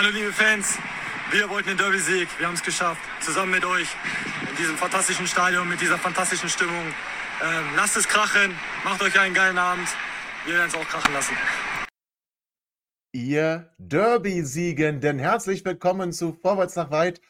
Hallo 0.00 0.12
liebe 0.14 0.32
Fans, 0.32 0.78
wir 1.30 1.50
wollten 1.50 1.68
den 1.68 1.76
Derby-Sieg, 1.76 2.26
wir 2.38 2.46
haben 2.46 2.54
es 2.54 2.62
geschafft, 2.62 3.02
zusammen 3.20 3.50
mit 3.50 3.66
euch 3.66 3.86
in 4.48 4.56
diesem 4.56 4.74
fantastischen 4.78 5.26
Stadion, 5.26 5.68
mit 5.68 5.78
dieser 5.78 5.98
fantastischen 5.98 6.48
Stimmung. 6.48 6.86
Ähm, 7.42 7.64
lasst 7.76 7.98
es 7.98 8.08
krachen, 8.08 8.54
macht 8.82 9.02
euch 9.02 9.20
einen 9.20 9.34
geilen 9.34 9.58
Abend, 9.58 9.86
wir 10.46 10.54
werden 10.54 10.68
es 10.68 10.74
auch 10.74 10.88
krachen 10.88 11.12
lassen. 11.12 11.36
Ihr 13.12 13.74
Derby-Siegenden, 13.76 15.18
herzlich 15.18 15.66
willkommen 15.66 16.12
zu 16.12 16.32
Vorwärts 16.32 16.76
nach 16.76 16.90
Weit, 16.90 17.20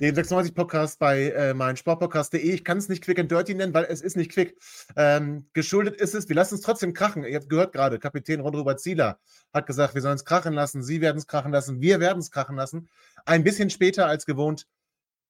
dem 0.00 0.14
96-Podcast 0.14 0.98
bei 0.98 1.30
äh, 1.30 1.54
meinsportpodcast.de. 1.54 2.40
Ich 2.40 2.64
kann 2.64 2.78
es 2.78 2.88
nicht 2.88 3.02
quick 3.02 3.18
and 3.18 3.30
dirty 3.30 3.54
nennen, 3.54 3.74
weil 3.74 3.84
es 3.84 4.00
ist 4.00 4.16
nicht 4.16 4.30
quick. 4.30 4.56
Ähm, 4.96 5.48
geschuldet 5.52 6.00
ist 6.00 6.14
es, 6.14 6.28
wir 6.28 6.36
lassen 6.36 6.54
es 6.54 6.60
trotzdem 6.60 6.92
krachen. 6.92 7.24
Ihr 7.24 7.36
habt 7.36 7.48
gehört 7.48 7.72
gerade, 7.72 7.98
Kapitän 7.98 8.40
Ron-Robert 8.40 8.80
Zieler 8.80 9.18
hat 9.52 9.66
gesagt, 9.66 9.94
wir 9.94 10.02
sollen 10.02 10.14
es 10.16 10.24
krachen 10.24 10.54
lassen, 10.54 10.82
Sie 10.82 11.00
werden 11.00 11.18
es 11.18 11.26
krachen 11.26 11.52
lassen, 11.52 11.80
wir 11.80 11.98
werden 11.98 12.20
es 12.20 12.30
krachen 12.30 12.56
lassen. 12.56 12.88
Ein 13.24 13.42
bisschen 13.42 13.70
später 13.70 14.06
als 14.06 14.24
gewohnt. 14.24 14.66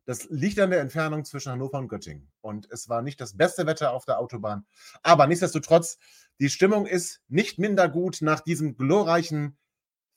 Das 0.05 0.27
liegt 0.31 0.59
an 0.59 0.71
der 0.71 0.81
Entfernung 0.81 1.25
zwischen 1.25 1.53
Hannover 1.53 1.79
und 1.79 1.89
Göttingen. 1.89 2.31
Und 2.41 2.71
es 2.71 2.89
war 2.89 3.03
nicht 3.03 3.21
das 3.21 3.37
beste 3.37 3.67
Wetter 3.67 3.93
auf 3.93 4.07
der 4.07 4.19
Autobahn. 4.19 4.65
Aber 5.03 5.27
nichtsdestotrotz, 5.27 5.99
die 6.41 6.49
Stimmung 6.49 6.87
ist 6.87 7.21
nicht 7.29 7.59
minder 7.59 7.89
gut 7.89 8.23
nach 8.23 8.41
diesem 8.41 8.77
glorreichen 8.77 9.59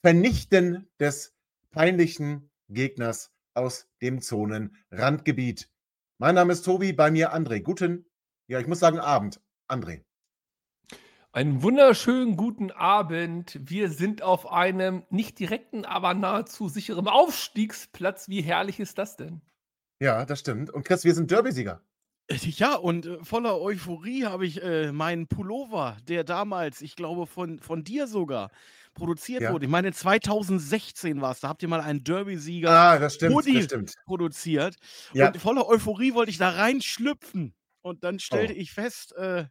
Vernichten 0.02 0.90
des 1.00 1.34
peinlichen 1.72 2.50
Gegners 2.70 3.31
aus 3.54 3.88
dem 4.02 4.22
Zonenrandgebiet. 4.22 5.70
Mein 6.18 6.36
Name 6.36 6.54
ist 6.54 6.64
Tobi, 6.64 6.94
bei 6.94 7.12
mir 7.12 7.34
André. 7.34 7.62
Guten, 7.62 8.06
ja, 8.48 8.60
ich 8.60 8.68
muss 8.68 8.80
sagen 8.80 9.00
Abend. 9.00 9.42
André. 9.68 10.04
Einen 11.34 11.64
wunderschönen 11.64 12.36
guten 12.36 12.72
Abend. 12.72 13.58
Wir 13.64 13.90
sind 13.90 14.22
auf 14.22 14.52
einem 14.52 15.04
nicht 15.10 15.40
direkten, 15.40 15.86
aber 15.86 16.14
nahezu 16.14 16.68
sicheren 16.68 17.08
Aufstiegsplatz. 17.08 18.28
Wie 18.28 18.42
herrlich 18.42 18.82
ist 18.82 18.98
das 18.98 19.16
denn? 19.16 19.42
Ja, 20.02 20.26
das 20.26 20.40
stimmt. 20.42 20.70
Und 20.70 20.84
Chris, 20.84 21.06
wir 21.06 21.14
sind 21.14 21.32
Derby-Sieger. 21.32 21.82
Ja, 22.30 22.76
und 22.76 23.06
äh, 23.06 23.24
voller 23.24 23.60
Euphorie 23.60 24.26
habe 24.26 24.46
ich 24.46 24.62
äh, 24.62 24.92
meinen 24.92 25.28
Pullover, 25.28 25.98
der 26.08 26.24
damals, 26.24 26.82
ich 26.82 26.96
glaube, 26.96 27.28
von, 27.28 27.60
von 27.60 27.84
dir 27.84 28.08
sogar 28.08 28.52
produziert 28.94 29.42
Ja. 29.42 29.54
wurde. 29.54 29.66
Ich 29.66 29.72
meine, 29.72 29.92
2016 29.94 31.22
war 31.22 31.32
es. 31.32 31.40
Da 31.40 31.50
habt 31.50 31.62
ihr 31.64 31.70
mal 31.70 31.82
einen 31.82 32.04
Derby-Sieger 32.04 32.70
Ah, 32.70 32.98
produziert. 34.06 34.76
Ja. 35.14 35.28
Und 35.28 35.38
voller 35.38 35.68
Euphorie 35.68 36.14
wollte 36.14 36.32
ich 36.32 36.38
da 36.38 36.50
reinschlüpfen. 36.50 37.54
Und 37.82 38.04
dann 38.04 38.20
stellte 38.20 38.54
Oh. 38.54 38.58
ich 38.58 38.72
fest, 38.74 39.14
äh, 39.16 39.46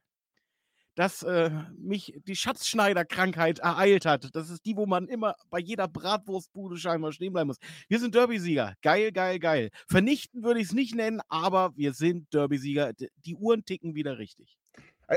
dass 0.95 1.23
äh, 1.23 1.51
mich 1.79 2.13
die 2.27 2.37
Schatzschneiderkrankheit 2.37 3.61
ereilt 3.61 4.05
hat. 4.05 4.29
Das 4.35 4.51
ist 4.51 4.67
die, 4.67 4.77
wo 4.77 4.87
man 4.87 5.09
immer 5.09 5.35
bei 5.49 5.59
jeder 5.59 5.89
Bratwurstbude 5.89 6.77
scheinbar 6.77 7.13
stehen 7.13 7.33
bleiben 7.33 7.49
muss. 7.49 7.57
Wir 7.89 7.99
sind 7.99 8.15
Derby-Sieger. 8.15 8.75
Geil, 8.83 9.11
geil, 9.11 9.39
geil. 9.39 9.71
Vernichten 9.89 10.43
würde 10.43 10.61
ich 10.61 10.67
es 10.67 10.73
nicht 10.73 10.95
nennen, 10.95 11.21
aber 11.29 11.73
wir 11.77 11.93
sind 11.95 12.33
Derby-Sieger. 12.35 12.93
Die 13.25 13.35
Uhren 13.35 13.65
ticken 13.65 13.95
wieder 13.95 14.19
richtig. 14.19 14.59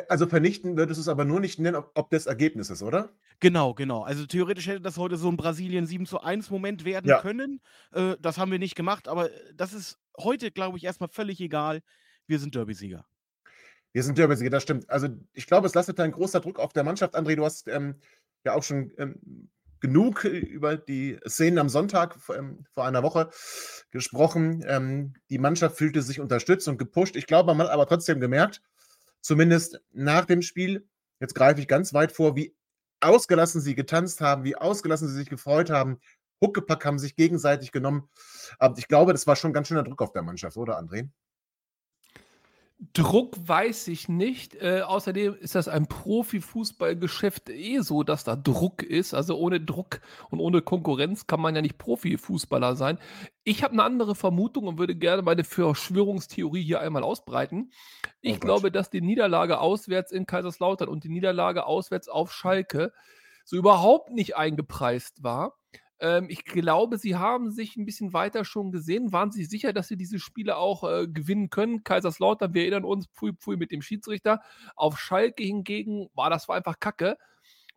Also 0.09 0.25
vernichten 0.25 0.75
würdest 0.75 0.97
du 0.97 1.01
es 1.01 1.07
aber 1.07 1.23
nur 1.23 1.39
nicht 1.39 1.59
nennen, 1.59 1.75
ob, 1.75 1.91
ob 1.93 2.09
des 2.09 2.25
Ergebnisses, 2.25 2.81
oder? 2.81 3.13
Genau, 3.39 3.75
genau. 3.75 4.01
Also 4.01 4.25
theoretisch 4.25 4.65
hätte 4.65 4.81
das 4.81 4.97
heute 4.97 5.17
so 5.17 5.29
ein 5.29 5.37
Brasilien 5.37 5.85
7 5.85 6.07
zu 6.07 6.19
1 6.19 6.49
Moment 6.49 6.83
werden 6.83 7.07
Ja. 7.07 7.21
können. 7.21 7.61
Äh, 7.91 8.15
das 8.19 8.39
haben 8.39 8.51
wir 8.51 8.57
nicht 8.57 8.75
gemacht, 8.75 9.07
aber 9.07 9.29
das 9.53 9.73
ist 9.73 9.99
heute, 10.17 10.49
glaube 10.49 10.77
ich, 10.79 10.83
erstmal 10.83 11.09
völlig 11.09 11.39
egal. 11.41 11.81
Wir 12.25 12.39
sind 12.39 12.55
Derby-Sieger. 12.55 13.05
Wir 13.91 14.01
sind 14.03 14.17
Derby-Sieger, 14.17 14.49
das 14.49 14.63
stimmt. 14.63 14.89
Also 14.89 15.09
ich 15.33 15.45
glaube, 15.45 15.67
es 15.67 15.75
lastet 15.75 15.99
ein 15.99 16.11
großer 16.11 16.39
Druck 16.39 16.57
auf 16.57 16.73
der 16.73 16.83
Mannschaft. 16.83 17.15
André, 17.15 17.35
du 17.35 17.45
hast 17.45 17.67
ähm, 17.67 17.99
ja 18.43 18.55
auch 18.55 18.63
schon 18.63 18.91
ähm, 18.97 19.49
genug 19.79 20.25
äh, 20.25 20.29
über 20.29 20.75
die 20.75 21.19
Szenen 21.27 21.59
am 21.59 21.69
Sonntag 21.69 22.15
vor, 22.19 22.35
ähm, 22.35 22.65
vor 22.73 22.85
einer 22.85 23.03
Woche 23.03 23.29
gesprochen. 23.91 24.63
Ähm, 24.65 25.13
die 25.29 25.37
Mannschaft 25.37 25.77
fühlte 25.77 26.01
sich 26.01 26.19
unterstützt 26.19 26.67
und 26.67 26.79
gepusht. 26.79 27.15
Ich 27.15 27.27
glaube, 27.27 27.53
man 27.53 27.67
hat 27.67 27.73
aber 27.73 27.85
trotzdem 27.85 28.19
gemerkt, 28.19 28.61
zumindest 29.23 29.81
nach 29.91 30.25
dem 30.25 30.43
Spiel, 30.43 30.87
jetzt 31.19 31.33
greife 31.33 31.59
ich 31.59 31.67
ganz 31.67 31.93
weit 31.93 32.11
vor, 32.11 32.35
wie 32.35 32.55
ausgelassen 32.99 33.61
sie 33.61 33.73
getanzt 33.73 34.21
haben, 34.21 34.43
wie 34.43 34.55
ausgelassen 34.55 35.07
sie 35.07 35.15
sich 35.15 35.29
gefreut 35.29 35.71
haben. 35.71 35.99
Huckepack 36.41 36.85
haben 36.85 36.99
sich 36.99 37.15
gegenseitig 37.15 37.71
genommen. 37.71 38.09
Aber 38.59 38.77
ich 38.77 38.87
glaube, 38.87 39.13
das 39.13 39.25
war 39.25 39.35
schon 39.35 39.53
ganz 39.53 39.69
schöner 39.69 39.83
Druck 39.83 40.01
auf 40.01 40.11
der 40.11 40.21
Mannschaft, 40.21 40.57
oder 40.57 40.77
André? 40.77 41.09
Druck 42.91 43.35
weiß 43.47 43.87
ich 43.87 44.09
nicht. 44.09 44.55
Äh, 44.55 44.81
außerdem 44.81 45.35
ist 45.35 45.55
das 45.55 45.67
ein 45.67 45.87
Profifußballgeschäft 45.87 47.49
eh 47.49 47.79
so, 47.79 48.03
dass 48.03 48.23
da 48.23 48.35
Druck 48.35 48.83
ist. 48.83 49.13
Also 49.13 49.37
ohne 49.37 49.61
Druck 49.61 50.01
und 50.29 50.39
ohne 50.39 50.61
Konkurrenz 50.61 51.25
kann 51.27 51.39
man 51.39 51.55
ja 51.55 51.61
nicht 51.61 51.77
Profifußballer 51.77 52.75
sein. 52.75 52.99
Ich 53.43 53.63
habe 53.63 53.73
eine 53.73 53.83
andere 53.83 54.15
Vermutung 54.15 54.67
und 54.67 54.77
würde 54.77 54.95
gerne 54.95 55.21
meine 55.21 55.43
Verschwörungstheorie 55.43 56.63
hier 56.63 56.81
einmal 56.81 57.03
ausbreiten. 57.03 57.71
Ich 58.21 58.37
Oh 58.37 58.39
glaube, 58.39 58.71
dass 58.71 58.89
die 58.89 59.01
Niederlage 59.01 59.59
auswärts 59.59 60.11
in 60.11 60.25
Kaiserslautern 60.25 60.89
und 60.89 61.03
die 61.03 61.09
Niederlage 61.09 61.65
auswärts 61.65 62.09
auf 62.09 62.33
Schalke 62.33 62.91
so 63.45 63.55
überhaupt 63.55 64.11
nicht 64.11 64.35
eingepreist 64.35 65.23
war. 65.23 65.57
Ähm, 66.03 66.25
ich 66.29 66.43
glaube, 66.43 66.97
sie 66.97 67.15
haben 67.15 67.49
sich 67.49 67.77
ein 67.77 67.85
bisschen 67.85 68.11
weiter 68.11 68.43
schon 68.43 68.71
gesehen. 68.73 69.13
Waren 69.13 69.31
sie 69.31 69.45
sicher, 69.45 69.71
dass 69.71 69.87
sie 69.87 69.95
diese 69.95 70.19
Spiele 70.19 70.57
auch 70.57 70.83
äh, 70.83 71.07
gewinnen 71.07 71.49
können? 71.49 71.85
Kaiserslautern, 71.85 72.53
wir 72.53 72.63
erinnern 72.63 72.83
uns, 72.83 73.07
pfui, 73.07 73.31
pfui 73.33 73.55
mit 73.55 73.71
dem 73.71 73.81
Schiedsrichter. 73.81 74.41
Auf 74.75 74.99
Schalke 74.99 75.43
hingegen 75.43 76.09
war 76.13 76.29
das 76.29 76.49
war 76.49 76.57
einfach 76.57 76.79
Kacke. 76.81 77.17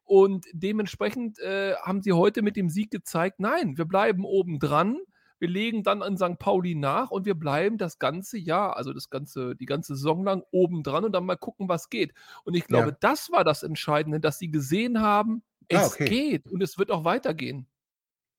Und 0.02 0.46
dementsprechend 0.52 1.38
äh, 1.38 1.74
haben 1.76 2.02
sie 2.02 2.12
heute 2.12 2.42
mit 2.42 2.56
dem 2.56 2.68
Sieg 2.68 2.90
gezeigt, 2.90 3.38
nein, 3.38 3.78
wir 3.78 3.84
bleiben 3.84 4.24
oben 4.24 4.58
dran. 4.58 4.98
Wir 5.38 5.48
legen 5.48 5.82
dann 5.84 6.02
an 6.02 6.16
St. 6.16 6.38
Pauli 6.38 6.74
nach 6.74 7.10
und 7.10 7.26
wir 7.26 7.34
bleiben 7.34 7.78
das 7.78 7.98
ganze 8.00 8.38
Jahr, 8.38 8.76
also 8.76 8.92
das 8.92 9.08
ganze, 9.10 9.54
die 9.54 9.66
ganze 9.66 9.94
Saison 9.94 10.24
lang 10.24 10.42
oben 10.50 10.82
dran 10.82 11.04
und 11.04 11.12
dann 11.12 11.26
mal 11.26 11.36
gucken, 11.36 11.68
was 11.68 11.90
geht. 11.90 12.12
Und 12.44 12.54
ich 12.54 12.66
glaube, 12.66 12.88
Ja. 12.88 12.96
das 13.00 13.30
war 13.30 13.44
das 13.44 13.62
Entscheidende, 13.62 14.18
dass 14.18 14.38
sie 14.38 14.50
gesehen 14.50 15.00
haben, 15.00 15.42
es 15.68 15.78
Ah, 15.82 15.86
okay. 15.86 16.08
geht 16.08 16.50
und 16.50 16.62
es 16.62 16.78
wird 16.78 16.90
auch 16.90 17.04
weitergehen. 17.04 17.66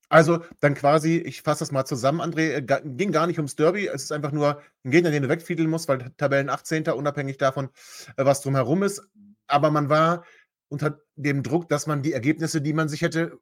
Also 0.10 0.40
dann 0.62 0.74
quasi, 0.74 1.18
ich 1.18 1.42
fasse 1.42 1.60
das 1.60 1.72
mal 1.72 1.86
zusammen, 1.86 2.22
André, 2.22 2.54
äh, 2.54 2.82
ging 2.86 3.12
gar 3.12 3.28
nicht 3.28 3.40
ums 3.40 3.56
Derby, 3.56 3.88
es 3.88 4.04
ist 4.04 4.12
einfach 4.12 4.32
nur 4.32 4.62
ein 4.84 4.92
Gegner, 4.92 5.12
den 5.12 5.24
du 5.24 5.30
wegfiedeln 5.30 5.70
musst, 5.70 5.90
weil 5.90 6.12
Tabellen 6.18 6.50
18. 6.50 6.88
unabhängig 6.90 7.38
davon, 7.38 7.70
äh, 8.16 8.24
was 8.24 8.42
drumherum 8.42 8.84
ist. 8.84 9.02
Aber 9.48 9.70
man 9.70 9.90
war 9.90 10.24
unter 10.70 11.00
dem 11.16 11.44
Druck, 11.44 11.68
dass 11.70 11.88
man 11.88 12.04
die 12.04 12.14
Ergebnisse, 12.14 12.62
die 12.62 12.74
man 12.74 12.90
sich 12.90 13.02
hätte 13.02 13.40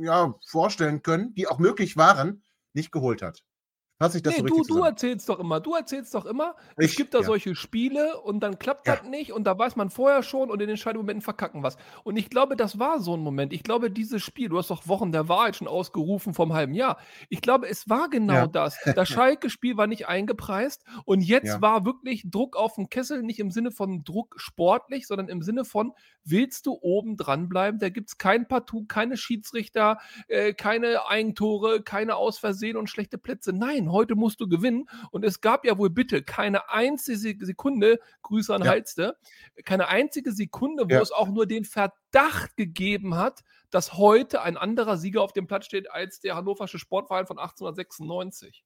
ja, 0.00 0.34
vorstellen 0.46 1.02
können, 1.02 1.34
die 1.34 1.48
auch 1.48 1.58
möglich 1.58 1.96
waren, 1.96 2.42
nicht 2.72 2.92
geholt 2.92 3.22
hat. 3.22 3.42
Fasse 4.00 4.16
ich 4.18 4.22
das 4.24 4.34
Nee, 4.34 4.40
so 4.40 4.46
du, 4.46 4.56
du 4.56 4.62
zusammen? 4.64 4.86
erzählst 4.86 5.28
doch 5.28 5.38
immer, 5.38 5.60
du 5.60 5.74
erzählst 5.74 6.14
doch 6.14 6.26
immer, 6.26 6.56
es 6.76 6.90
Ich, 6.90 6.96
gibt 6.96 7.14
da 7.14 7.18
ja. 7.18 7.24
solche 7.24 7.54
Spiele 7.54 8.20
und 8.22 8.40
dann 8.40 8.58
klappt 8.58 8.88
Ja. 8.88 8.96
das 8.96 9.04
nicht 9.04 9.32
und 9.32 9.44
da 9.44 9.56
weiß 9.56 9.76
man 9.76 9.88
vorher 9.88 10.24
schon 10.24 10.50
und 10.50 10.54
in 10.54 10.66
den 10.66 10.70
entscheidenden 10.70 11.02
Momenten 11.06 11.22
verkacken 11.22 11.62
was. 11.62 11.76
Und 12.02 12.16
ich 12.16 12.28
glaube, 12.28 12.56
das 12.56 12.80
war 12.80 12.98
so 12.98 13.14
ein 13.16 13.20
Moment. 13.20 13.52
Ich 13.52 13.62
glaube, 13.62 13.92
dieses 13.92 14.20
Spiel, 14.22 14.48
du 14.48 14.58
hast 14.58 14.70
doch 14.70 14.88
Wochen 14.88 15.12
der 15.12 15.28
Wahrheit 15.28 15.54
schon 15.56 15.68
ausgerufen 15.68 16.34
vom 16.34 16.52
halben 16.54 16.74
Jahr. 16.74 16.98
Ich 17.28 17.40
glaube, 17.40 17.68
es 17.68 17.88
war 17.88 18.08
genau 18.10 18.34
Ja. 18.34 18.46
das. 18.48 18.76
Das 18.96 19.08
Schalke-Spiel 19.08 19.76
war 19.76 19.86
nicht 19.86 20.08
eingepreist 20.08 20.82
und 21.04 21.20
jetzt 21.22 21.60
war 21.62 21.84
wirklich 21.84 22.24
Druck 22.28 22.56
auf 22.56 22.74
den 22.74 22.90
Kessel, 22.90 23.22
nicht 23.22 23.38
im 23.38 23.52
Sinne 23.52 23.70
von 23.70 24.02
Druck 24.02 24.34
sportlich, 24.38 25.06
sondern 25.06 25.28
im 25.28 25.40
Sinne 25.42 25.64
von, 25.64 25.92
willst 26.24 26.66
du 26.66 26.72
oben 26.80 27.16
dranbleiben? 27.16 27.78
Da 27.78 27.90
gibt 27.90 28.08
es 28.08 28.18
kein 28.18 28.48
Partout, 28.48 28.86
keine 28.86 29.16
Schiedsrichter, 29.16 29.98
äh, 30.26 30.52
keine 30.52 31.06
Eigentore, 31.08 31.82
keine 31.82 32.16
Ausversehen 32.16 32.76
und 32.76 32.88
schlechte 32.90 33.18
Plätze. 33.18 33.52
Nein, 33.52 33.83
heute 33.92 34.14
musst 34.14 34.40
du 34.40 34.48
gewinnen. 34.48 34.88
Und 35.10 35.24
es 35.24 35.40
gab 35.40 35.64
ja 35.64 35.76
wohl 35.78 35.90
bitte 35.90 36.22
keine 36.22 36.70
einzige 36.70 37.44
Sekunde, 37.46 37.98
Grüße 38.22 38.54
an 38.54 38.62
Ja. 38.62 38.70
Halste, 38.70 39.16
keine 39.64 39.88
einzige 39.88 40.32
Sekunde, 40.32 40.84
wo 40.84 40.94
Ja. 40.94 41.00
es 41.00 41.12
auch 41.12 41.28
nur 41.28 41.46
den 41.46 41.64
Verdacht 41.64 42.56
gegeben 42.56 43.16
hat, 43.16 43.42
dass 43.70 43.94
heute 43.94 44.42
ein 44.42 44.56
anderer 44.56 44.96
Sieger 44.96 45.22
auf 45.22 45.32
dem 45.32 45.46
Platz 45.46 45.66
steht 45.66 45.90
als 45.90 46.20
der 46.20 46.36
hannoversche 46.36 46.78
Sportverein 46.78 47.26
von 47.26 47.38
1896. 47.38 48.64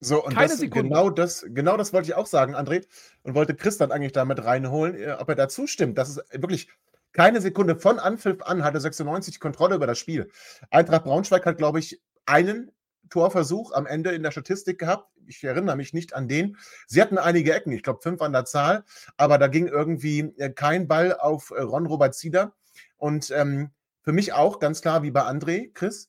So, 0.00 0.22
und 0.24 0.34
Keine 0.34 0.48
das, 0.48 0.58
Sekunde. 0.58 0.88
genau, 0.90 1.08
das, 1.10 1.46
genau 1.48 1.76
das 1.78 1.92
wollte 1.94 2.08
ich 2.08 2.14
auch 2.14 2.26
sagen, 2.26 2.54
André, 2.54 2.84
und 3.22 3.34
wollte 3.34 3.54
Chris 3.54 3.78
dann 3.78 3.92
eigentlich 3.92 4.12
damit 4.12 4.44
reinholen, 4.44 4.94
äh, 4.94 5.16
ob 5.18 5.28
er 5.30 5.34
dazu 5.36 5.66
stimmt. 5.66 5.96
Das 5.98 6.10
ist 6.10 6.20
wirklich, 6.32 6.68
Keine 7.12 7.40
Sekunde 7.40 7.76
von 7.76 7.98
Anpfiff 7.98 8.42
an 8.42 8.62
hatte 8.62 8.78
96 8.78 9.40
Kontrolle 9.40 9.76
über 9.76 9.86
das 9.86 9.98
Spiel. 9.98 10.30
Eintracht 10.70 11.04
Braunschweig 11.04 11.46
hat, 11.46 11.56
glaube 11.56 11.78
ich, 11.78 12.02
einen 12.26 12.70
Torversuch 13.10 13.72
am 13.72 13.86
Ende 13.86 14.12
in 14.12 14.22
der 14.22 14.30
Statistik 14.30 14.78
gehabt. 14.78 15.10
Ich 15.26 15.42
erinnere 15.42 15.76
mich 15.76 15.92
nicht 15.92 16.14
an 16.14 16.28
den. 16.28 16.56
Sie 16.86 17.00
hatten 17.02 17.18
einige 17.18 17.52
Ecken, 17.52 17.72
ich 17.72 17.82
glaube 17.82 18.00
fünf 18.02 18.22
an 18.22 18.32
der 18.32 18.44
Zahl, 18.44 18.84
aber 19.16 19.38
da 19.38 19.48
ging 19.48 19.66
irgendwie 19.66 20.20
äh, 20.38 20.50
kein 20.50 20.88
Ball 20.88 21.16
auf 21.16 21.50
äh, 21.50 21.60
Ron 21.60 21.86
Robert 21.86 22.14
Zieder. 22.14 22.54
Und 22.96 23.30
ähm, 23.30 23.70
für 24.02 24.12
mich 24.12 24.32
auch 24.32 24.58
ganz 24.60 24.80
klar 24.80 25.02
wie 25.02 25.10
bei 25.10 25.22
André, 25.22 25.72
Chris, 25.72 26.08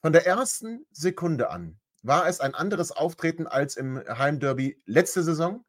von 0.00 0.12
der 0.12 0.26
ersten 0.26 0.86
Sekunde 0.90 1.50
an 1.50 1.78
war 2.02 2.28
es 2.28 2.40
ein 2.40 2.54
anderes 2.54 2.92
Auftreten 2.92 3.46
als 3.46 3.76
im 3.76 4.02
Heimderby 4.06 4.80
letzte 4.86 5.22
Saison. 5.22 5.64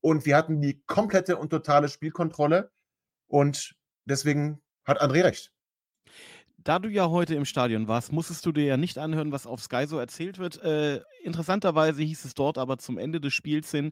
Und 0.00 0.26
wir 0.26 0.36
hatten 0.36 0.60
die 0.60 0.82
komplette 0.86 1.38
und 1.38 1.50
totale 1.50 1.88
Spielkontrolle. 1.88 2.70
Und 3.26 3.74
deswegen 4.04 4.62
hat 4.84 5.00
André 5.00 5.24
recht. 5.24 5.52
Da 6.68 6.78
du 6.78 6.90
ja 6.90 7.08
heute 7.08 7.34
im 7.34 7.46
Stadion 7.46 7.88
warst, 7.88 8.12
musstest 8.12 8.44
du 8.44 8.52
dir 8.52 8.66
ja 8.66 8.76
nicht 8.76 8.98
anhören, 8.98 9.32
was 9.32 9.46
auf 9.46 9.62
Sky 9.62 9.86
so 9.86 9.98
erzählt 9.98 10.36
wird. 10.36 10.62
Äh, 10.62 11.00
interessanterweise 11.22 12.02
hieß 12.02 12.26
es 12.26 12.34
dort 12.34 12.58
aber 12.58 12.76
zum 12.76 12.98
Ende 12.98 13.22
des 13.22 13.32
Spiels 13.32 13.70
hin, 13.70 13.90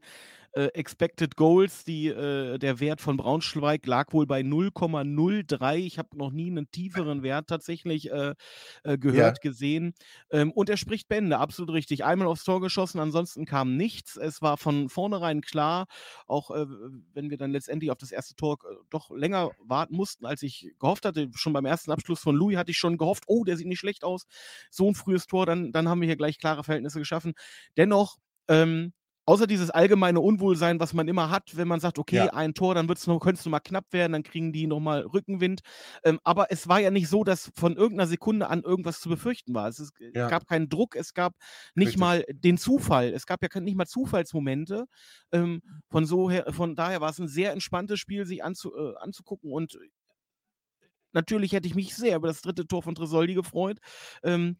äh, 0.56 0.68
Expected 0.68 1.36
Goals, 1.36 1.84
die, 1.84 2.08
äh, 2.08 2.58
der 2.58 2.80
Wert 2.80 3.02
von 3.02 3.18
Braunschweig 3.18 3.86
lag 3.86 4.12
wohl 4.12 4.26
bei 4.26 4.40
0,03. 4.40 5.76
Ich 5.76 5.98
habe 5.98 6.16
noch 6.16 6.30
nie 6.30 6.50
einen 6.50 6.70
tieferen 6.70 7.22
Wert 7.22 7.48
tatsächlich 7.48 8.10
äh, 8.10 8.34
äh, 8.82 8.96
gehört, 8.96 9.38
ja. 9.44 9.50
gesehen. 9.50 9.92
Ähm, 10.30 10.50
und 10.52 10.70
er 10.70 10.78
spricht 10.78 11.08
Bände, 11.08 11.38
absolut 11.38 11.74
richtig. 11.74 12.04
Einmal 12.04 12.26
aufs 12.26 12.44
Tor 12.44 12.62
geschossen, 12.62 13.00
ansonsten 13.00 13.44
kam 13.44 13.76
nichts. 13.76 14.16
Es 14.16 14.40
war 14.40 14.56
von 14.56 14.88
vornherein 14.88 15.42
klar, 15.42 15.86
auch 16.26 16.50
äh, 16.50 16.66
wenn 17.12 17.28
wir 17.28 17.36
dann 17.36 17.50
letztendlich 17.50 17.90
auf 17.90 17.98
das 17.98 18.10
erste 18.10 18.34
Tor 18.34 18.58
äh, 18.64 18.74
doch 18.88 19.10
länger 19.10 19.50
warten 19.58 19.94
mussten, 19.94 20.24
als 20.24 20.42
ich 20.42 20.72
gehofft 20.78 21.04
hatte. 21.04 21.28
Schon 21.34 21.52
beim 21.52 21.66
ersten 21.66 21.90
Abschluss 21.90 22.20
von 22.20 22.34
Louis 22.34 22.56
hatte 22.56 22.70
ich 22.70 22.78
schon 22.78 22.96
gehofft, 22.96 23.24
oh, 23.26 23.44
der 23.44 23.58
sieht 23.58 23.66
nicht 23.66 23.80
schlecht 23.80 24.04
aus. 24.04 24.26
So 24.70 24.88
ein 24.88 24.94
frühes 24.94 25.26
Tor, 25.26 25.44
dann, 25.44 25.72
dann 25.72 25.86
haben 25.86 26.00
wir 26.00 26.06
hier 26.06 26.16
gleich 26.16 26.38
klare 26.38 26.64
Verhältnisse 26.64 26.98
geschaffen. 26.98 27.34
Dennoch, 27.76 28.16
ähm, 28.48 28.94
außer 29.26 29.46
dieses 29.46 29.70
allgemeine 29.70 30.20
Unwohlsein, 30.20 30.80
was 30.80 30.94
man 30.94 31.08
immer 31.08 31.30
hat, 31.30 31.56
wenn 31.56 31.68
man 31.68 31.80
sagt, 31.80 31.98
okay, 31.98 32.16
ja. 32.16 32.32
ein 32.32 32.54
Tor, 32.54 32.74
dann 32.74 32.86
noch, 32.86 33.20
könnte 33.20 33.40
es 33.40 33.44
nochmal 33.44 33.60
knapp 33.60 33.92
werden, 33.92 34.12
dann 34.12 34.22
kriegen 34.22 34.52
die 34.52 34.66
nochmal 34.66 35.00
Rückenwind. 35.00 35.60
Ähm, 36.04 36.20
aber 36.24 36.50
es 36.50 36.68
war 36.68 36.80
ja 36.80 36.90
nicht 36.90 37.08
so, 37.08 37.24
dass 37.24 37.50
von 37.56 37.76
irgendeiner 37.76 38.06
Sekunde 38.06 38.48
an 38.48 38.62
irgendwas 38.62 39.00
zu 39.00 39.08
befürchten 39.08 39.52
war. 39.52 39.68
Es, 39.68 39.80
ist, 39.80 39.92
ja. 40.14 40.28
gab 40.28 40.46
keinen 40.46 40.68
Druck, 40.68 40.94
es 40.94 41.12
gab 41.12 41.34
nicht 41.74 41.88
Richtig. 41.88 42.00
mal 42.00 42.24
den 42.30 42.56
Zufall, 42.56 43.12
es 43.12 43.26
gab 43.26 43.42
ja 43.42 43.60
nicht 43.60 43.76
mal 43.76 43.86
Zufallsmomente. 43.86 44.86
Ähm, 45.32 45.60
von, 45.90 46.06
so 46.06 46.30
her, 46.30 46.46
von 46.50 46.76
daher 46.76 47.00
war 47.00 47.10
es 47.10 47.18
ein 47.18 47.28
sehr 47.28 47.52
entspanntes 47.52 47.98
Spiel, 47.98 48.24
sich 48.26 48.44
anzu, 48.44 48.74
äh, 48.76 48.94
anzugucken 48.98 49.52
und 49.52 49.76
natürlich 51.16 51.52
hätte 51.52 51.66
ich 51.66 51.74
mich 51.74 51.96
sehr 51.96 52.16
über 52.16 52.28
das 52.28 52.42
dritte 52.42 52.66
Tor 52.66 52.82
von 52.82 52.94
Tresoldi 52.94 53.34
gefreut. 53.34 53.78
Ähm, 54.22 54.56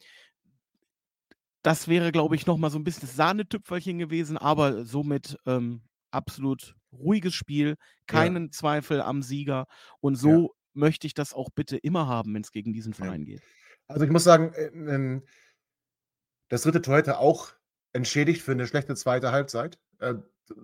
das 1.67 1.89
wäre, 1.89 2.13
glaube 2.13 2.37
ich, 2.37 2.47
nochmal 2.47 2.71
so 2.71 2.79
ein 2.79 2.85
bisschen 2.85 3.09
das 3.09 3.17
Sahnetüpfelchen 3.17 3.99
gewesen, 3.99 4.39
aber 4.39 4.85
somit 4.85 5.37
ähm, 5.47 5.83
absolut 6.13 6.77
ruhiges 6.93 7.35
Spiel, 7.35 7.75
keinen 8.07 8.45
ja. 8.45 8.51
Zweifel 8.53 9.03
am 9.03 9.21
Sieger. 9.21 9.67
Und 9.99 10.15
so 10.15 10.31
ja. 10.31 10.49
möchte 10.75 11.09
ich 11.09 11.15
das 11.15 11.35
auch 11.35 11.51
bitte 11.53 11.77
immer 11.77 12.07
haben, 12.07 12.33
wenn 12.35 12.43
es 12.43 12.53
gegen 12.53 12.73
diesen 12.73 12.95
Verein 12.95 13.23
ja. 13.23 13.35
geht. 13.35 13.43
Also 13.89 14.05
ich 14.05 14.13
muss 14.13 14.23
sagen, 14.23 14.53
äh, 14.53 15.21
das 16.49 16.63
dritte 16.63 16.83
Tor 16.83 16.99
hätte 16.99 17.19
auch 17.19 17.49
entschädigt 17.93 18.43
für 18.43 18.53
eine 18.53 18.69
schlechte 18.69 18.95
zweite 18.95 19.33
Halbzeit. 19.33 19.77
Äh, 19.99 20.15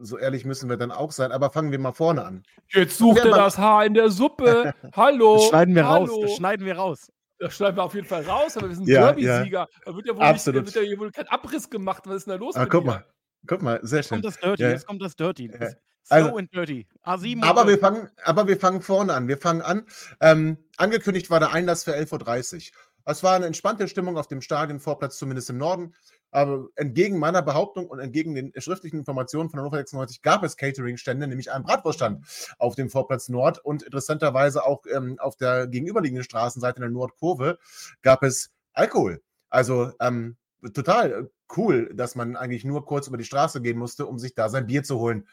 so 0.02 0.18
ehrlich 0.18 0.44
müssen 0.44 0.70
wir 0.70 0.76
dann 0.76 0.92
auch 0.92 1.10
sein. 1.10 1.32
Aber 1.32 1.50
fangen 1.50 1.72
wir 1.72 1.80
mal 1.80 1.90
vorne 1.90 2.24
an. 2.24 2.44
Jetzt 2.68 2.98
sucht 2.98 3.24
er 3.24 3.30
das 3.32 3.58
Haar 3.58 3.84
in 3.86 3.94
der 3.94 4.08
Suppe. 4.08 4.72
Hallo. 4.94 5.38
Das 5.38 5.48
schneiden 5.48 5.74
wir 5.74 5.88
Hallo. 5.88 6.04
raus. 6.04 6.20
Das 6.22 6.36
schneiden 6.36 6.64
wir 6.64 6.76
raus. 6.76 7.10
Das 7.42 7.56
schneiden 7.56 7.76
wir 7.76 7.82
auf 7.82 7.94
jeden 7.94 8.06
Fall 8.06 8.22
raus, 8.22 8.56
aber 8.56 8.68
wir 8.68 8.76
sind 8.76 8.86
ja, 8.86 9.12
Derby-Sieger. 9.12 9.58
Ja. 9.58 9.68
Da 9.84 9.96
wird 9.96 10.06
ja 10.06 10.14
wohl, 10.14 10.22
Absolut. 10.22 10.64
Nicht, 10.64 10.76
da 10.76 10.80
wird 10.80 10.90
ja 10.90 10.98
wohl 10.98 11.10
kein 11.10 11.26
Abriss 11.26 11.68
gemacht. 11.68 12.04
Was 12.06 12.18
ist 12.18 12.26
denn 12.28 12.38
da 12.38 12.38
los? 12.38 12.54
Ah, 12.54 12.66
guck 12.66 12.84
dir? 12.84 12.90
mal. 12.90 13.06
Guck 13.48 13.62
mal, 13.62 13.80
sehr 13.82 14.04
schön. 14.04 14.22
Jetzt 14.22 14.22
kommt 14.22 14.24
das 14.24 14.38
Dirty. 14.38 14.62
Ja. 14.62 14.68
Jetzt 14.70 14.86
kommt 14.86 15.02
das 15.02 15.16
Dirty. 15.16 15.50
Ja. 15.52 15.70
Slow 16.04 16.16
also, 16.16 16.36
and 16.36 16.54
Dirty. 16.54 16.86
A7 17.04 17.42
aber, 17.42 17.66
wir 17.66 17.78
fangen, 17.78 18.08
aber 18.22 18.46
wir 18.46 18.60
fangen 18.60 18.80
vorne 18.80 19.12
an. 19.12 19.26
Wir 19.26 19.38
fangen 19.38 19.60
an. 19.60 19.86
Ähm, 20.20 20.56
angekündigt 20.76 21.30
war 21.30 21.40
der 21.40 21.52
Einlass 21.52 21.82
für 21.82 21.96
11.30 21.96 22.70
Uhr. 22.70 22.76
Es 23.06 23.24
war 23.24 23.34
eine 23.34 23.46
entspannte 23.46 23.88
Stimmung 23.88 24.16
auf 24.16 24.28
dem 24.28 24.40
Stadionvorplatz, 24.40 25.18
zumindest 25.18 25.50
im 25.50 25.58
Norden. 25.58 25.94
Aber 26.32 26.68
entgegen 26.76 27.18
meiner 27.18 27.42
Behauptung 27.42 27.86
und 27.86 28.00
entgegen 28.00 28.34
den 28.34 28.52
schriftlichen 28.56 28.98
Informationen 28.98 29.50
von 29.50 29.60
Hannover 29.60 29.76
96 29.76 30.22
gab 30.22 30.42
es 30.42 30.56
Catering-Stände, 30.56 31.28
nämlich 31.28 31.52
einen 31.52 31.62
Bratwurststand 31.62 32.26
auf 32.58 32.74
dem 32.74 32.90
Vorplatz 32.90 33.28
Nord 33.28 33.64
und 33.64 33.82
interessanterweise 33.82 34.64
auch 34.64 34.82
ähm, 34.90 35.18
auf 35.20 35.36
der 35.36 35.66
gegenüberliegenden 35.66 36.24
Straßenseite 36.24 36.76
in 36.78 36.82
der 36.82 36.90
Nordkurve 36.90 37.58
gab 38.00 38.22
es 38.22 38.50
Alkohol. 38.72 39.22
Also 39.50 39.92
ähm, 40.00 40.36
total 40.72 41.30
cool, 41.56 41.90
dass 41.94 42.14
man 42.14 42.36
eigentlich 42.36 42.64
nur 42.64 42.86
kurz 42.86 43.08
über 43.08 43.18
die 43.18 43.24
Straße 43.24 43.60
gehen 43.60 43.78
musste, 43.78 44.06
um 44.06 44.18
sich 44.18 44.34
da 44.34 44.48
sein 44.48 44.66
Bier 44.66 44.82
zu 44.82 44.98
holen. 44.98 45.28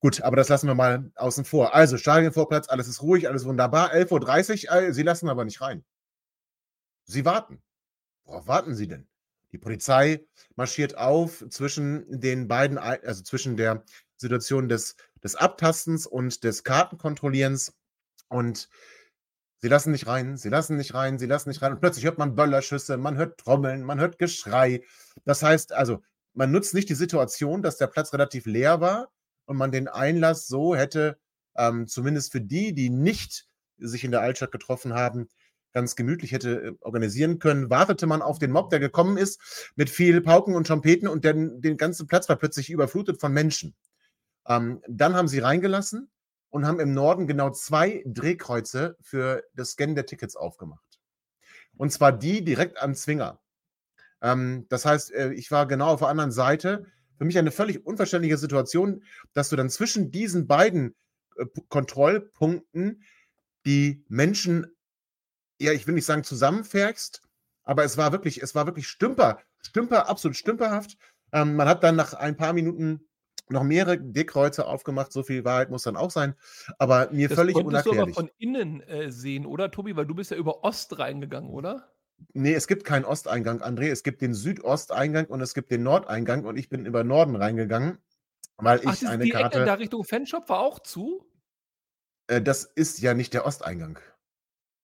Gut, 0.00 0.22
aber 0.22 0.36
das 0.36 0.48
lassen 0.48 0.66
wir 0.66 0.74
mal 0.74 1.12
außen 1.14 1.44
vor. 1.44 1.74
Also, 1.74 1.98
Stadionvorplatz, 1.98 2.68
alles 2.70 2.88
ist 2.88 3.02
ruhig, 3.02 3.28
alles 3.28 3.44
wunderbar. 3.44 3.92
11.30 3.92 4.70
Uhr, 4.70 4.82
äh, 4.82 4.92
Sie 4.94 5.02
lassen 5.02 5.28
aber 5.28 5.44
nicht 5.44 5.60
rein. 5.60 5.84
Sie 7.04 7.24
warten. 7.26 7.62
Worauf 8.24 8.46
warten 8.46 8.74
Sie 8.74 8.88
denn? 8.88 9.09
Die 9.52 9.58
Polizei 9.58 10.24
marschiert 10.56 10.96
auf 10.96 11.44
zwischen 11.50 12.04
den 12.08 12.48
beiden, 12.48 12.78
also 12.78 13.22
zwischen 13.22 13.56
der 13.56 13.84
Situation 14.16 14.68
des, 14.68 14.96
des 15.22 15.34
Abtastens 15.34 16.06
und 16.06 16.44
des 16.44 16.62
Kartenkontrollierens 16.62 17.76
und 18.28 18.68
sie 19.58 19.68
lassen 19.68 19.92
nicht 19.92 20.06
rein, 20.06 20.36
sie 20.36 20.48
lassen 20.48 20.76
nicht 20.76 20.94
rein, 20.94 21.18
sie 21.18 21.26
lassen 21.26 21.48
nicht 21.48 21.62
rein 21.62 21.72
und 21.72 21.80
plötzlich 21.80 22.04
hört 22.04 22.18
man 22.18 22.34
Böllerschüsse, 22.34 22.96
man 22.96 23.16
hört 23.16 23.38
Trommeln, 23.38 23.82
man 23.82 23.98
hört 23.98 24.18
Geschrei. 24.18 24.82
Das 25.24 25.42
heißt 25.42 25.72
also, 25.72 26.02
man 26.34 26.52
nutzt 26.52 26.74
nicht 26.74 26.88
die 26.88 26.94
Situation, 26.94 27.62
dass 27.62 27.76
der 27.76 27.88
Platz 27.88 28.12
relativ 28.12 28.46
leer 28.46 28.80
war 28.80 29.10
und 29.46 29.56
man 29.56 29.72
den 29.72 29.88
Einlass 29.88 30.46
so 30.46 30.76
hätte, 30.76 31.18
ähm, 31.56 31.88
zumindest 31.88 32.30
für 32.30 32.40
die, 32.40 32.72
die 32.72 32.88
nicht 32.88 33.48
sich 33.78 34.04
in 34.04 34.12
der 34.12 34.20
Altstadt 34.20 34.52
getroffen 34.52 34.94
haben, 34.94 35.28
ganz 35.72 35.96
gemütlich 35.96 36.32
hätte 36.32 36.62
äh, 36.62 36.72
organisieren 36.80 37.38
können, 37.38 37.70
wartete 37.70 38.06
man 38.06 38.22
auf 38.22 38.38
den 38.38 38.50
Mob, 38.50 38.70
der 38.70 38.80
gekommen 38.80 39.16
ist, 39.16 39.72
mit 39.76 39.90
viel 39.90 40.20
Pauken 40.20 40.54
und 40.54 40.66
Trompeten 40.66 41.08
und 41.08 41.24
den, 41.24 41.60
den 41.60 41.76
ganzen 41.76 42.06
Platz 42.06 42.28
war 42.28 42.36
plötzlich 42.36 42.70
überflutet 42.70 43.20
von 43.20 43.32
Menschen. 43.32 43.74
Ähm, 44.46 44.82
dann 44.88 45.14
haben 45.14 45.28
sie 45.28 45.38
reingelassen 45.38 46.10
und 46.50 46.66
haben 46.66 46.80
im 46.80 46.92
Norden 46.92 47.26
genau 47.26 47.50
zwei 47.50 48.02
Drehkreuze 48.06 48.96
für 49.00 49.44
das 49.54 49.72
Scannen 49.72 49.94
der 49.94 50.06
Tickets 50.06 50.36
aufgemacht. 50.36 51.00
Und 51.76 51.92
zwar 51.92 52.12
die 52.12 52.44
direkt 52.44 52.80
am 52.82 52.94
Zwinger. 52.94 53.40
Ähm, 54.20 54.66
das 54.68 54.84
heißt, 54.84 55.12
äh, 55.12 55.32
ich 55.32 55.50
war 55.50 55.66
genau 55.66 55.88
auf 55.88 56.00
der 56.00 56.08
anderen 56.08 56.32
Seite. 56.32 56.86
Für 57.16 57.24
mich 57.24 57.38
eine 57.38 57.50
völlig 57.50 57.84
unverständliche 57.86 58.38
Situation, 58.38 59.04
dass 59.32 59.48
du 59.50 59.56
dann 59.56 59.70
zwischen 59.70 60.10
diesen 60.10 60.46
beiden 60.46 60.94
äh, 61.36 61.46
Kontrollpunkten 61.68 63.02
die 63.66 64.04
Menschen 64.08 64.66
ja, 65.60 65.72
ich 65.72 65.86
will 65.86 65.94
nicht 65.94 66.06
sagen 66.06 66.24
zusammenfährst, 66.24 67.22
aber 67.62 67.84
es 67.84 67.96
war 67.96 68.12
wirklich, 68.12 68.42
es 68.42 68.54
war 68.54 68.66
wirklich 68.66 68.88
Stümper, 68.88 69.40
Stümper, 69.62 70.08
absolut 70.08 70.36
stümperhaft. 70.36 70.96
Ähm, 71.32 71.56
man 71.56 71.68
hat 71.68 71.84
dann 71.84 71.96
nach 71.96 72.14
ein 72.14 72.36
paar 72.36 72.52
Minuten 72.52 73.06
noch 73.48 73.62
mehrere 73.62 73.98
D-Kreuze 73.98 74.66
aufgemacht, 74.66 75.12
so 75.12 75.22
viel 75.22 75.44
Wahrheit 75.44 75.70
muss 75.70 75.82
dann 75.82 75.96
auch 75.96 76.10
sein, 76.10 76.34
aber 76.78 77.10
mir 77.10 77.28
das 77.28 77.36
völlig 77.36 77.56
unerklärlich. 77.56 77.84
Das 77.84 77.94
du 77.94 78.02
aber 78.02 78.12
von 78.12 78.30
innen 78.38 78.80
äh, 78.82 79.10
sehen, 79.10 79.44
oder 79.44 79.70
Tobi? 79.70 79.96
Weil 79.96 80.06
du 80.06 80.14
bist 80.14 80.30
ja 80.30 80.36
über 80.36 80.64
Ost 80.64 80.98
reingegangen, 80.98 81.50
oder? 81.50 81.88
Nee, 82.32 82.54
es 82.54 82.66
gibt 82.66 82.84
keinen 82.84 83.04
Osteingang, 83.04 83.62
André. 83.62 83.90
Es 83.90 84.02
gibt 84.02 84.20
den 84.20 84.34
Südosteingang 84.34 85.26
und 85.26 85.40
es 85.40 85.54
gibt 85.54 85.70
den 85.70 85.82
Nordeingang 85.82 86.44
und 86.44 86.56
ich 86.56 86.68
bin 86.68 86.86
über 86.86 87.02
Norden 87.02 87.34
reingegangen, 87.34 87.98
weil 88.56 88.80
Ach, 88.84 88.94
ich 88.94 89.06
eine 89.08 89.24
die 89.24 89.30
Karte. 89.30 89.58
Ecke 89.58 89.66
da 89.66 89.74
Richtung 89.74 90.04
Fanshop 90.04 90.48
war 90.48 90.60
auch 90.60 90.80
zu? 90.80 91.24
Äh, 92.26 92.42
das 92.42 92.64
ist 92.64 93.00
ja 93.00 93.14
nicht 93.14 93.34
der 93.34 93.46
Osteingang. 93.46 93.98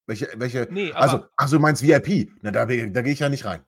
Welche, 0.06 0.28
welche, 0.36 0.68
nee, 0.70 0.92
also, 0.92 1.24
ach, 1.36 1.50
du 1.50 1.58
meinst 1.58 1.82
VIP? 1.82 2.30
Na, 2.40 2.52
da, 2.52 2.64
da 2.64 3.02
gehe 3.02 3.12
ich 3.12 3.18
ja 3.18 3.28
nicht 3.28 3.44
rein. 3.44 3.64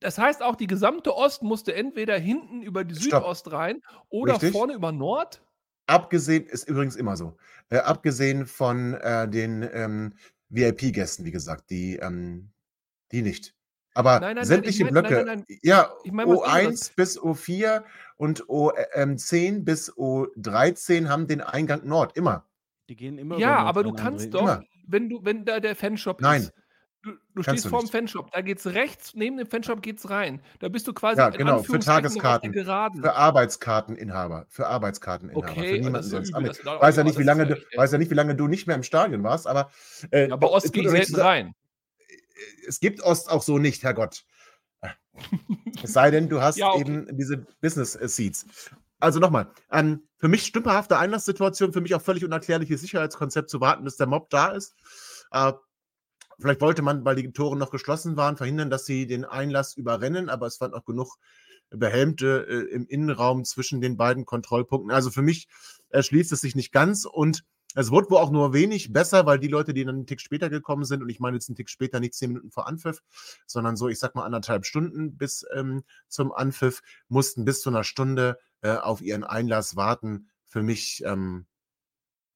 Das 0.00 0.18
heißt, 0.18 0.42
auch 0.42 0.56
die 0.56 0.66
gesamte 0.66 1.14
Ost 1.14 1.42
musste 1.42 1.74
entweder 1.74 2.18
hinten 2.18 2.62
über 2.62 2.84
die 2.84 2.96
Stopp. 2.96 3.22
Südost 3.22 3.52
rein 3.52 3.82
oder 4.08 4.34
Richtig. 4.34 4.52
vorne 4.52 4.74
über 4.74 4.90
Nord? 4.90 5.42
Abgesehen, 5.86 6.46
ist 6.46 6.68
übrigens 6.68 6.96
immer 6.96 7.16
so, 7.16 7.36
äh, 7.70 7.78
abgesehen 7.78 8.46
von 8.46 8.94
äh, 8.94 9.28
den 9.28 9.68
ähm, 9.72 10.14
VIP-Gästen, 10.48 11.24
wie 11.24 11.30
gesagt, 11.30 11.70
die, 11.70 11.96
ähm, 11.96 12.50
die 13.12 13.22
nicht. 13.22 13.54
Aber 13.94 14.20
nein, 14.20 14.36
nein, 14.36 14.44
sämtliche 14.44 14.84
nein, 14.84 14.92
Blöcke, 14.92 15.44
ja, 15.62 15.92
ich 16.02 16.12
mein, 16.12 16.26
O1 16.26 16.92
bis 16.96 17.20
O4 17.20 17.84
und 18.16 18.44
O10 18.46 19.36
ähm, 19.36 19.64
bis 19.64 19.92
O13 19.92 21.08
haben 21.08 21.26
den 21.26 21.42
Eingang 21.42 21.86
Nord, 21.86 22.16
immer. 22.16 22.46
Die 22.92 22.96
gehen 22.96 23.16
immer 23.16 23.38
Ja, 23.38 23.56
aber 23.56 23.84
du 23.84 23.94
kannst 23.94 24.34
doch, 24.34 24.42
immer. 24.42 24.62
wenn 24.86 25.08
du 25.08 25.24
wenn 25.24 25.46
da 25.46 25.60
der 25.60 25.74
Fanshop 25.74 26.20
Nein. 26.20 26.42
ist 26.42 26.52
Du, 27.02 27.12
du 27.34 27.42
stehst 27.42 27.64
du 27.64 27.70
vorm 27.70 27.82
nicht. 27.84 27.90
Fanshop, 27.92 28.30
da 28.32 28.42
geht's 28.42 28.66
rechts, 28.66 29.14
neben 29.14 29.38
dem 29.38 29.46
Fanshop 29.46 29.80
geht's 29.80 30.10
rein. 30.10 30.42
Da 30.60 30.68
bist 30.68 30.86
du 30.86 30.92
quasi 30.92 31.18
Ja, 31.18 31.28
in 31.28 31.38
genau, 31.38 31.62
für 31.62 31.78
Tageskarten. 31.78 32.52
Für 32.52 33.14
Arbeitskarteninhaber. 33.14 34.44
Für 34.50 34.66
Arbeitskarteninhaber. 34.68 35.48
Okay, 35.48 35.60
für 35.68 35.74
aber 35.74 35.78
niemanden 35.84 36.08
sonst. 36.08 36.30
übel, 36.36 36.52
Aber 36.66 36.82
weiß 36.82 36.96
ja 36.96 37.04
nicht, 37.04 37.18
wie 37.18 37.22
lange 37.24 37.46
du, 37.46 37.56
weiß 37.76 37.92
ja 37.92 37.98
nicht, 37.98 38.10
wie 38.10 38.14
lange 38.14 38.36
du 38.36 38.46
nicht 38.46 38.66
mehr 38.66 38.76
im 38.76 38.82
Stadion 38.82 39.22
warst, 39.24 39.46
aber 39.46 39.70
äh, 40.10 40.28
Ja, 40.28 40.36
es 40.36 40.42
Ost 40.42 40.76
nichts 40.76 40.90
selten 40.92 41.16
rein. 41.16 41.54
es 42.68 42.78
gibt 42.78 43.02
Ost 43.02 43.30
auch 43.30 43.42
so 43.42 43.58
nicht, 43.58 43.82
Herrgott. 43.82 44.24
Es 45.82 45.94
sei 45.94 46.10
denn, 46.10 46.28
du 46.28 46.40
hast 46.42 46.58
Ja, 46.58 46.68
okay. 46.70 46.82
eben 46.82 47.16
diese 47.16 47.38
Business 47.60 47.96
äh, 47.96 48.06
Seats. 48.06 48.46
Also 49.02 49.18
nochmal, 49.18 49.50
ähm, 49.72 50.06
für 50.18 50.28
mich 50.28 50.46
stümperhafte 50.46 50.96
Einlasssituation, 50.96 51.72
für 51.72 51.80
mich 51.80 51.92
auch 51.96 52.02
völlig 52.02 52.24
unerklärliches 52.24 52.80
Sicherheitskonzept 52.82 53.50
zu 53.50 53.60
warten, 53.60 53.82
bis 53.82 53.96
der 53.96 54.06
Mob 54.06 54.30
da 54.30 54.52
ist. 54.52 54.76
Äh, 55.32 55.54
vielleicht 56.38 56.60
wollte 56.60 56.82
man, 56.82 57.04
weil 57.04 57.16
die 57.16 57.32
Tore 57.32 57.56
noch 57.56 57.72
geschlossen 57.72 58.16
waren, 58.16 58.36
verhindern, 58.36 58.70
dass 58.70 58.86
sie 58.86 59.08
den 59.08 59.24
Einlass 59.24 59.74
überrennen, 59.74 60.28
aber 60.28 60.46
es 60.46 60.60
waren 60.60 60.72
auch 60.72 60.84
genug 60.84 61.16
Behelmte 61.70 62.46
äh, 62.48 62.72
im 62.72 62.86
Innenraum 62.86 63.44
zwischen 63.44 63.80
den 63.80 63.96
beiden 63.96 64.24
Kontrollpunkten. 64.24 64.92
Also 64.92 65.10
für 65.10 65.22
mich 65.22 65.48
erschließt 65.88 66.30
es 66.30 66.40
sich 66.40 66.54
nicht 66.54 66.70
ganz 66.70 67.04
und 67.04 67.42
es 67.74 67.90
wurde 67.90 68.10
wohl 68.10 68.18
auch 68.18 68.30
nur 68.30 68.52
wenig 68.52 68.92
besser, 68.92 69.26
weil 69.26 69.38
die 69.38 69.48
Leute, 69.48 69.74
die 69.74 69.84
dann 69.84 69.96
einen 69.96 70.06
Tick 70.06 70.20
später 70.20 70.50
gekommen 70.50 70.84
sind, 70.84 71.02
und 71.02 71.08
ich 71.08 71.20
meine 71.20 71.36
jetzt 71.36 71.48
einen 71.48 71.56
Tick 71.56 71.70
später, 71.70 72.00
nicht 72.00 72.14
zehn 72.14 72.28
Minuten 72.28 72.50
vor 72.50 72.66
Anpfiff, 72.66 73.02
sondern 73.46 73.76
so, 73.76 73.88
ich 73.88 73.98
sag 73.98 74.14
mal, 74.14 74.24
anderthalb 74.24 74.66
Stunden 74.66 75.16
bis 75.16 75.44
ähm, 75.54 75.82
zum 76.08 76.32
Anpfiff, 76.32 76.82
mussten 77.08 77.44
bis 77.44 77.62
zu 77.62 77.70
einer 77.70 77.84
Stunde 77.84 78.38
äh, 78.60 78.76
auf 78.76 79.00
ihren 79.00 79.24
Einlass 79.24 79.76
warten. 79.76 80.28
Für 80.46 80.62
mich 80.62 81.02
ähm, 81.04 81.46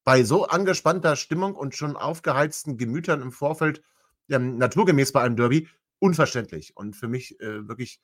bei 0.05 0.23
so 0.25 0.47
angespannter 0.47 1.17
Stimmung 1.17 1.55
und 1.55 1.75
schon 1.75 1.97
aufgeheizten 1.97 2.79
Gemütern 2.79 3.21
im 3.21 3.33
Vorfeld, 3.33 3.83
ähm, 4.29 4.57
naturgemäß 4.57 5.13
bei 5.13 5.23
einem 5.23 5.37
Derby, 5.37 5.69
unverständlich. 5.99 6.77
Und 6.77 6.97
für 6.97 7.09
mich 7.09 7.41
äh, 7.41 7.69
wirklich 7.69 8.01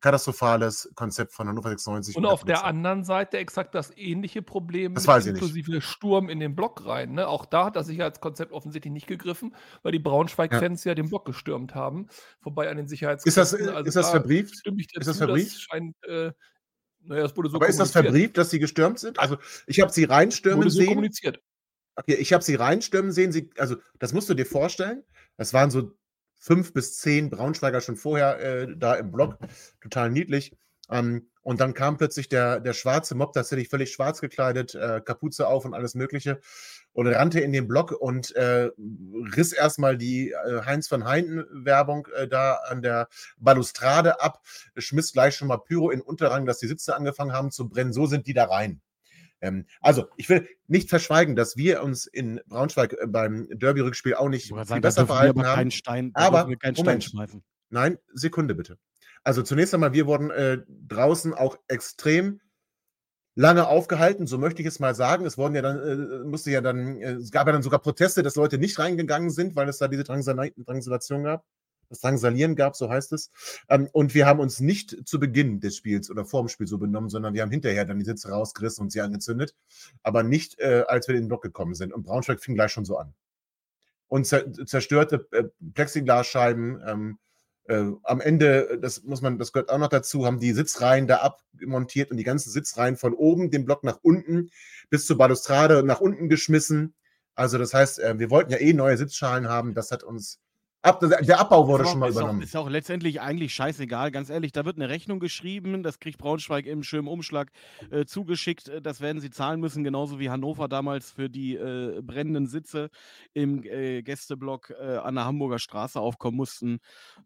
katastrophales 0.00 0.90
Konzept 0.94 1.32
von 1.32 1.48
Hannover 1.48 1.70
96. 1.70 2.16
Und 2.16 2.26
auf 2.26 2.44
der 2.44 2.64
anderen 2.64 3.04
Seite 3.04 3.38
exakt 3.38 3.74
das 3.74 3.96
ähnliche 3.96 4.42
Problem 4.42 4.94
Das 4.94 5.06
weiß 5.06 5.26
ich 5.26 5.32
nicht. 5.32 5.42
inklusive 5.42 5.80
Sturm 5.80 6.28
in 6.28 6.40
den 6.40 6.54
Block 6.54 6.86
rein. 6.86 7.12
Ne? 7.12 7.26
Auch 7.26 7.46
da 7.46 7.66
hat 7.66 7.76
das 7.76 7.86
Sicherheitskonzept 7.86 8.52
offensichtlich 8.52 8.92
nicht 8.92 9.06
gegriffen, 9.06 9.54
weil 9.82 9.92
die 9.92 9.98
Braunschweig-Fans 9.98 10.84
ja. 10.84 10.94
den 10.94 11.08
Block 11.08 11.24
gestürmt 11.24 11.74
haben, 11.74 12.08
vorbei 12.40 12.68
an 12.70 12.76
den 12.76 12.86
Ist 12.86 12.92
das, 12.92 12.98
Sicherheitskräften. 12.98 13.68
Also 13.70 13.88
ist 13.88 13.96
das 13.96 14.06
da 14.06 14.12
verbrieft? 14.12 14.54
ich 14.64 14.78
Ist 14.78 14.96
dazu, 14.96 15.06
das 15.08 15.16
verbrieft? 15.18 15.54
Das 15.54 15.60
scheint, 15.60 15.96
äh, 16.04 16.32
naja, 17.00 17.22
das 17.22 17.36
wurde 17.36 17.48
so 17.48 17.56
Aber 17.56 17.68
ist 17.68 17.80
das 17.80 17.92
verbrieft, 17.92 18.36
dass 18.36 18.50
sie 18.50 18.58
gestürmt 18.58 18.98
sind? 18.98 19.18
Also 19.18 19.38
ich 19.66 19.80
habe 19.80 19.90
sie 19.90 20.04
reinstürmen 20.04 20.58
Wurde 20.58 20.70
so 20.70 20.78
sehen. 20.78 20.88
kommuniziert. 20.88 21.40
Okay, 21.96 22.14
ich 22.14 22.32
habe 22.32 22.44
sie 22.44 22.54
reinstürmen 22.54 23.10
sehen. 23.10 23.32
Sie, 23.32 23.50
also, 23.58 23.76
das 23.98 24.12
musst 24.12 24.28
du 24.28 24.34
dir 24.34 24.46
vorstellen. 24.46 25.02
Das 25.36 25.52
waren 25.52 25.70
so 25.70 25.97
fünf 26.38 26.72
bis 26.72 26.98
zehn 26.98 27.30
Braunschweiger 27.30 27.80
schon 27.80 27.96
vorher 27.96 28.40
äh, 28.40 28.76
da 28.76 28.94
im 28.94 29.12
Block. 29.12 29.38
Total 29.80 30.10
niedlich. 30.10 30.56
Ähm, 30.90 31.28
und 31.42 31.60
dann 31.60 31.72
kam 31.72 31.96
plötzlich 31.96 32.28
der, 32.28 32.60
der 32.60 32.74
schwarze 32.74 33.14
Mob, 33.14 33.32
tatsächlich 33.32 33.68
völlig 33.68 33.90
schwarz 33.90 34.20
gekleidet, 34.20 34.74
äh, 34.74 35.00
Kapuze 35.00 35.46
auf 35.48 35.64
und 35.64 35.72
alles 35.72 35.94
Mögliche. 35.94 36.40
Und 36.92 37.06
rannte 37.06 37.40
in 37.40 37.52
den 37.52 37.68
Block 37.68 37.92
und 37.92 38.34
äh, 38.36 38.70
riss 39.34 39.52
erstmal 39.52 39.96
die 39.96 40.32
äh, 40.32 40.62
Heinz 40.64 40.88
von 40.88 41.04
Heinten-Werbung 41.04 42.08
äh, 42.14 42.28
da 42.28 42.54
an 42.68 42.82
der 42.82 43.08
Balustrade 43.38 44.20
ab, 44.20 44.42
schmiss 44.76 45.12
gleich 45.12 45.36
schon 45.36 45.48
mal 45.48 45.58
Pyro 45.58 45.90
in 45.90 46.00
Unterrang, 46.00 46.44
dass 46.44 46.58
die 46.58 46.66
Sitze 46.66 46.94
angefangen 46.94 47.32
haben 47.32 47.50
zu 47.50 47.68
brennen. 47.68 47.92
So 47.92 48.06
sind 48.06 48.26
die 48.26 48.34
da 48.34 48.44
rein. 48.44 48.80
Ähm, 49.40 49.66
also, 49.80 50.06
ich 50.16 50.28
will 50.28 50.48
nicht 50.66 50.90
verschweigen, 50.90 51.36
dass 51.36 51.56
wir 51.56 51.82
uns 51.82 52.06
in 52.06 52.40
Braunschweig 52.46 52.92
äh, 52.92 53.06
beim 53.06 53.48
Derby-Rückspiel 53.50 54.14
auch 54.14 54.28
nicht 54.28 54.48
viel 54.48 54.64
sagen, 54.64 54.80
besser 54.80 55.06
verhalten 55.06 55.40
aber 55.40 55.48
haben. 55.48 55.56
keinen 55.56 55.70
Stein, 55.70 56.10
Aber, 56.14 56.56
keinen 56.56 56.76
Stein 56.76 57.00
schmeißen. 57.00 57.42
Nein, 57.70 57.98
Sekunde 58.12 58.54
bitte. 58.54 58.78
Also 59.24 59.42
zunächst 59.42 59.74
einmal, 59.74 59.92
wir 59.92 60.06
wurden 60.06 60.30
äh, 60.30 60.58
draußen 60.88 61.34
auch 61.34 61.58
extrem 61.68 62.40
lange 63.34 63.68
aufgehalten, 63.68 64.26
so 64.26 64.36
möchte 64.36 64.62
ich 64.62 64.68
es 64.68 64.80
mal 64.80 64.94
sagen. 64.94 65.24
Es 65.24 65.38
wurden 65.38 65.54
ja 65.54 65.62
dann, 65.62 65.78
äh, 65.80 66.24
musste 66.24 66.50
ja 66.50 66.60
dann, 66.60 67.00
äh, 67.00 67.12
es 67.12 67.30
gab 67.30 67.46
ja 67.46 67.52
dann 67.52 67.62
sogar 67.62 67.80
Proteste, 67.80 68.22
dass 68.22 68.34
Leute 68.34 68.58
nicht 68.58 68.78
reingegangen 68.78 69.30
sind, 69.30 69.54
weil 69.54 69.68
es 69.68 69.78
da 69.78 69.86
diese 69.86 70.02
Drangsal 70.04 70.50
Drangsalation 70.56 71.24
gab. 71.24 71.44
Drangsalieren 71.90 72.56
gab, 72.56 72.76
so 72.76 72.88
heißt 72.88 73.12
es. 73.12 73.30
Ähm, 73.68 73.88
und 73.92 74.14
wir 74.14 74.26
haben 74.26 74.40
uns 74.40 74.60
nicht 74.60 75.08
zu 75.08 75.18
Beginn 75.18 75.60
des 75.60 75.76
Spiels 75.76 76.10
oder 76.10 76.24
vor 76.24 76.42
dem 76.42 76.48
Spiel 76.48 76.66
so 76.66 76.78
benommen, 76.78 77.10
sondern 77.10 77.34
wir 77.34 77.42
haben 77.42 77.50
hinterher 77.50 77.84
dann 77.84 77.98
die 77.98 78.04
Sitze 78.04 78.30
rausgerissen 78.30 78.82
und 78.82 78.90
sie 78.90 79.00
angezündet. 79.00 79.54
Aber 80.02 80.22
nicht, 80.22 80.58
äh, 80.58 80.84
als 80.86 81.08
wir 81.08 81.14
in 81.14 81.22
den 81.22 81.28
Block 81.28 81.42
gekommen 81.42 81.74
sind. 81.74 81.92
Und 81.92 82.04
Braunschweig 82.04 82.40
fing 82.40 82.54
gleich 82.54 82.72
schon 82.72 82.84
so 82.84 82.96
an. 82.98 83.14
Und 84.08 84.26
zer 84.26 84.52
zerstörte 84.52 85.26
äh, 85.32 85.44
Plexiglasscheiben, 85.74 86.82
ähm, 86.86 87.18
äh, 87.64 87.84
am 88.02 88.20
Ende, 88.20 88.78
das 88.80 89.02
muss 89.02 89.20
man, 89.20 89.38
das 89.38 89.52
gehört 89.52 89.70
auch 89.70 89.78
noch 89.78 89.88
dazu, 89.88 90.24
haben 90.24 90.40
die 90.40 90.52
Sitzreihen 90.52 91.06
da 91.06 91.16
abmontiert 91.18 92.10
und 92.10 92.16
die 92.16 92.24
ganzen 92.24 92.50
Sitzreihen 92.50 92.96
von 92.96 93.12
oben, 93.12 93.50
den 93.50 93.66
Block 93.66 93.84
nach 93.84 93.98
unten 94.02 94.50
bis 94.88 95.06
zur 95.06 95.18
Balustrade 95.18 95.82
nach 95.82 96.00
unten 96.00 96.30
geschmissen. 96.30 96.94
Also 97.34 97.58
das 97.58 97.74
heißt, 97.74 97.98
wir 97.98 98.30
wollten 98.30 98.50
ja 98.50 98.58
eh 98.58 98.72
neue 98.72 98.96
Sitzschalen 98.96 99.48
haben. 99.48 99.74
Das 99.74 99.90
hat 99.92 100.02
uns 100.02 100.40
ab, 100.88 101.00
der 101.00 101.38
Abbau 101.40 101.68
wurde 101.68 101.84
ist 101.84 101.90
schon 101.90 101.96
auch, 101.98 102.00
mal 102.00 102.08
ist 102.10 102.16
auch, 102.16 102.20
übernommen. 102.22 102.42
ist 102.42 102.56
auch 102.56 102.68
letztendlich 102.68 103.20
eigentlich 103.20 103.54
scheißegal, 103.54 104.10
ganz 104.10 104.30
ehrlich. 104.30 104.52
Da 104.52 104.64
wird 104.64 104.76
eine 104.76 104.88
Rechnung 104.88 105.20
geschrieben, 105.20 105.82
das 105.82 105.98
kriegt 105.98 106.18
Braunschweig 106.18 106.66
im 106.66 106.82
schönen 106.82 107.08
Umschlag 107.08 107.50
äh, 107.90 108.04
zugeschickt. 108.04 108.68
Äh, 108.68 108.82
Das 108.82 109.00
werden 109.00 109.20
sie 109.20 109.30
zahlen 109.30 109.60
müssen, 109.60 109.84
genauso 109.84 110.18
wie 110.18 110.30
Hannover 110.30 110.68
damals 110.68 111.12
für 111.12 111.28
die 111.30 111.54
äh, 111.56 112.00
brennenden 112.02 112.46
Sitze 112.46 112.90
im 113.34 113.62
äh, 113.64 114.02
Gästeblock 114.02 114.70
äh, 114.70 114.96
an 114.96 115.14
der 115.14 115.24
Hamburger 115.24 115.58
Straße 115.58 116.00
aufkommen 116.00 116.36
mussten. 116.36 116.78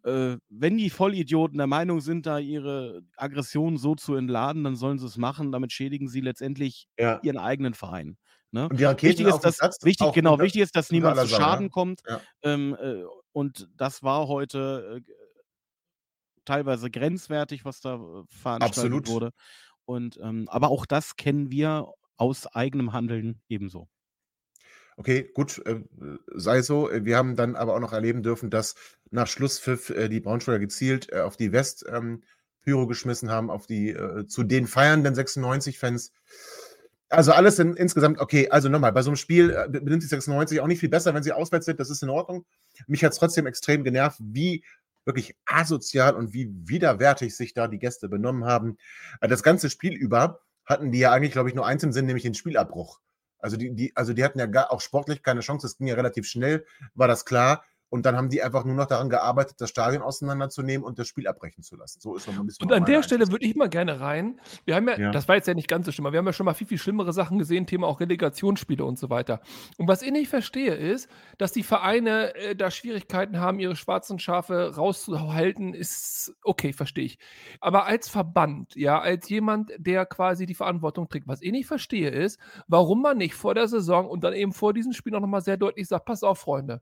Äh, 0.04 0.37
wenn 0.49 0.76
die 0.76 0.90
Vollidioten 0.90 1.59
der 1.59 1.66
Meinung 1.66 2.00
sind, 2.00 2.26
da 2.26 2.38
ihre 2.38 3.02
Aggression 3.16 3.76
so 3.78 3.95
zu 3.95 4.14
entladen, 4.14 4.64
dann 4.64 4.76
sollen 4.76 4.99
sie 4.99 5.07
es 5.07 5.16
machen. 5.16 5.52
Damit 5.52 5.73
schädigen 5.73 6.09
sie 6.09 6.21
letztendlich 6.21 6.87
Ja. 6.99 7.21
ihren 7.23 7.38
eigenen 7.38 7.75
Verein. 7.75 8.16
Ne? 8.54 8.69
Und 8.69 8.78
die 8.78 8.85
Raketen 8.85 9.25
Wichtig 9.25 9.35
ist, 9.35 9.61
dass, 9.61 9.78
wichtig, 9.83 10.07
auch 10.07 10.12
genau, 10.12 10.38
wichtig 10.38 10.61
ist, 10.61 10.76
dass 10.76 10.90
niemand 10.90 11.16
zu 11.19 11.26
Schaden 11.26 11.71
kommt. 11.71 12.00
Ja. 12.07 12.21
Ähm, 12.42 12.76
äh, 12.78 13.02
und 13.32 13.68
das 13.76 14.02
war 14.02 14.28
heute 14.28 15.02
äh, 15.06 15.12
teilweise 16.44 16.90
grenzwertig, 16.90 17.64
was 17.64 17.80
da 17.80 17.94
äh, 17.94 18.24
veranstaltet 18.28 18.62
Absolut. 18.62 19.08
wurde. 19.08 19.30
Und, 19.84 20.18
ähm, 20.22 20.48
aber 20.48 20.70
auch 20.70 20.86
das 20.86 21.16
kennen 21.16 21.50
wir 21.50 21.92
aus 22.16 22.46
eigenem 22.46 22.92
Handeln 22.92 23.40
ebenso. 23.48 23.88
Okay, 24.96 25.30
gut, 25.34 25.60
äh, 25.64 25.80
sei 26.34 26.62
so. 26.62 26.90
Wir 26.92 27.16
haben 27.16 27.34
dann 27.34 27.56
aber 27.56 27.74
auch 27.74 27.80
noch 27.80 27.92
erleben 27.92 28.22
dürfen, 28.22 28.50
dass 28.50 28.74
nach 29.10 29.26
Schlusspfiff 29.26 29.90
äh, 29.90 30.08
die 30.08 30.20
Braunschweiger 30.20 30.58
gezielt 30.58 31.10
äh, 31.10 31.20
auf 31.20 31.36
die 31.36 31.52
West 31.52 31.84
ähm, 31.88 32.22
Pyro 32.62 32.86
geschmissen 32.86 33.30
haben, 33.30 33.50
auf 33.50 33.66
die 33.66 33.90
äh, 33.90 34.26
zu 34.26 34.42
den 34.42 34.66
feiernden 34.66 35.14
96-Fans. 35.14 36.12
Also 37.12 37.33
alles 37.33 37.59
in, 37.59 37.75
insgesamt 37.75 38.21
okay. 38.21 38.49
Also 38.49 38.69
nochmal, 38.69 38.92
bei 38.92 39.02
so 39.02 39.11
einem 39.11 39.16
Spiel 39.16 39.50
äh, 39.50 39.69
benimmt 39.69 40.02
sich 40.02 40.11
96 40.11 40.61
auch 40.61 40.66
nicht 40.66 40.81
viel 40.81 40.88
besser, 40.88 41.12
wenn 41.12 41.23
sie 41.23 41.33
auswärts 41.33 41.66
sind. 41.66 41.78
Das 41.78 41.90
ist 41.90 42.02
in 42.02 42.09
Ordnung. 42.09 42.47
Mich 42.87 43.04
hat 43.04 43.12
es 43.12 43.19
trotzdem 43.19 43.47
extrem 43.47 43.85
genervt, 43.85 44.19
wie 44.21 44.64
wirklich 45.04 45.37
asozial 45.45 46.14
und 46.14 46.33
wie 46.33 46.50
widerwärtig 46.64 47.37
sich 47.37 47.52
da 47.54 47.69
die 47.69 47.78
Gäste 47.78 48.09
benommen 48.09 48.45
haben. 48.45 48.78
Äh, 49.21 49.28
Das 49.28 49.42
ganze 49.42 49.69
Spiel 49.69 49.92
über 49.92 50.40
hatten 50.64 50.90
die 50.90 51.00
ja 51.00 51.12
eigentlich, 51.12 51.33
glaube 51.33 51.49
ich, 51.50 51.54
nur 51.54 51.66
eins 51.66 51.83
im 51.83 51.92
Sinn, 51.92 52.07
nämlich 52.07 52.23
den 52.23 52.35
Spielabbruch. 52.35 53.00
Also 53.38 53.57
die, 53.57 53.75
die, 53.75 53.92
also 53.95 54.14
die 54.14 54.25
hatten 54.25 54.38
ja 54.38 54.47
gar, 54.47 54.73
auch 54.73 54.81
sportlich 54.81 55.23
keine 55.23 55.40
Chance. 55.40 55.66
Es 55.66 55.76
ging 55.76 55.88
ja 55.88 55.97
relativ 55.97 56.26
schnell, 56.26 56.64
war 56.95 57.09
das 57.09 57.25
klar. 57.25 57.64
Und 57.92 58.06
dann 58.06 58.16
haben 58.16 58.30
die 58.30 58.42
einfach 58.42 58.64
nur 58.64 58.75
noch 58.75 58.87
daran 58.87 59.11
gearbeitet, 59.11 59.61
das 59.61 59.68
Stadion 59.68 60.00
auseinanderzunehmen 60.00 60.82
und 60.82 60.99
das 60.99 61.06
Spiel 61.06 61.28
abbrechen 61.28 61.62
zu 61.62 61.76
lassen. 61.76 62.00
So 62.00 62.16
ist 62.16 62.25
so 62.25 62.30
ein 62.30 62.46
bisschen 62.46 62.66
Und 62.66 62.72
an 62.72 62.87
der 62.87 63.02
Stelle 63.02 63.30
würde 63.30 63.44
ich 63.44 63.54
mal 63.54 63.68
gerne 63.68 64.00
rein. 64.00 64.40
Wir 64.64 64.76
haben 64.76 64.88
ja, 64.88 64.99
Ja. 64.99 65.11
das 65.11 65.28
war 65.28 65.34
jetzt 65.34 65.46
ja 65.46 65.52
nicht 65.52 65.68
ganz 65.68 65.84
so 65.84 65.92
schlimm, 65.92 66.06
aber 66.06 66.14
wir 66.14 66.18
haben 66.20 66.26
ja 66.26 66.32
schon 66.32 66.46
mal 66.46 66.54
viel, 66.54 66.66
viel 66.66 66.78
schlimmere 66.78 67.12
Sachen 67.12 67.38
gesehen, 67.38 67.66
Thema 67.66 67.87
auch 67.87 68.00
Relegationsspiele 68.00 68.82
und 68.82 68.99
so 68.99 69.11
weiter. 69.11 69.42
Und 69.76 69.88
was 69.88 70.00
ich 70.00 70.11
nicht 70.11 70.30
verstehe, 70.30 70.75
ist, 70.75 71.06
dass 71.37 71.52
die 71.52 71.62
Vereine 71.62 72.34
äh, 72.34 72.56
da 72.56 72.70
Schwierigkeiten 72.70 73.38
haben, 73.38 73.58
ihre 73.61 73.76
schwarzen 73.76 74.18
Schafe 74.18 74.75
rauszuhalten, 74.75 75.75
ist 75.75 76.34
okay, 76.44 76.72
verstehe 76.72 77.04
ich. 77.04 77.18
Aber 77.61 77.84
als 77.84 78.08
Verband, 78.08 78.75
ja, 78.75 79.00
als 79.02 79.28
jemand, 79.28 79.70
der 79.76 80.06
quasi 80.06 80.46
die 80.46 80.54
Verantwortung 80.54 81.11
trägt, 81.11 81.28
was 81.28 81.42
ich 81.42 81.52
nicht 81.52 81.66
verstehe, 81.66 82.08
ist, 82.08 82.40
warum 82.68 83.02
man 83.02 83.18
nicht 83.18 83.34
vor 83.34 83.54
der 83.54 83.68
Saison 83.68 84.08
und 84.08 84.25
dann 84.25 84.32
eben 84.32 84.52
vor 84.54 84.72
diesem 84.72 84.94
Spiel 84.94 85.14
auch 85.14 85.20
nochmal 85.20 85.42
sehr 85.42 85.58
deutlich 85.58 85.88
sagt, 85.88 86.06
pass 86.06 86.22
auf, 86.22 86.38
Freunde. 86.38 86.80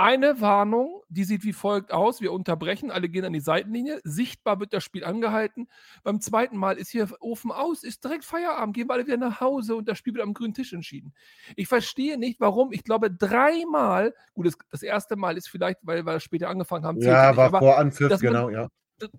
Eine 0.00 0.40
Warnung, 0.40 1.02
die 1.10 1.24
sieht 1.24 1.44
wie 1.44 1.52
folgt 1.52 1.92
aus. 1.92 2.22
Wir 2.22 2.32
unterbrechen, 2.32 2.90
alle 2.90 3.10
gehen 3.10 3.26
an 3.26 3.34
die 3.34 3.40
Seitenlinie. 3.40 4.00
Sichtbar 4.02 4.58
wird 4.58 4.72
das 4.72 4.82
Spiel 4.82 5.04
angehalten. 5.04 5.68
Beim 6.02 6.22
zweiten 6.22 6.56
Mal 6.56 6.78
ist 6.78 6.88
hier 6.88 7.06
Ofen 7.20 7.52
aus, 7.52 7.84
ist 7.84 8.02
direkt 8.02 8.24
Feierabend, 8.24 8.74
gehen 8.74 8.88
wir 8.88 8.94
alle 8.94 9.06
wieder 9.06 9.18
nach 9.18 9.42
Hause 9.42 9.76
und 9.76 9.86
das 9.90 9.98
Spiel 9.98 10.14
wird 10.14 10.22
am 10.24 10.32
grünen 10.32 10.54
Tisch 10.54 10.72
entschieden. 10.72 11.12
Ich 11.54 11.68
verstehe 11.68 12.16
nicht, 12.16 12.40
warum. 12.40 12.72
Ich 12.72 12.82
glaube, 12.82 13.10
dreimal, 13.10 14.14
gut, 14.32 14.46
das, 14.46 14.56
das 14.70 14.82
erste 14.82 15.16
Mal 15.16 15.36
ist 15.36 15.50
vielleicht, 15.50 15.80
weil 15.82 16.06
wir 16.06 16.18
später 16.20 16.48
angefangen 16.48 16.86
haben, 16.86 16.98
Ja, 17.02 17.28
nicht, 17.28 17.36
war 17.36 17.46
aber 17.48 17.58
vor 17.58 17.76
Anpfiff, 17.76 18.20
genau, 18.20 18.48
ja. 18.48 18.68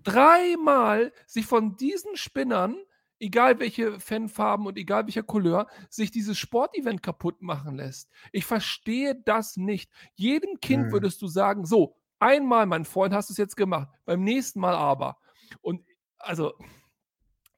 dreimal 0.02 1.14
sich 1.28 1.46
von 1.46 1.76
diesen 1.76 2.16
Spinnern, 2.16 2.76
egal 3.22 3.60
welche 3.60 4.00
Fanfarben 4.00 4.66
und 4.68 4.78
egal 4.78 5.06
welcher 5.06 5.24
Couleur, 5.24 5.68
sich 5.90 6.12
dieses 6.12 6.38
Sportevent 6.38 7.02
kaputt 7.04 7.42
machen 7.42 7.76
lässt. 7.76 8.10
Ich 8.32 8.46
verstehe 8.46 9.16
das 9.24 9.56
nicht. 9.56 9.90
Jedem 10.16 10.60
Kind 10.60 10.86
Hm. 10.86 10.92
würdest 10.92 11.22
du 11.22 11.28
sagen, 11.28 11.66
so, 11.66 11.96
Einmal, 12.22 12.68
mein 12.68 12.86
Freund, 12.86 13.16
hast 13.16 13.30
du 13.30 13.34
es 13.34 13.40
jetzt 13.40 13.58
gemacht. 13.58 13.90
Beim 14.06 14.24
nächsten 14.24 14.60
Mal 14.60 14.76
aber. 14.76 15.18
Und 15.62 15.84
also 16.20 16.54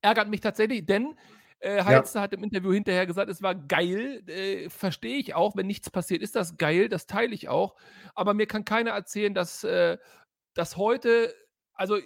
ärgert 0.02 0.30
mich 0.30 0.40
tatsächlich, 0.40 0.86
denn 0.86 1.18
äh, 1.60 1.84
Heizler 1.84 2.22
ja. 2.22 2.24
hat 2.24 2.34
im 2.34 2.44
Interview 2.46 2.72
hinterher 2.72 3.06
gesagt, 3.06 3.30
es 3.30 3.42
war 3.42 3.56
geil. 3.56 4.24
Äh, 4.26 4.70
Verstehe 4.70 5.18
ich 5.18 5.36
auch, 5.36 5.58
wenn 5.58 5.68
nichts 5.68 5.90
passiert, 5.90 6.22
ist 6.22 6.38
das 6.38 6.56
geil, 6.56 6.88
das 6.88 7.08
teile 7.08 7.36
ich 7.36 7.50
auch. 7.50 7.76
Aber 8.16 8.34
mir 8.34 8.48
kann 8.48 8.64
keiner 8.64 8.92
erzählen, 8.92 9.34
dass, 9.34 9.66
äh, 9.66 9.98
dass 10.54 10.78
heute, 10.78 11.36
also 11.74 11.98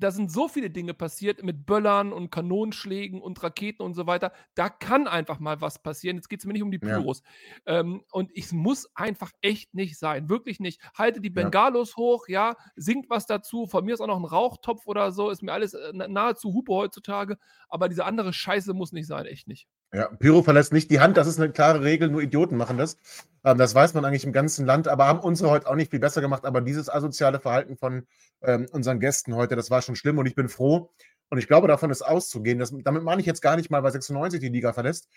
da 0.00 0.10
sind 0.10 0.32
so 0.32 0.48
viele 0.48 0.70
Dinge 0.70 0.94
passiert 0.94 1.42
mit 1.42 1.66
Böllern 1.66 2.12
und 2.12 2.30
Kanonenschlägen 2.30 3.20
und 3.20 3.42
Raketen 3.42 3.82
und 3.82 3.94
so 3.94 4.06
weiter. 4.06 4.32
Da 4.54 4.68
kann 4.68 5.06
einfach 5.06 5.40
mal 5.40 5.60
was 5.60 5.82
passieren. 5.82 6.16
Jetzt 6.16 6.28
geht 6.28 6.40
es 6.40 6.46
mir 6.46 6.54
nicht 6.54 6.62
um 6.62 6.70
die 6.70 6.78
Pyros. 6.78 7.22
Ja. 7.66 7.80
Ähm, 7.80 8.02
und 8.10 8.30
es 8.34 8.52
muss 8.52 8.88
einfach 8.94 9.30
echt 9.42 9.74
nicht 9.74 9.98
sein. 9.98 10.28
Wirklich 10.28 10.58
nicht. 10.58 10.80
Halte 10.94 11.20
die 11.20 11.30
Bengalos 11.30 11.90
ja. 11.90 11.96
hoch, 11.96 12.28
ja, 12.28 12.56
singt 12.76 13.10
was 13.10 13.26
dazu. 13.26 13.66
Von 13.66 13.84
mir 13.84 13.94
ist 13.94 14.00
auch 14.00 14.06
noch 14.06 14.18
ein 14.18 14.24
Rauchtopf 14.24 14.86
oder 14.86 15.12
so. 15.12 15.30
Ist 15.30 15.42
mir 15.42 15.52
alles 15.52 15.74
äh, 15.74 15.92
nahezu 15.92 16.54
Hupe 16.54 16.72
heutzutage. 16.72 17.38
Aber 17.68 17.88
diese 17.88 18.04
andere 18.04 18.32
Scheiße 18.32 18.72
muss 18.72 18.92
nicht 18.92 19.06
sein. 19.06 19.26
Echt 19.26 19.48
nicht. 19.48 19.68
Ja, 19.92 20.06
Pyro 20.06 20.42
verlässt 20.42 20.72
nicht 20.72 20.90
die 20.90 21.00
Hand, 21.00 21.16
das 21.16 21.26
ist 21.26 21.40
eine 21.40 21.50
klare 21.50 21.82
Regel, 21.82 22.08
nur 22.08 22.22
Idioten 22.22 22.56
machen 22.56 22.78
das. 22.78 22.96
Ähm, 23.44 23.58
das 23.58 23.74
weiß 23.74 23.94
man 23.94 24.04
eigentlich 24.04 24.24
im 24.24 24.32
ganzen 24.32 24.64
Land, 24.64 24.86
aber 24.86 25.06
haben 25.06 25.20
unsere 25.20 25.50
heute 25.50 25.68
auch 25.68 25.74
nicht 25.74 25.90
viel 25.90 25.98
besser 25.98 26.20
gemacht. 26.20 26.44
Aber 26.44 26.60
dieses 26.60 26.88
asoziale 26.88 27.40
Verhalten 27.40 27.76
von 27.76 28.06
ähm, 28.42 28.66
unseren 28.70 29.00
Gästen 29.00 29.34
heute, 29.34 29.56
das 29.56 29.70
war 29.70 29.82
schon 29.82 29.96
schlimm 29.96 30.18
und 30.18 30.26
ich 30.26 30.36
bin 30.36 30.48
froh. 30.48 30.90
Und 31.28 31.38
ich 31.38 31.46
glaube, 31.46 31.68
davon 31.68 31.90
ist 31.90 32.02
auszugehen. 32.02 32.58
Das, 32.58 32.74
damit 32.84 33.02
meine 33.02 33.20
ich 33.20 33.26
jetzt 33.26 33.40
gar 33.40 33.56
nicht 33.56 33.70
mal, 33.70 33.82
weil 33.82 33.92
96 33.92 34.40
die 34.40 34.48
Liga 34.48 34.72
verlässt. 34.72 35.08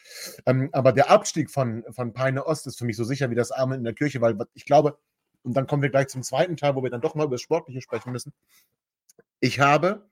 Ähm, 0.45 0.69
aber 0.71 0.91
der 0.91 1.09
Abstieg 1.11 1.51
von, 1.51 1.83
von 1.91 2.13
Peine 2.13 2.45
Ost 2.45 2.65
ist 2.67 2.77
für 2.79 2.85
mich 2.85 2.97
so 2.97 3.03
sicher 3.03 3.29
wie 3.29 3.35
das 3.35 3.51
Arme 3.51 3.75
in 3.75 3.83
der 3.83 3.93
Kirche, 3.93 4.21
weil 4.21 4.37
ich 4.53 4.65
glaube, 4.65 4.97
und 5.43 5.55
dann 5.55 5.67
kommen 5.67 5.81
wir 5.83 5.89
gleich 5.89 6.07
zum 6.07 6.23
zweiten 6.23 6.57
Teil, 6.57 6.75
wo 6.75 6.83
wir 6.83 6.89
dann 6.89 7.01
doch 7.01 7.15
mal 7.15 7.25
über 7.25 7.35
das 7.35 7.41
Sportliche 7.41 7.81
sprechen 7.81 8.11
müssen. 8.11 8.33
Ich 9.39 9.59
habe 9.59 10.09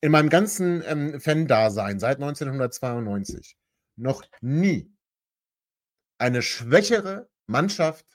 in 0.00 0.10
meinem 0.10 0.30
ganzen 0.30 0.82
ähm, 0.86 1.20
Fan-Dasein 1.20 2.00
seit 2.00 2.16
1992 2.16 3.56
noch 4.00 4.22
nie 4.40 4.92
eine 6.18 6.42
schwächere 6.42 7.28
Mannschaft 7.46 8.06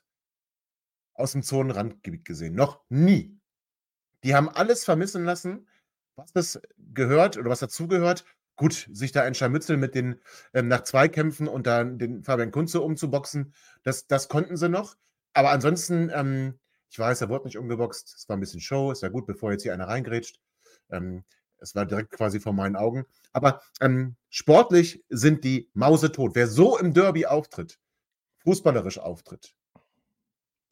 aus 1.14 1.32
dem 1.32 1.44
Zonenrandgebiet 1.44 2.26
gesehen. 2.26 2.56
Noch 2.56 2.82
nie. 2.90 3.40
Die 4.24 4.36
haben 4.36 4.50
alles 4.50 4.84
vermissen 4.84 5.24
lassen, 5.24 5.68
was 6.16 6.32
das 6.34 6.62
gehört 6.78 7.38
oder 7.38 7.50
was 7.50 7.60
dazugehört. 7.60 8.26
Gut, 8.58 8.90
sich 8.92 9.12
da 9.12 9.24
ein 9.24 9.36
Scharmützel 9.36 9.76
mit 9.78 9.96
den 9.96 10.22
ähm, 10.54 10.68
nach 10.68 10.84
Zweikämpfen 10.84 11.48
und 11.48 11.68
dann 11.68 11.98
den 11.98 12.24
Fabian 12.24 12.52
Kunze 12.52 12.80
umzuboxen, 12.80 13.54
das, 13.84 14.08
das 14.08 14.30
konnten 14.30 14.56
sie 14.56 14.70
noch. 14.70 14.96
Aber 15.34 15.52
ansonsten, 15.52 16.10
ähm, 16.14 16.58
ich 16.90 16.98
weiß, 16.98 17.22
er 17.22 17.30
wurde 17.30 17.46
nicht 17.46 17.58
umgeboxt. 17.58 18.16
Es 18.16 18.30
war 18.30 18.38
ein 18.38 18.40
bisschen 18.40 18.62
Show, 18.62 18.92
ist 18.92 19.02
ja 19.02 19.10
gut, 19.10 19.26
bevor 19.26 19.52
jetzt 19.52 19.64
hier 19.64 19.74
einer 19.74 19.88
reingrätscht. 19.88 20.40
Ähm, 20.90 21.26
es 21.60 21.76
war 21.76 21.86
direkt 21.86 22.12
quasi 22.12 22.40
vor 22.40 22.54
meinen 22.54 22.76
Augen. 22.76 23.06
Aber 23.34 23.62
ähm, 23.82 24.16
sportlich 24.30 25.04
sind 25.10 25.44
die 25.44 25.70
Mause 25.74 26.12
tot. 26.12 26.36
Wer 26.36 26.48
so 26.48 26.78
im 26.78 26.94
Derby 26.94 27.26
auftritt, 27.26 27.80
fußballerisch 28.40 29.00
auftritt, 29.00 29.56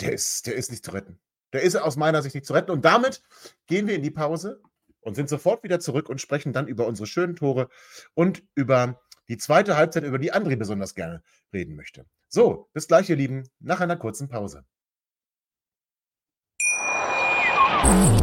der 0.02 0.14
ist, 0.14 0.48
der 0.48 0.56
ist 0.56 0.72
nicht 0.72 0.86
zu 0.86 0.92
retten. 0.92 1.20
Der 1.54 1.62
ist 1.62 1.76
aus 1.76 1.96
meiner 1.96 2.22
Sicht 2.22 2.36
nicht 2.36 2.48
zu 2.48 2.54
retten. 2.54 2.72
Und 2.72 2.84
damit 2.86 3.24
gehen 3.68 3.88
wir 3.88 3.96
in 3.96 4.02
die 4.02 4.12
Pause 4.12 4.62
und 5.02 5.16
sind 5.16 5.30
sofort 5.30 5.64
wieder 5.64 5.80
zurück 5.80 6.10
und 6.10 6.22
sprechen 6.22 6.54
dann 6.54 6.68
über 6.68 6.88
unsere 6.88 7.08
schönen 7.08 7.36
Tore 7.36 7.70
und 8.14 8.44
über 8.56 9.00
die 9.30 9.38
zweite 9.38 9.78
Halbzeit, 9.78 10.04
über 10.04 10.20
die 10.20 10.34
André 10.34 10.56
besonders 10.56 10.96
gerne 10.96 11.24
reden 11.54 11.76
möchte. 11.76 12.06
So, 12.28 12.70
bis 12.74 12.88
gleich, 12.88 13.10
ihr 13.10 13.16
Lieben, 13.16 13.48
nach 13.60 13.80
einer 13.80 13.96
kurzen 13.96 14.28
Pause. 14.28 14.66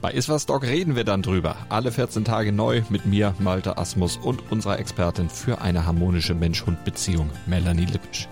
Bei 0.00 0.12
Iswas 0.12 0.46
Dog 0.46 0.62
reden 0.62 0.96
wir 0.96 1.04
dann 1.04 1.20
drüber. 1.20 1.56
Alle 1.68 1.92
14 1.92 2.24
Tage 2.24 2.52
neu 2.52 2.80
mit 2.88 3.04
mir, 3.04 3.34
Malte 3.38 3.76
Asmus 3.76 4.16
und 4.16 4.50
unserer 4.50 4.78
Expertin 4.78 5.28
für 5.28 5.60
eine 5.60 5.84
harmonische 5.84 6.34
Mensch-Hund-Beziehung, 6.34 7.28
Melanie 7.46 7.84
Lippisch. 7.84 8.26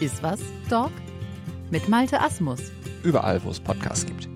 Iswas 0.00 0.40
Dog 0.70 0.90
mit 1.70 1.90
Malte 1.90 2.18
Asmus. 2.22 2.72
Überall, 3.02 3.44
wo 3.44 3.50
es 3.50 3.60
Podcasts 3.60 4.06
gibt. 4.06 4.30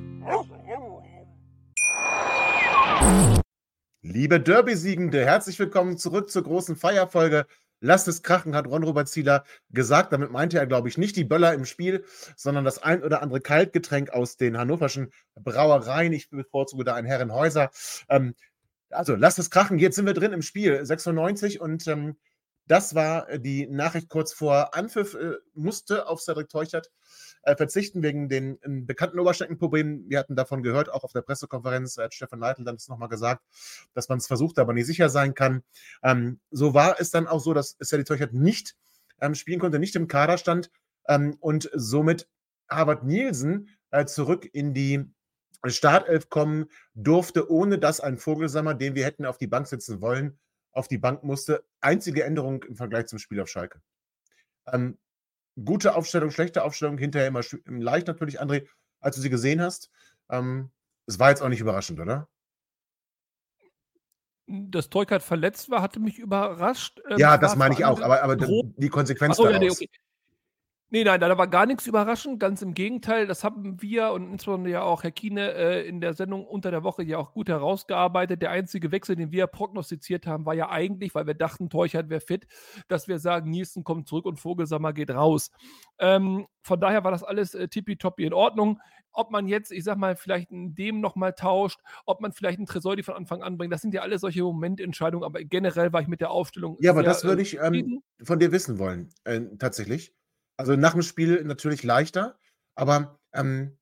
Liebe 4.02 4.38
Derby-Siegende, 4.38 5.24
herzlich 5.24 5.58
willkommen 5.58 5.96
zurück 5.96 6.28
zur 6.28 6.42
großen 6.42 6.76
Feierfolge 6.76 7.46
Lasst 7.84 8.06
es 8.06 8.22
krachen, 8.22 8.54
hat 8.54 8.68
Ron-Robert 8.68 9.08
Zieler 9.08 9.44
gesagt. 9.70 10.12
Damit 10.12 10.30
meinte 10.30 10.56
er, 10.56 10.66
glaube 10.68 10.88
ich, 10.88 10.98
nicht 10.98 11.16
die 11.16 11.24
Böller 11.24 11.52
im 11.52 11.64
Spiel, 11.64 12.04
sondern 12.36 12.64
das 12.64 12.80
ein 12.80 13.02
oder 13.02 13.22
andere 13.22 13.40
Kaltgetränk 13.40 14.10
aus 14.10 14.36
den 14.36 14.56
hannoverschen 14.56 15.12
Brauereien. 15.34 16.12
Ich 16.12 16.30
bevorzuge 16.30 16.84
da 16.84 16.94
ein 16.94 17.04
Herrenhäuser. 17.04 17.70
Ähm, 18.08 18.34
also, 18.90 19.16
lasst 19.16 19.40
es 19.40 19.50
krachen. 19.50 19.80
Jetzt 19.80 19.96
sind 19.96 20.06
wir 20.06 20.14
drin 20.14 20.32
im 20.32 20.42
Spiel. 20.42 20.86
96 20.86 21.60
und 21.60 21.86
ähm, 21.88 22.16
das 22.68 22.94
war 22.94 23.38
die 23.38 23.66
Nachricht 23.66 24.08
kurz 24.08 24.32
vor 24.32 24.76
Anpfiff. 24.76 25.14
Äh, 25.14 25.38
musste 25.54 26.06
auf 26.06 26.22
Cedric 26.22 26.50
Teuchert 26.50 26.88
äh, 27.42 27.56
verzichten 27.56 28.02
wegen 28.02 28.28
den 28.28 28.58
ähm, 28.62 28.86
bekannten 28.86 29.18
Oberschenkelproblemen. 29.18 30.08
Wir 30.08 30.18
hatten 30.18 30.36
davon 30.36 30.62
gehört, 30.62 30.90
auch 30.90 31.04
auf 31.04 31.12
der 31.12 31.22
Pressekonferenz 31.22 31.98
hat 31.98 32.14
Stefan 32.14 32.40
Leitl 32.40 32.64
dann 32.64 32.76
das 32.76 32.88
nochmal 32.88 33.08
gesagt, 33.08 33.42
dass 33.94 34.08
man 34.08 34.18
es 34.18 34.26
versucht, 34.26 34.58
aber 34.58 34.72
nicht 34.72 34.86
sicher 34.86 35.08
sein 35.08 35.34
kann. 35.34 35.62
Ähm, 36.02 36.40
so 36.50 36.74
war 36.74 37.00
es 37.00 37.10
dann 37.10 37.26
auch 37.26 37.40
so, 37.40 37.54
dass 37.54 37.76
Sally 37.80 38.04
Teuchert 38.04 38.32
nicht 38.32 38.76
ähm, 39.20 39.34
spielen 39.34 39.60
konnte, 39.60 39.78
nicht 39.78 39.96
im 39.96 40.08
Kader 40.08 40.38
stand 40.38 40.70
ähm, 41.08 41.36
und 41.40 41.70
somit 41.74 42.28
Harvard 42.68 43.04
Nielsen 43.04 43.68
äh, 43.90 44.04
zurück 44.06 44.48
in 44.52 44.74
die 44.74 45.04
Startelf 45.66 46.28
kommen 46.28 46.66
durfte, 46.94 47.50
ohne 47.50 47.78
dass 47.78 48.00
ein 48.00 48.18
Vogelsammer, 48.18 48.74
den 48.74 48.94
wir 48.94 49.04
hätten 49.04 49.26
auf 49.26 49.38
die 49.38 49.46
Bank 49.46 49.68
setzen 49.68 50.00
wollen, 50.00 50.38
auf 50.72 50.88
die 50.88 50.98
Bank 50.98 51.22
musste. 51.22 51.64
Einzige 51.80 52.24
Änderung 52.24 52.64
im 52.64 52.76
Vergleich 52.76 53.06
zum 53.06 53.18
Spiel 53.18 53.40
auf 53.40 53.48
Schalke. 53.48 53.80
Ähm, 54.66 54.98
gute 55.62 55.94
Aufstellung, 55.94 56.30
schlechte 56.30 56.64
Aufstellung, 56.64 56.98
hinterher 56.98 57.28
immer 57.28 57.42
leicht 57.64 58.06
natürlich, 58.06 58.40
André, 58.40 58.66
als 59.00 59.16
du 59.16 59.22
sie 59.22 59.30
gesehen 59.30 59.60
hast. 59.60 59.90
Ähm, 60.30 60.70
es 61.06 61.18
war 61.18 61.30
jetzt 61.30 61.42
auch 61.42 61.48
nicht 61.48 61.60
überraschend, 61.60 62.00
oder? 62.00 62.28
Dass 64.46 64.90
Teukert 64.90 65.22
verletzt 65.22 65.70
war, 65.70 65.82
hatte 65.82 66.00
mich 66.00 66.18
überrascht. 66.18 67.00
Ähm, 67.08 67.18
ja, 67.18 67.38
das 67.38 67.56
meine 67.56 67.74
ich 67.74 67.84
auch, 67.84 68.00
aber, 68.00 68.22
aber 68.22 68.36
die 68.36 68.88
Konsequenz 68.88 69.32
Achso, 69.32 69.44
daraus. 69.44 69.54
Ja, 69.54 69.60
nee, 69.60 69.70
okay. 69.70 69.90
Nee, 70.94 71.04
nein, 71.04 71.20
da 71.20 71.38
war 71.38 71.46
gar 71.46 71.64
nichts 71.64 71.86
überraschend. 71.86 72.38
Ganz 72.38 72.60
im 72.60 72.74
Gegenteil, 72.74 73.26
das 73.26 73.44
haben 73.44 73.80
wir 73.80 74.12
und 74.12 74.30
insbesondere 74.30 74.74
ja 74.74 74.82
auch 74.82 75.04
Herr 75.04 75.10
Kiene 75.10 75.54
äh, 75.54 75.88
in 75.88 76.02
der 76.02 76.12
Sendung 76.12 76.46
unter 76.46 76.70
der 76.70 76.84
Woche 76.84 77.02
ja 77.02 77.16
auch 77.16 77.32
gut 77.32 77.48
herausgearbeitet. 77.48 78.42
Der 78.42 78.50
einzige 78.50 78.92
Wechsel, 78.92 79.16
den 79.16 79.32
wir 79.32 79.46
prognostiziert 79.46 80.26
haben, 80.26 80.44
war 80.44 80.52
ja 80.52 80.68
eigentlich, 80.68 81.14
weil 81.14 81.26
wir 81.26 81.32
dachten, 81.32 81.70
Teuchert 81.70 82.10
wäre 82.10 82.20
fit, 82.20 82.46
dass 82.88 83.08
wir 83.08 83.18
sagen, 83.18 83.48
Nielsen 83.48 83.84
kommt 83.84 84.06
zurück 84.06 84.26
und 84.26 84.38
Vogelsammer 84.38 84.92
geht 84.92 85.10
raus. 85.10 85.50
Ähm, 85.98 86.46
von 86.62 86.78
daher 86.78 87.04
war 87.04 87.10
das 87.10 87.24
alles 87.24 87.54
äh, 87.54 87.68
tippitoppi 87.68 88.26
in 88.26 88.34
Ordnung. 88.34 88.78
Ob 89.14 89.30
man 89.30 89.48
jetzt, 89.48 89.72
ich 89.72 89.84
sag 89.84 89.96
mal, 89.96 90.14
vielleicht 90.14 90.50
in 90.50 90.74
dem 90.74 91.00
nochmal 91.00 91.32
tauscht, 91.32 91.80
ob 92.04 92.20
man 92.20 92.32
vielleicht 92.32 92.58
einen 92.58 92.66
Tresoldi 92.66 93.02
von 93.02 93.14
Anfang 93.14 93.42
an 93.42 93.56
bringt, 93.56 93.72
das 93.72 93.80
sind 93.80 93.94
ja 93.94 94.02
alle 94.02 94.18
solche 94.18 94.42
Momententscheidungen, 94.42 95.24
aber 95.24 95.42
generell 95.42 95.94
war 95.94 96.02
ich 96.02 96.08
mit 96.08 96.20
der 96.20 96.30
Aufstellung. 96.30 96.76
Ja, 96.80 96.90
aber 96.90 97.02
das 97.02 97.24
würde 97.24 97.40
äh, 97.40 97.44
ich 97.44 97.58
ähm, 97.58 98.02
von 98.22 98.38
dir 98.38 98.52
wissen 98.52 98.78
wollen, 98.78 99.08
äh, 99.24 99.40
tatsächlich. 99.58 100.14
Also 100.62 100.76
nach 100.76 100.92
dem 100.92 101.02
Spiel 101.02 101.42
natürlich 101.42 101.82
leichter, 101.82 102.38
aber 102.76 103.18
ähm, 103.32 103.76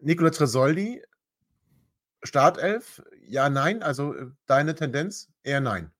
Nicola 0.00 0.30
Tresoldi, 0.30 1.02
Startelf, 2.22 3.02
ja, 3.26 3.50
nein, 3.50 3.82
also 3.82 4.14
äh, 4.14 4.30
deine 4.46 4.74
Tendenz 4.74 5.30
eher 5.42 5.60
nein. 5.60 5.90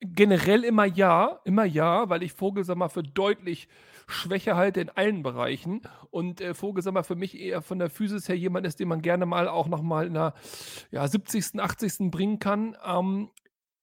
Generell 0.00 0.64
immer 0.64 0.86
ja, 0.86 1.40
immer 1.44 1.66
ja, 1.66 2.08
weil 2.08 2.22
ich 2.22 2.32
Vogelsammer 2.32 2.88
für 2.88 3.02
deutlich 3.02 3.68
schwächer 4.06 4.56
halte 4.56 4.80
in 4.80 4.88
allen 4.88 5.22
Bereichen 5.22 5.82
und 6.08 6.40
äh, 6.40 6.54
Vogelsammer 6.54 7.04
für 7.04 7.16
mich 7.16 7.38
eher 7.38 7.60
von 7.60 7.78
der 7.78 7.90
Physis 7.90 8.30
her 8.30 8.38
jemand 8.38 8.66
ist, 8.66 8.80
den 8.80 8.88
man 8.88 9.02
gerne 9.02 9.26
mal 9.26 9.46
auch 9.46 9.68
nochmal 9.68 10.06
in 10.06 10.14
der 10.14 10.32
ja, 10.90 11.06
70., 11.06 11.60
80. 11.60 12.10
bringen 12.10 12.38
kann. 12.38 12.74
Ähm, 12.82 13.28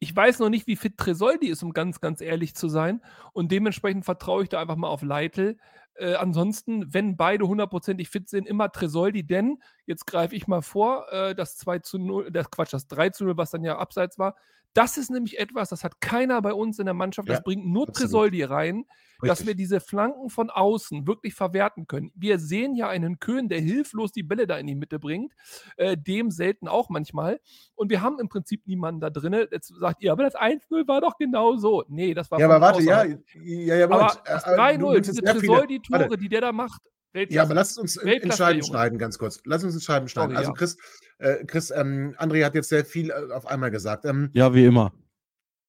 ich 0.04 0.14
weiß 0.14 0.40
noch 0.40 0.50
nicht, 0.50 0.68
wie 0.68 0.76
fit 0.76 0.98
Tresoldi 0.98 1.48
ist, 1.48 1.64
um 1.64 1.72
ganz, 1.72 2.02
ganz 2.02 2.20
ehrlich 2.20 2.56
zu 2.56 2.68
sein. 2.68 3.02
Und 3.32 3.52
dementsprechend 3.52 4.04
vertraue 4.04 4.44
ich 4.44 4.50
da 4.50 4.60
einfach 4.60 4.76
mal 4.76 4.90
auf 4.90 5.02
Leitl. 5.02 5.58
Äh, 5.96 6.16
ansonsten, 6.16 6.94
wenn 6.94 7.16
beide 7.16 7.48
hundertprozentig 7.48 8.10
fit 8.10 8.28
sind, 8.28 8.46
immer 8.46 8.70
Tresoldi, 8.70 9.26
denn 9.26 9.60
jetzt 9.86 10.06
greife 10.06 10.36
ich 10.36 10.46
mal 10.46 10.62
vor, 10.62 11.10
äh, 11.12 11.34
das 11.36 11.56
2 11.56 11.80
zu 11.80 12.00
0, 12.00 12.32
das 12.32 12.52
Quatsch, 12.52 12.74
das 12.74 12.88
3 12.88 13.12
zu 13.12 13.24
0, 13.24 13.38
was 13.38 13.52
dann 13.52 13.64
ja 13.64 13.78
abseits 13.78 14.20
war, 14.20 14.36
Das 14.74 14.98
ist 14.98 15.12
nämlich 15.12 15.40
etwas, 15.40 15.70
das 15.70 15.84
hat 15.84 16.02
keiner 16.02 16.42
bei 16.42 16.54
uns 16.54 16.80
in 16.80 16.86
der 16.86 16.94
Mannschaft. 16.96 17.28
Ja, 17.28 17.36
das 17.36 17.44
bringt 17.44 17.66
nur 17.66 17.88
absolut. 17.88 17.96
Tresoldi 18.12 18.44
rein, 18.44 18.86
dass 19.22 19.40
Richtig. 19.40 19.48
wir 19.48 19.56
diese 19.56 19.80
Flanken 19.80 20.30
von 20.30 20.50
außen 20.50 21.06
wirklich 21.08 21.34
verwerten 21.36 21.88
können. 21.88 22.12
Wir 22.16 22.40
sehen 22.40 22.76
ja 22.76 22.90
einen 22.90 23.20
Köhn, 23.20 23.48
der 23.50 23.60
hilflos 23.62 24.12
die 24.12 24.24
Bälle 24.24 24.48
da 24.48 24.58
in 24.58 24.68
die 24.68 24.76
Mitte 24.76 25.00
bringt, 25.00 25.34
äh, 25.78 25.96
dem 25.96 26.32
selten 26.32 26.68
auch 26.68 26.90
manchmal. 26.90 27.40
Und 27.76 27.90
wir 27.90 28.02
haben 28.02 28.20
im 28.20 28.30
Prinzip 28.30 28.66
niemanden 28.68 29.00
da 29.00 29.10
drin. 29.12 29.34
Jetzt 29.52 29.74
sagt 29.80 30.02
ihr, 30.02 30.12
aber 30.12 30.24
das 30.24 30.36
1-0 30.36 30.88
war 30.88 31.02
doch 31.02 31.18
genau 31.18 31.56
so. 31.56 31.84
Nee, 31.88 32.14
das 32.14 32.32
war 32.32 32.40
Ja, 32.40 32.48
aber 32.48 32.60
warte, 32.60 32.82
ja, 32.84 32.98
außerhalb. 33.02 33.24
ja, 33.36 33.76
ja, 33.76 33.86
Aber 33.86 33.96
Moment. 33.96 34.22
das 34.26 34.44
Äh, 34.46 34.52
äh, 34.54 34.56
du 34.56 34.62
3-0, 34.62 34.94
nimmst 34.94 35.10
diese 35.12 35.22
Tresoldi-Tore, 35.22 36.18
die 36.18 36.30
der 36.30 36.42
da 36.42 36.52
macht, 36.52 36.82
Ja, 37.30 37.44
aber 37.44 37.54
lass 37.54 37.78
uns 37.78 37.96
in, 37.98 38.08
in 38.10 38.32
Scheiben 38.32 38.64
schneiden, 38.64 38.98
ganz 38.98 39.18
kurz. 39.18 39.40
Lass 39.46 39.64
uns 39.64 39.76
in 39.76 39.82
Scheiben 39.82 40.08
schneiden. 40.08 40.32
Sorry, 40.32 40.38
also 40.38 40.52
ja. 40.52 40.56
Chris, 40.58 40.78
äh, 41.20 41.46
Chris 41.46 41.72
ähm, 41.72 42.16
André 42.18 42.44
hat 42.44 42.56
jetzt 42.56 42.70
sehr 42.70 42.86
viel 42.86 43.12
äh, 43.12 43.32
auf 43.32 43.46
einmal 43.46 43.70
gesagt. 43.72 44.06
Ähm, 44.06 44.30
Ja, 44.34 44.54
wie 44.54 44.66
immer. 44.66 44.92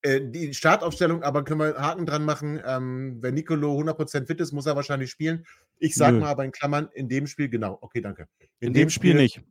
äh, 0.02 0.20
die 0.22 0.54
Startaufstellung, 0.54 1.22
aber 1.22 1.44
können 1.44 1.61
wir 1.61 1.74
Haken 1.76 2.07
dran 2.07 2.24
machen. 2.24 2.61
Ähm, 2.64 3.18
wenn 3.20 3.35
Nicolo 3.35 3.78
100% 3.78 4.26
fit 4.26 4.40
ist, 4.40 4.52
muss 4.52 4.66
er 4.66 4.76
wahrscheinlich 4.76 5.11
spielen. 5.11 5.44
Ich 5.78 5.94
sage 5.94 6.18
mal 6.18 6.30
aber 6.30 6.44
in 6.44 6.52
Klammern, 6.52 6.88
in 6.94 7.09
dem 7.09 7.26
Spiel, 7.26 7.48
genau, 7.48 7.78
okay, 7.80 8.00
danke. 8.00 8.26
In, 8.61 8.72
dem 8.72 8.88
Spiel 8.90 9.14
nicht. 9.14 9.42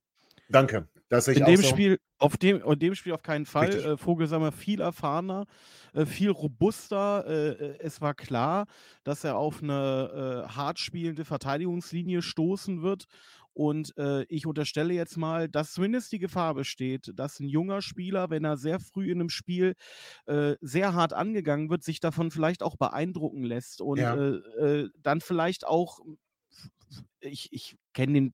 Danke. 0.49 0.87
Das 1.09 1.27
In 1.27 1.45
dem 1.45 1.61
so. 1.61 1.67
Spiel, 1.67 1.97
auf 2.19 2.37
dem, 2.37 2.61
in 2.61 2.79
dem 2.79 2.95
Spiel 2.95 3.13
auf 3.13 3.21
keinen 3.23 3.45
Fall. 3.45 3.73
Äh, 3.83 3.97
Vogelsammer 3.97 4.51
viel 4.51 4.81
erfahrener, 4.81 5.45
äh, 5.93 6.05
viel 6.05 6.29
robuster. 6.31 7.25
Äh, 7.27 7.49
äh, 7.49 7.77
es 7.79 8.01
war 8.01 8.13
klar, 8.13 8.65
dass 9.03 9.23
er 9.23 9.37
auf 9.37 9.61
eine 9.61 10.45
äh, 10.47 10.49
hart 10.49 10.79
spielende 10.79 11.25
Verteidigungslinie 11.25 12.21
stoßen 12.21 12.81
wird. 12.81 13.05
Und 13.55 13.95
äh, 13.97 14.23
ich 14.29 14.47
unterstelle 14.47 14.93
jetzt 14.95 15.15
mal, 15.15 15.47
dass 15.47 15.73
zumindest 15.73 16.11
die 16.11 16.17
Gefahr 16.19 16.55
besteht, 16.55 17.11
dass 17.15 17.39
ein 17.39 17.47
junger 17.47 17.83
Spieler, 17.83 18.31
wenn 18.31 18.43
er 18.43 18.57
sehr 18.57 18.79
früh 18.79 19.11
in 19.11 19.19
einem 19.19 19.29
Spiel 19.29 19.75
sehr 20.61 20.93
hart 20.95 21.13
angegangen 21.13 21.69
wird, 21.69 21.83
sich 21.83 21.99
davon 21.99 22.31
vielleicht 22.31 22.63
auch 22.63 22.77
beeindrucken 22.77 23.43
lässt 23.43 23.81
und 23.81 23.99
Ja. 23.99 24.15
dann 24.97 25.21
vielleicht 25.21 25.67
auch, 25.67 25.99
ich, 27.19 27.51
ich 27.51 27.75
kenne 27.93 28.13
den 28.13 28.33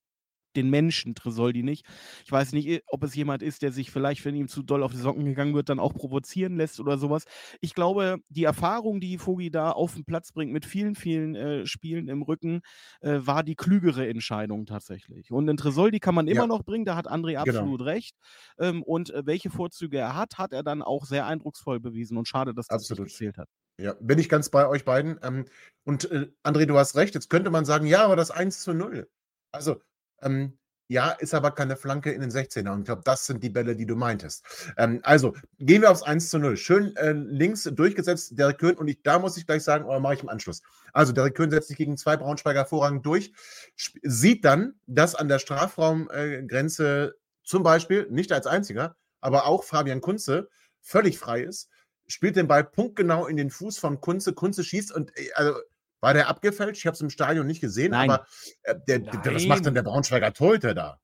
den 0.59 0.69
Menschen 0.69 1.15
Tresoldi 1.15 1.63
nicht. 1.63 1.85
Ich 2.25 2.31
weiß 2.31 2.53
nicht, 2.53 2.83
ob 2.87 3.03
es 3.03 3.15
jemand 3.15 3.41
ist, 3.43 3.61
der 3.61 3.71
sich 3.71 3.91
vielleicht, 3.91 4.25
wenn 4.25 4.35
ihm 4.35 4.47
zu 4.47 4.63
doll 4.63 4.83
auf 4.83 4.91
die 4.91 4.97
Socken 4.97 5.25
gegangen 5.25 5.53
wird, 5.55 5.69
dann 5.69 5.79
auch 5.79 5.93
provozieren 5.93 6.57
lässt 6.57 6.79
oder 6.79 6.97
sowas. 6.97 7.23
Ich 7.61 7.73
glaube, 7.73 8.17
die 8.29 8.43
Erfahrung, 8.43 8.99
die 8.99 9.19
Vogi 9.25 9.49
da 9.51 9.71
auf 9.71 9.93
den 9.95 10.05
Platz 10.05 10.31
bringt 10.31 10.51
mit 10.51 10.65
vielen, 10.65 10.95
vielen 10.95 11.35
äh, 11.35 11.65
Spielen 11.65 12.07
im 12.07 12.21
Rücken, 12.21 12.61
äh, 13.01 13.19
war 13.21 13.43
die 13.43 13.55
klügere 13.55 14.07
Entscheidung 14.07 14.65
tatsächlich. 14.65 15.31
Und 15.31 15.47
den 15.47 15.57
Tresoldi 15.57 15.99
kann 15.99 16.15
man 16.15 16.27
immer 16.27 16.43
Ja. 16.43 16.47
noch 16.47 16.63
bringen, 16.63 16.85
da 16.85 16.95
hat 16.95 17.09
André 17.09 17.37
Genau. 17.43 17.43
absolut 17.43 17.81
recht. 17.81 18.15
Ähm, 18.57 18.83
und 18.83 19.09
äh, 19.11 19.25
welche 19.25 19.49
Vorzüge 19.49 19.97
er 19.97 20.15
hat, 20.15 20.37
hat 20.37 20.53
er 20.53 20.63
dann 20.63 20.81
auch 20.81 21.05
sehr 21.05 21.25
eindrucksvoll 21.27 21.79
bewiesen. 21.79 22.17
Und 22.17 22.27
schade, 22.27 22.53
dass 22.53 22.69
das 22.69 22.75
Absolut. 22.75 22.99
nicht 22.99 23.03
gezählt 23.03 23.37
hat. 23.37 23.49
Ja, 23.79 23.93
bin 24.01 24.19
ich 24.19 24.29
ganz 24.29 24.49
bei 24.49 24.67
euch 24.67 24.85
beiden. 24.85 25.19
Ähm, 25.23 25.45
und 25.85 26.11
äh, 26.11 26.31
André, 26.43 26.65
du 26.65 26.77
hast 26.77 26.95
recht. 26.95 27.15
Jetzt 27.15 27.29
könnte 27.29 27.49
man 27.51 27.65
sagen, 27.65 27.87
ja, 27.87 28.03
aber 28.05 28.15
das 28.17 28.31
1 28.31 28.61
zu 28.61 28.73
0. 28.73 29.09
Also, 29.51 29.81
ähm, 30.21 30.57
ja, 30.91 31.11
ist 31.11 31.35
aber 31.35 31.51
keine 31.51 31.75
Flanke 31.75 32.11
in 32.11 32.21
den 32.21 32.31
16er. 32.31 32.71
Und 32.71 32.79
ich 32.79 32.85
glaube, 32.85 33.03
das 33.05 33.27
sind 33.27 33.43
die 33.43 33.49
Bälle, 33.49 33.75
die 33.75 33.85
du 33.85 33.95
meintest. 33.95 34.43
Ähm, 34.75 34.99
also, 35.03 35.35
gehen 35.59 35.83
wir 35.83 35.91
aufs 35.91 36.01
1 36.01 36.29
zu 36.29 36.39
0. 36.39 36.57
Schön 36.57 36.95
äh, 36.95 37.11
links 37.11 37.63
durchgesetzt, 37.63 38.37
Derek 38.39 38.57
Köhn. 38.57 38.75
Und 38.75 38.87
ich, 38.87 39.03
da 39.03 39.19
muss 39.19 39.37
ich 39.37 39.45
gleich 39.45 39.63
sagen, 39.63 39.85
oder 39.85 39.99
mache 39.99 40.15
ich 40.15 40.23
im 40.23 40.29
Anschluss. 40.29 40.63
Also, 40.91 41.13
Derek 41.13 41.35
Köhn 41.35 41.51
setzt 41.51 41.67
sich 41.67 41.77
gegen 41.77 41.95
zwei 41.95 42.17
Braunschweiger 42.17 42.61
hervorragend 42.61 43.05
durch, 43.05 43.33
sieht 43.75 44.43
dann, 44.45 44.79
dass 44.87 45.13
an 45.13 45.27
der 45.27 45.37
Strafraumgrenze 45.37 47.15
zum 47.43 47.61
Beispiel, 47.61 48.07
nicht 48.09 48.31
als 48.31 48.47
einziger, 48.47 48.95
aber 49.21 49.45
auch 49.45 49.63
Fabian 49.63 50.01
Kunze 50.01 50.49
völlig 50.81 51.19
frei 51.19 51.41
ist 51.41 51.69
spielt 52.09 52.35
den 52.35 52.47
Ball 52.47 52.63
punktgenau 52.63 53.27
in 53.27 53.37
den 53.37 53.51
Fuß 53.51 53.77
von 53.77 54.01
Kunze. 54.01 54.33
Kunze 54.33 54.63
schießt 54.63 54.91
und 54.91 55.15
äh, 55.15 55.31
also 55.35 55.53
war 56.01 56.13
der 56.13 56.27
abgefälscht? 56.27 56.81
Ich 56.81 56.85
habe 56.87 56.95
es 56.95 57.01
im 57.01 57.09
Stadion 57.09 57.47
nicht 57.47 57.61
gesehen, 57.61 57.91
Nein. 57.91 58.09
aber 58.09 58.25
äh, 58.63 58.75
der, 58.87 58.99
der, 58.99 59.35
was 59.35 59.45
macht 59.45 59.65
denn 59.65 59.73
der 59.73 59.83
Braunschweiger 59.83 60.33
Torhüter 60.33 60.73
da? 60.73 60.99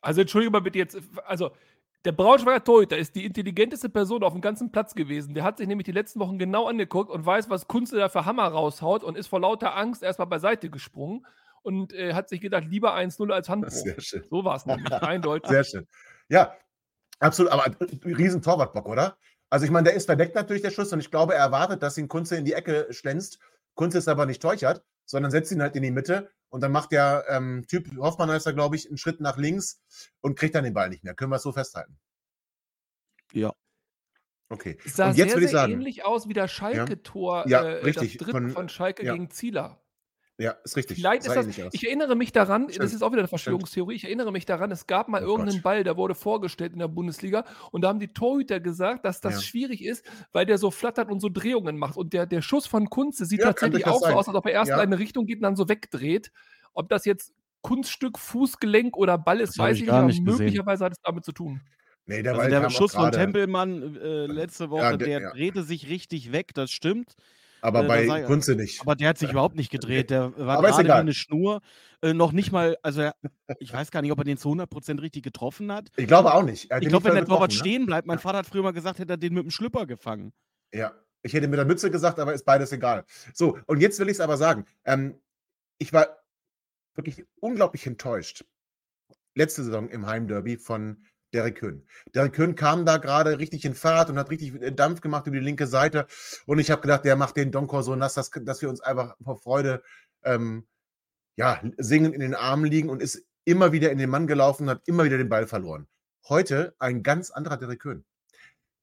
Also 0.00 0.20
entschuldige 0.20 0.50
mal 0.50 0.60
bitte 0.60 0.78
jetzt, 0.78 0.98
also 1.24 1.52
der 2.04 2.12
Braunschweiger 2.12 2.62
Torhüter 2.62 2.98
ist 2.98 3.14
die 3.14 3.24
intelligenteste 3.24 3.88
Person 3.88 4.22
auf 4.22 4.32
dem 4.32 4.42
ganzen 4.42 4.70
Platz 4.70 4.94
gewesen. 4.94 5.34
Der 5.34 5.42
hat 5.42 5.56
sich 5.56 5.66
nämlich 5.66 5.86
die 5.86 5.92
letzten 5.92 6.20
Wochen 6.20 6.38
genau 6.38 6.68
angeguckt 6.68 7.10
und 7.10 7.24
weiß, 7.24 7.48
was 7.48 7.66
Kunze 7.66 7.96
da 7.96 8.08
für 8.10 8.26
Hammer 8.26 8.46
raushaut 8.48 9.02
und 9.02 9.16
ist 9.16 9.28
vor 9.28 9.40
lauter 9.40 9.74
Angst 9.74 10.02
erstmal 10.02 10.26
beiseite 10.26 10.68
gesprungen 10.68 11.26
und 11.62 11.94
äh, 11.94 12.12
hat 12.12 12.28
sich 12.28 12.42
gedacht, 12.42 12.64
lieber 12.68 12.94
1-0 12.94 13.32
als 13.32 13.48
Handbruch. 13.48 13.70
Sehr 13.70 14.00
schön. 14.00 14.24
So 14.30 14.44
war 14.44 14.56
es 14.56 14.66
nämlich, 14.66 14.92
eindeutig. 14.92 15.50
Sehr 15.50 15.64
schön. 15.64 15.86
Ja, 16.28 16.54
absolut, 17.20 17.50
aber 17.50 17.66
äh, 17.66 18.12
riesen 18.14 18.42
Torwartbock, 18.42 18.86
oder? 18.86 19.16
Also 19.48 19.64
ich 19.64 19.70
meine, 19.70 19.84
der 19.84 19.94
ist 19.94 20.06
verdeckt 20.06 20.34
natürlich 20.34 20.62
der 20.62 20.70
Schuss 20.70 20.92
und 20.92 21.00
ich 21.00 21.10
glaube, 21.10 21.34
er 21.34 21.40
erwartet, 21.40 21.82
dass 21.82 21.96
ihn 21.96 22.08
Kunze 22.08 22.36
in 22.36 22.44
die 22.44 22.52
Ecke 22.52 22.88
schlänzt. 22.90 23.38
Kunze 23.74 23.98
ist 23.98 24.08
aber 24.08 24.26
nicht 24.26 24.40
täuchert, 24.42 24.84
sondern 25.04 25.30
setzt 25.30 25.52
ihn 25.52 25.62
halt 25.62 25.76
in 25.76 25.82
die 25.82 25.90
Mitte 25.90 26.30
und 26.48 26.60
dann 26.62 26.72
macht 26.72 26.92
der 26.92 27.24
ähm, 27.28 27.64
Typ, 27.68 27.88
Hoffmann 27.98 28.30
heißt 28.30 28.46
er, 28.46 28.52
glaube 28.52 28.76
ich, 28.76 28.88
einen 28.88 28.98
Schritt 28.98 29.20
nach 29.20 29.36
links 29.36 29.82
und 30.20 30.38
kriegt 30.38 30.54
dann 30.54 30.64
den 30.64 30.74
Ball 30.74 30.88
nicht 30.88 31.04
mehr. 31.04 31.14
Können 31.14 31.30
wir 31.32 31.36
es 31.36 31.42
so 31.42 31.52
festhalten? 31.52 31.98
Ja. 33.32 33.52
Okay. 34.48 34.78
Es 34.84 34.96
sah 34.96 35.08
und 35.10 35.16
jetzt 35.16 35.28
sehr, 35.28 35.36
würde 35.36 35.46
ich 35.46 35.52
sagen, 35.52 35.72
ähnlich 35.72 36.04
aus 36.04 36.28
wie 36.28 36.32
das 36.32 36.52
Schalke-Tor, 36.52 37.48
Ja, 37.48 37.62
äh, 37.64 37.82
richtig, 37.84 38.12
das 38.12 38.18
dritte 38.18 38.30
von, 38.30 38.50
von- 38.50 38.68
Schalke 38.68 39.04
ja. 39.04 39.12
gegen 39.12 39.30
Zieler. 39.30 39.83
Ja, 40.38 40.52
ist 40.64 40.76
richtig. 40.76 40.96
Vielleicht 40.96 41.26
ist 41.26 41.34
das, 41.36 41.46
ich 41.46 41.86
erinnere 41.86 42.16
mich 42.16 42.32
daran, 42.32 42.66
das 42.66 42.74
Stimmt. 42.76 42.92
ist 42.92 43.02
auch 43.02 43.12
wieder 43.12 43.20
eine 43.20 43.28
Verschwörungstheorie, 43.28 43.94
ich 43.94 44.04
erinnere 44.04 44.32
mich 44.32 44.44
daran, 44.46 44.70
es 44.72 44.86
gab 44.86 45.08
mal 45.08 45.22
Oh 45.22 45.26
irgendeinen 45.28 45.56
Gott. 45.58 45.62
Ball, 45.62 45.84
der 45.84 45.96
wurde 45.96 46.14
vorgestellt 46.14 46.72
in 46.72 46.80
der 46.80 46.88
Bundesliga 46.88 47.44
und 47.70 47.82
da 47.82 47.88
haben 47.88 48.00
die 48.00 48.12
Torhüter 48.12 48.58
gesagt, 48.60 49.04
dass 49.04 49.20
das 49.20 49.34
Ja. 49.34 49.40
schwierig 49.42 49.84
ist, 49.84 50.04
weil 50.32 50.44
der 50.46 50.58
so 50.58 50.70
flattert 50.70 51.10
und 51.10 51.20
so 51.20 51.28
Drehungen 51.28 51.78
macht. 51.78 51.96
Und 51.96 52.12
der, 52.12 52.26
der 52.26 52.42
Schuss 52.42 52.66
von 52.66 52.90
Kunze 52.90 53.24
sieht 53.26 53.40
Ja, 53.40 53.46
tatsächlich 53.52 53.86
auch 53.86 54.00
so 54.00 54.06
aus, 54.06 54.26
als 54.28 54.36
ob 54.36 54.46
er 54.46 54.52
erst 54.52 54.70
Ja. 54.70 54.76
in 54.76 54.80
eine 54.82 54.98
Richtung 54.98 55.26
geht 55.26 55.36
und 55.38 55.42
dann 55.42 55.56
so 55.56 55.68
wegdreht. 55.68 56.32
Ob 56.72 56.88
das 56.88 57.04
jetzt 57.04 57.32
Kunststück, 57.62 58.18
Fußgelenk 58.18 58.96
oder 58.96 59.16
Ball 59.16 59.40
ist, 59.40 59.50
Das 59.50 59.58
weiß 59.58 59.76
ich 59.76 59.82
ich 59.82 59.88
gar 59.88 60.04
nicht, 60.04 60.20
aber 60.20 60.32
möglicherweise 60.32 60.84
hat 60.84 60.92
es 60.92 61.00
damit 61.02 61.24
zu 61.24 61.32
tun. 61.32 61.60
Nee, 62.06 62.22
der 62.22 62.32
Also 62.32 62.42
Ball 62.42 62.50
der 62.50 62.68
Schuss 62.70 62.92
von 62.92 63.10
Tempelmann 63.12 63.96
äh, 63.96 64.26
letzte 64.26 64.68
Woche, 64.68 64.82
Ja, 64.82 64.96
der- 64.96 65.08
der 65.08 65.20
ja. 65.22 65.30
drehte 65.30 65.62
sich 65.62 65.88
richtig 65.88 66.32
weg, 66.32 66.50
das 66.54 66.70
stimmt. 66.70 67.14
Aber 67.64 67.84
äh, 67.84 67.88
bei 67.88 68.06
sei- 68.06 68.22
Kunze 68.24 68.54
nicht. 68.54 68.80
Aber 68.82 68.94
der 68.94 69.08
hat 69.08 69.18
sich 69.18 69.30
überhaupt 69.30 69.56
nicht 69.56 69.70
gedreht. 69.70 70.10
Der 70.10 70.36
war 70.38 70.58
Aber 70.58 70.70
gerade 70.70 70.94
eine 70.94 71.14
Schnur. 71.14 71.62
Äh, 72.02 72.12
noch 72.12 72.32
nicht 72.32 72.52
mal, 72.52 72.76
also 72.82 73.00
er, 73.00 73.14
ich 73.58 73.72
weiß 73.72 73.90
gar 73.90 74.02
nicht, 74.02 74.12
ob 74.12 74.18
er 74.18 74.24
den 74.24 74.36
zu 74.36 74.50
100% 74.50 75.00
richtig 75.00 75.22
getroffen 75.22 75.72
hat. 75.72 75.90
Ich 75.96 76.06
glaube 76.06 76.34
auch 76.34 76.42
nicht. 76.42 76.70
Ich 76.80 76.88
glaube, 76.88 77.06
wenn 77.06 77.14
der 77.14 77.24
Torwart 77.24 77.52
ne? 77.52 77.56
stehen 77.56 77.86
bleibt, 77.86 78.06
mein 78.06 78.18
Vater 78.18 78.38
hat 78.38 78.46
früher 78.46 78.62
mal 78.62 78.72
gesagt, 78.72 78.98
hätte 78.98 79.14
er 79.14 79.16
den 79.16 79.32
mit 79.32 79.44
dem 79.44 79.50
Schlüpper 79.50 79.86
gefangen. 79.86 80.32
Ja, 80.74 80.92
ich 81.22 81.32
hätte 81.32 81.48
mit 81.48 81.58
der 81.58 81.64
Mütze 81.64 81.90
gesagt, 81.90 82.18
aber 82.18 82.34
ist 82.34 82.44
beides 82.44 82.72
egal. 82.72 83.06
So, 83.32 83.58
und 83.66 83.80
jetzt 83.80 83.98
will 83.98 84.08
ich 84.08 84.14
es 84.14 84.20
aber 84.20 84.36
sagen. 84.36 84.66
Ähm, 84.84 85.18
ich 85.78 85.92
war 85.92 86.18
wirklich 86.94 87.24
unglaublich 87.40 87.86
enttäuscht. 87.86 88.44
Letzte 89.34 89.64
Saison 89.64 89.88
im 89.88 90.06
Heimderby 90.06 90.58
von 90.58 91.04
Derek 91.34 91.56
Köhn. 91.56 91.86
Derek 92.14 92.32
Köhn 92.32 92.54
kam 92.54 92.86
da 92.86 92.96
gerade 92.96 93.38
richtig 93.38 93.64
in 93.64 93.74
Fahrt 93.74 94.08
und 94.08 94.18
hat 94.18 94.30
richtig 94.30 94.54
äh, 94.62 94.72
Dampf 94.72 95.00
gemacht 95.00 95.26
über 95.26 95.36
die 95.36 95.44
linke 95.44 95.66
Seite. 95.66 96.06
Und 96.46 96.58
ich 96.58 96.70
habe 96.70 96.80
gedacht, 96.80 97.04
der 97.04 97.16
macht 97.16 97.36
den 97.36 97.50
Donkor 97.50 97.82
so 97.82 97.96
nass, 97.96 98.14
dass, 98.14 98.30
dass 98.30 98.62
wir 98.62 98.70
uns 98.70 98.80
einfach 98.80 99.16
vor 99.22 99.38
Freude 99.38 99.82
ähm, 100.22 100.66
ja, 101.36 101.60
singend 101.76 102.14
in 102.14 102.20
den 102.20 102.34
Armen 102.34 102.64
liegen 102.64 102.88
und 102.88 103.02
ist 103.02 103.26
immer 103.44 103.72
wieder 103.72 103.90
in 103.90 103.98
den 103.98 104.08
Mann 104.08 104.26
gelaufen 104.26 104.64
und 104.64 104.70
hat 104.70 104.82
immer 104.86 105.04
wieder 105.04 105.18
den 105.18 105.28
Ball 105.28 105.46
verloren. 105.46 105.88
Heute 106.28 106.74
ein 106.78 107.02
ganz 107.02 107.30
anderer 107.30 107.56
Derek 107.56 107.80
Köhn. 107.80 108.04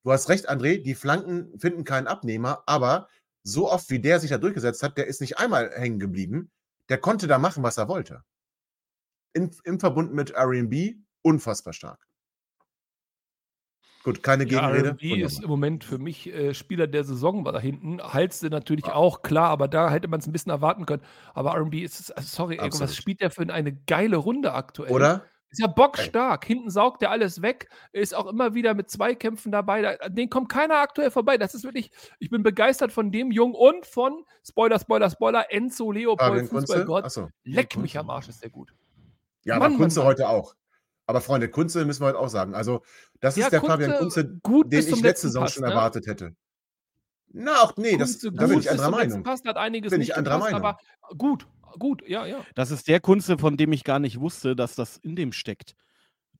Du 0.03 0.11
hast 0.11 0.29
recht, 0.29 0.49
André, 0.49 0.81
die 0.81 0.95
Flanken 0.95 1.57
finden 1.59 1.83
keinen 1.83 2.07
Abnehmer, 2.07 2.63
aber 2.65 3.07
so 3.43 3.71
oft 3.71 3.89
wie 3.89 3.99
der 3.99 4.19
sich 4.19 4.29
da 4.29 4.37
durchgesetzt 4.37 4.83
hat, 4.83 4.97
der 4.97 5.07
ist 5.07 5.21
nicht 5.21 5.39
einmal 5.39 5.71
hängen 5.71 5.99
geblieben. 5.99 6.51
Der 6.89 6.97
konnte 6.97 7.27
da 7.27 7.39
machen, 7.39 7.63
was 7.63 7.77
er 7.77 7.87
wollte. 7.87 8.23
In, 9.33 9.51
Im 9.63 9.79
Verbund 9.79 10.13
mit 10.13 10.33
RB 10.35 10.95
unfassbar 11.21 11.73
stark. 11.73 12.07
Gut, 14.03 14.23
keine 14.23 14.45
Ja, 14.47 14.71
Gegenrede. 14.71 14.89
R&B 14.89 15.21
ist 15.21 15.43
im 15.43 15.49
Moment 15.49 15.83
für 15.83 15.99
mich 15.99 16.27
äh, 16.33 16.53
Spieler 16.53 16.87
der 16.87 17.03
Saison 17.03 17.45
war 17.45 17.51
da 17.51 17.59
hinten. 17.59 18.01
Halste 18.01 18.49
natürlich 18.49 18.85
auch, 18.85 19.21
klar, 19.21 19.49
aber 19.49 19.67
da 19.67 19.91
hätte 19.91 20.07
man 20.07 20.19
es 20.19 20.27
ein 20.27 20.31
bisschen 20.31 20.51
erwarten 20.51 20.85
können. 20.85 21.03
Aber 21.33 21.53
R&B 21.53 21.79
ist, 21.81 22.15
also 22.17 22.27
sorry, 22.27 22.57
ey, 22.59 22.69
was 22.79 22.95
spielt 22.95 23.21
der 23.21 23.29
für 23.29 23.47
eine 23.47 23.73
geile 23.85 24.17
Runde 24.17 24.53
aktuell? 24.53 24.91
Oder? 24.91 25.25
Ist 25.51 25.59
ja 25.59 25.67
bockstark. 25.67 26.45
Hinten 26.45 26.69
saugt 26.69 27.03
er 27.03 27.11
alles 27.11 27.41
weg. 27.41 27.67
Ist 27.91 28.15
auch 28.15 28.25
immer 28.27 28.53
wieder 28.53 28.73
mit 28.73 28.89
Zweikämpfen 28.89 29.51
dabei. 29.51 29.81
Da, 29.81 30.07
den 30.07 30.29
kommt 30.29 30.47
keiner 30.47 30.75
aktuell 30.79 31.11
vorbei. 31.11 31.37
Das 31.37 31.53
ist 31.53 31.65
wirklich, 31.65 31.91
ich 32.19 32.29
bin 32.29 32.41
begeistert 32.41 32.93
von 32.93 33.11
dem 33.11 33.31
Jungen 33.31 33.53
und 33.53 33.85
von, 33.85 34.23
Spoiler, 34.47 34.79
Spoiler, 34.79 35.09
Spoiler, 35.09 35.51
Enzo 35.51 35.91
Leopold, 35.91 36.47
Fabian? 36.47 36.47
Fußballgott. 36.47 37.03
Achso. 37.03 37.27
Leck 37.43 37.75
mich 37.75 37.99
am 37.99 38.09
Arsch, 38.09 38.29
ist 38.29 38.41
der 38.41 38.49
gut. 38.49 38.73
Ja, 39.43 39.59
Mann, 39.59 39.73
aber 39.73 39.83
Kunze 39.83 39.99
Mann. 39.99 40.07
heute 40.07 40.29
auch. 40.29 40.55
Aber 41.07 41.21
Freunde, 41.21 41.49
Kunze 41.49 41.83
müssen 41.85 42.01
wir 42.01 42.07
heute 42.07 42.19
auch 42.19 42.29
sagen. 42.29 42.55
Also, 42.55 42.81
das 43.19 43.35
Ja, 43.35 43.45
ist 43.45 43.51
der 43.51 43.59
Kunze 43.59 43.71
Fabian 43.73 43.97
Kunze, 43.99 44.27
gut 44.43 44.71
den 44.71 44.79
ich 44.79 44.85
letzte 44.89 45.07
letzten 45.07 45.27
Saison 45.27 45.43
Pass, 45.43 45.53
schon 45.53 45.63
ne? 45.63 45.69
erwartet 45.71 46.07
hätte. 46.07 46.35
Na, 47.33 47.61
auch 47.61 47.75
nee, 47.77 47.97
das, 47.97 48.13
Kunze 48.13 48.31
da 48.31 48.45
bin 48.45 48.55
gut 48.55 48.63
ich 48.63 48.71
anderer 48.71 48.91
Meinung. 48.91 49.23
Pass, 49.23 49.41
da 49.41 49.49
hat 49.51 49.57
einiges 49.57 49.91
Bin 49.91 50.01
ich 50.01 50.09
nicht 50.09 50.17
anderer 50.17 50.35
gepasst, 50.35 50.53
Meinung. 50.53 50.67
aber 50.67 51.17
gut, 51.17 51.47
gut, 51.79 52.07
ja, 52.07 52.25
ja. 52.25 52.45
Das 52.55 52.71
ist 52.71 52.87
der 52.87 52.99
Kunze, 52.99 53.37
von 53.37 53.57
dem 53.57 53.71
ich 53.73 53.83
gar 53.83 53.99
nicht 53.99 54.19
wusste, 54.19 54.55
dass 54.55 54.75
das 54.75 54.97
in 54.97 55.15
dem 55.15 55.31
steckt. 55.31 55.75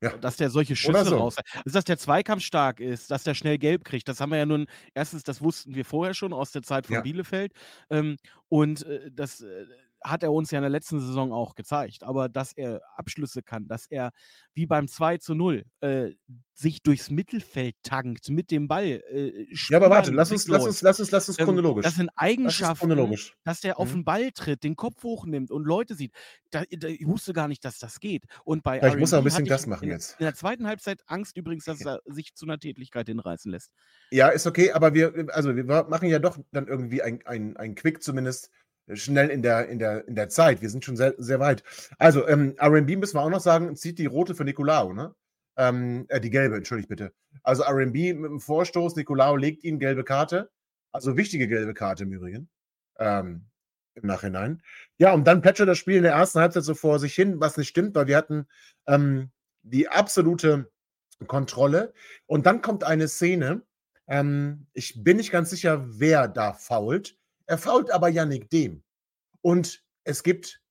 Ja. 0.01 0.17
Dass 0.17 0.35
der 0.35 0.49
solche 0.49 0.75
Schüsse 0.75 1.05
so. 1.05 1.17
raus. 1.17 1.35
Also, 1.37 1.75
dass 1.75 1.85
der 1.85 1.97
Zweikampf 1.97 2.41
stark 2.43 2.79
ist, 2.79 3.11
dass 3.11 3.23
der 3.23 3.35
schnell 3.35 3.59
gelb 3.59 3.83
kriegt, 3.85 4.07
das 4.09 4.19
haben 4.19 4.31
wir 4.31 4.39
ja 4.39 4.47
nun, 4.47 4.65
erstens, 4.95 5.23
das 5.23 5.41
wussten 5.43 5.75
wir 5.75 5.85
vorher 5.85 6.15
schon 6.15 6.33
aus 6.33 6.51
der 6.51 6.63
Zeit 6.63 6.87
von 6.87 6.95
Ja. 6.95 7.01
Bielefeld. 7.01 7.53
Ähm, 7.91 8.17
und 8.49 8.83
äh, 8.85 9.11
das 9.11 9.41
äh, 9.41 9.65
hat 10.03 10.23
er 10.23 10.31
uns 10.31 10.51
ja 10.51 10.57
in 10.59 10.63
der 10.63 10.69
letzten 10.69 10.99
Saison 10.99 11.31
auch 11.33 11.55
gezeigt. 11.55 12.03
Aber 12.03 12.29
dass 12.29 12.53
er 12.53 12.81
Abschlüsse 12.95 13.43
kann, 13.43 13.67
dass 13.67 13.85
er 13.87 14.11
wie 14.53 14.65
beim 14.65 14.87
2 14.87 15.17
zu 15.17 15.35
0 15.35 15.63
äh, 15.81 16.11
sich 16.53 16.83
durchs 16.83 17.09
Mittelfeld 17.09 17.75
tankt 17.83 18.29
mit 18.29 18.51
dem 18.51 18.67
Ball. 18.67 19.01
Äh, 19.09 19.47
Ja, 19.69 19.77
aber 19.77 19.89
warte, 19.89 20.11
lass 20.11 20.31
uns, 20.31 20.47
lass 20.47 20.65
uns, 20.65 20.81
lass 20.81 20.99
uns, 20.99 21.11
lass 21.11 21.27
uns 21.29 21.39
Ähm, 21.39 21.45
chronologisch. 21.45 21.83
Das 21.85 21.95
sind 21.95 22.09
Eigenschaften, 22.15 22.89
chronologisch. 22.89 23.35
dass 23.43 23.61
der 23.61 23.79
auf 23.79 23.89
Mhm. 23.89 23.99
den 23.99 24.05
Ball 24.05 24.31
tritt, 24.31 24.63
den 24.63 24.75
Kopf 24.75 25.01
hochnimmt 25.03 25.49
und 25.51 25.63
Leute 25.65 25.95
sieht. 25.95 26.13
Da, 26.51 26.63
da, 26.69 26.87
ich 26.87 27.05
wusste 27.07 27.33
gar 27.33 27.47
nicht, 27.47 27.63
dass 27.65 27.79
das 27.79 27.99
geht. 27.99 28.25
Und 28.43 28.63
bei 28.63 28.79
Ja, 28.79 28.87
ich 28.89 28.97
muss 28.97 29.13
auch 29.13 29.19
ein 29.19 29.23
bisschen 29.23 29.45
das 29.45 29.65
machen 29.67 29.85
in, 29.85 29.91
jetzt. 29.91 30.19
in 30.19 30.25
der 30.25 30.35
zweiten 30.35 30.67
Halbzeit 30.67 31.01
Angst 31.07 31.37
übrigens, 31.37 31.65
dass 31.65 31.79
er 31.87 32.01
sich 32.05 32.35
zu 32.35 32.45
einer 32.45 32.59
Tätigkeit 32.59 33.07
hinreißen 33.07 33.51
lässt. 33.51 33.71
Ja, 34.11 34.27
ist 34.29 34.45
okay, 34.45 34.71
aber 34.71 34.93
wir, 34.93 35.27
also 35.33 35.55
wir 35.55 35.63
machen 35.63 36.09
ja 36.09 36.19
doch 36.19 36.37
dann 36.51 36.67
irgendwie 36.67 37.01
ein, 37.01 37.25
ein, 37.25 37.55
ein 37.57 37.75
Quick 37.75 38.03
zumindest 38.03 38.51
schnell 38.93 39.29
in 39.29 39.41
der, 39.41 39.67
in, 39.69 39.79
der, 39.79 40.07
in 40.07 40.15
der 40.15 40.29
Zeit. 40.29 40.61
Wir 40.61 40.69
sind 40.69 40.85
schon 40.85 40.97
sehr, 40.97 41.13
sehr 41.17 41.39
weit. 41.39 41.63
Also, 41.97 42.27
ähm, 42.27 42.55
RB 42.61 42.97
müssen 42.97 43.15
wir 43.15 43.21
auch 43.21 43.29
noch 43.29 43.41
sagen, 43.41 43.75
zieht 43.75 43.99
die 43.99 44.05
rote 44.05 44.35
für 44.35 44.43
Nicolao, 44.43 44.93
ne? 44.93 45.15
Ähm, 45.57 46.05
äh, 46.09 46.21
die 46.21 46.29
gelbe, 46.29 46.55
entschuldigt 46.55 46.89
bitte. 46.89 47.13
Also 47.43 47.63
RB 47.63 47.93
mit 47.93 48.25
dem 48.25 48.39
Vorstoß, 48.39 48.95
Nicolao 48.95 49.35
legt 49.35 49.63
ihn 49.63 49.79
gelbe 49.79 50.03
Karte. 50.03 50.49
Also 50.91 51.17
wichtige 51.17 51.47
gelbe 51.47 51.73
Karte 51.73 52.03
im 52.03 52.11
Übrigen. 52.13 52.49
Ähm, 52.99 53.45
Im 53.95 54.07
Nachhinein. 54.07 54.61
Ja, 54.97 55.13
und 55.13 55.25
dann 55.25 55.41
plätschert 55.41 55.67
das 55.67 55.77
Spiel 55.77 55.97
in 55.97 56.03
der 56.03 56.13
ersten 56.13 56.39
Halbzeit 56.39 56.63
so 56.63 56.73
vor 56.73 56.99
sich 56.99 57.13
hin, 57.13 57.39
was 57.39 57.57
nicht 57.57 57.67
stimmt, 57.67 57.95
weil 57.95 58.07
wir 58.07 58.17
hatten 58.17 58.47
ähm, 58.87 59.31
die 59.63 59.89
absolute 59.89 60.71
Kontrolle. 61.27 61.93
Und 62.25 62.45
dann 62.45 62.61
kommt 62.61 62.83
eine 62.83 63.07
Szene, 63.07 63.61
ähm, 64.07 64.67
ich 64.73 65.03
bin 65.03 65.17
nicht 65.17 65.31
ganz 65.31 65.49
sicher, 65.49 65.85
wer 65.87 66.27
da 66.27 66.53
fault. 66.53 67.17
Er 67.51 67.57
fault 67.57 67.91
aber 67.91 68.07
Yannick 68.07 68.49
Dem. 68.49 68.81
Und 69.41 69.83
es 70.05 70.23
gibt, 70.23 70.61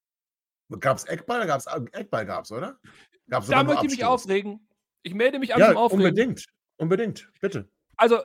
gab 0.78 0.96
es 0.96 1.04
Eckball? 1.04 1.46
Gab's, 1.46 1.66
Eckball 1.66 2.24
gab 2.24 2.44
es, 2.44 2.52
oder? 2.52 2.80
Gab's 3.28 3.48
Da 3.48 3.62
möchte 3.62 3.84
ich 3.84 3.92
mich 3.92 4.04
aufregen. 4.06 4.66
Ich 5.02 5.12
melde 5.12 5.38
mich 5.38 5.52
an 5.52 5.60
Ja, 5.60 5.68
zum 5.68 5.76
Aufregen. 5.76 6.06
unbedingt. 6.06 6.46
Unbedingt. 6.78 7.30
Bitte. 7.42 7.68
Also, 7.98 8.22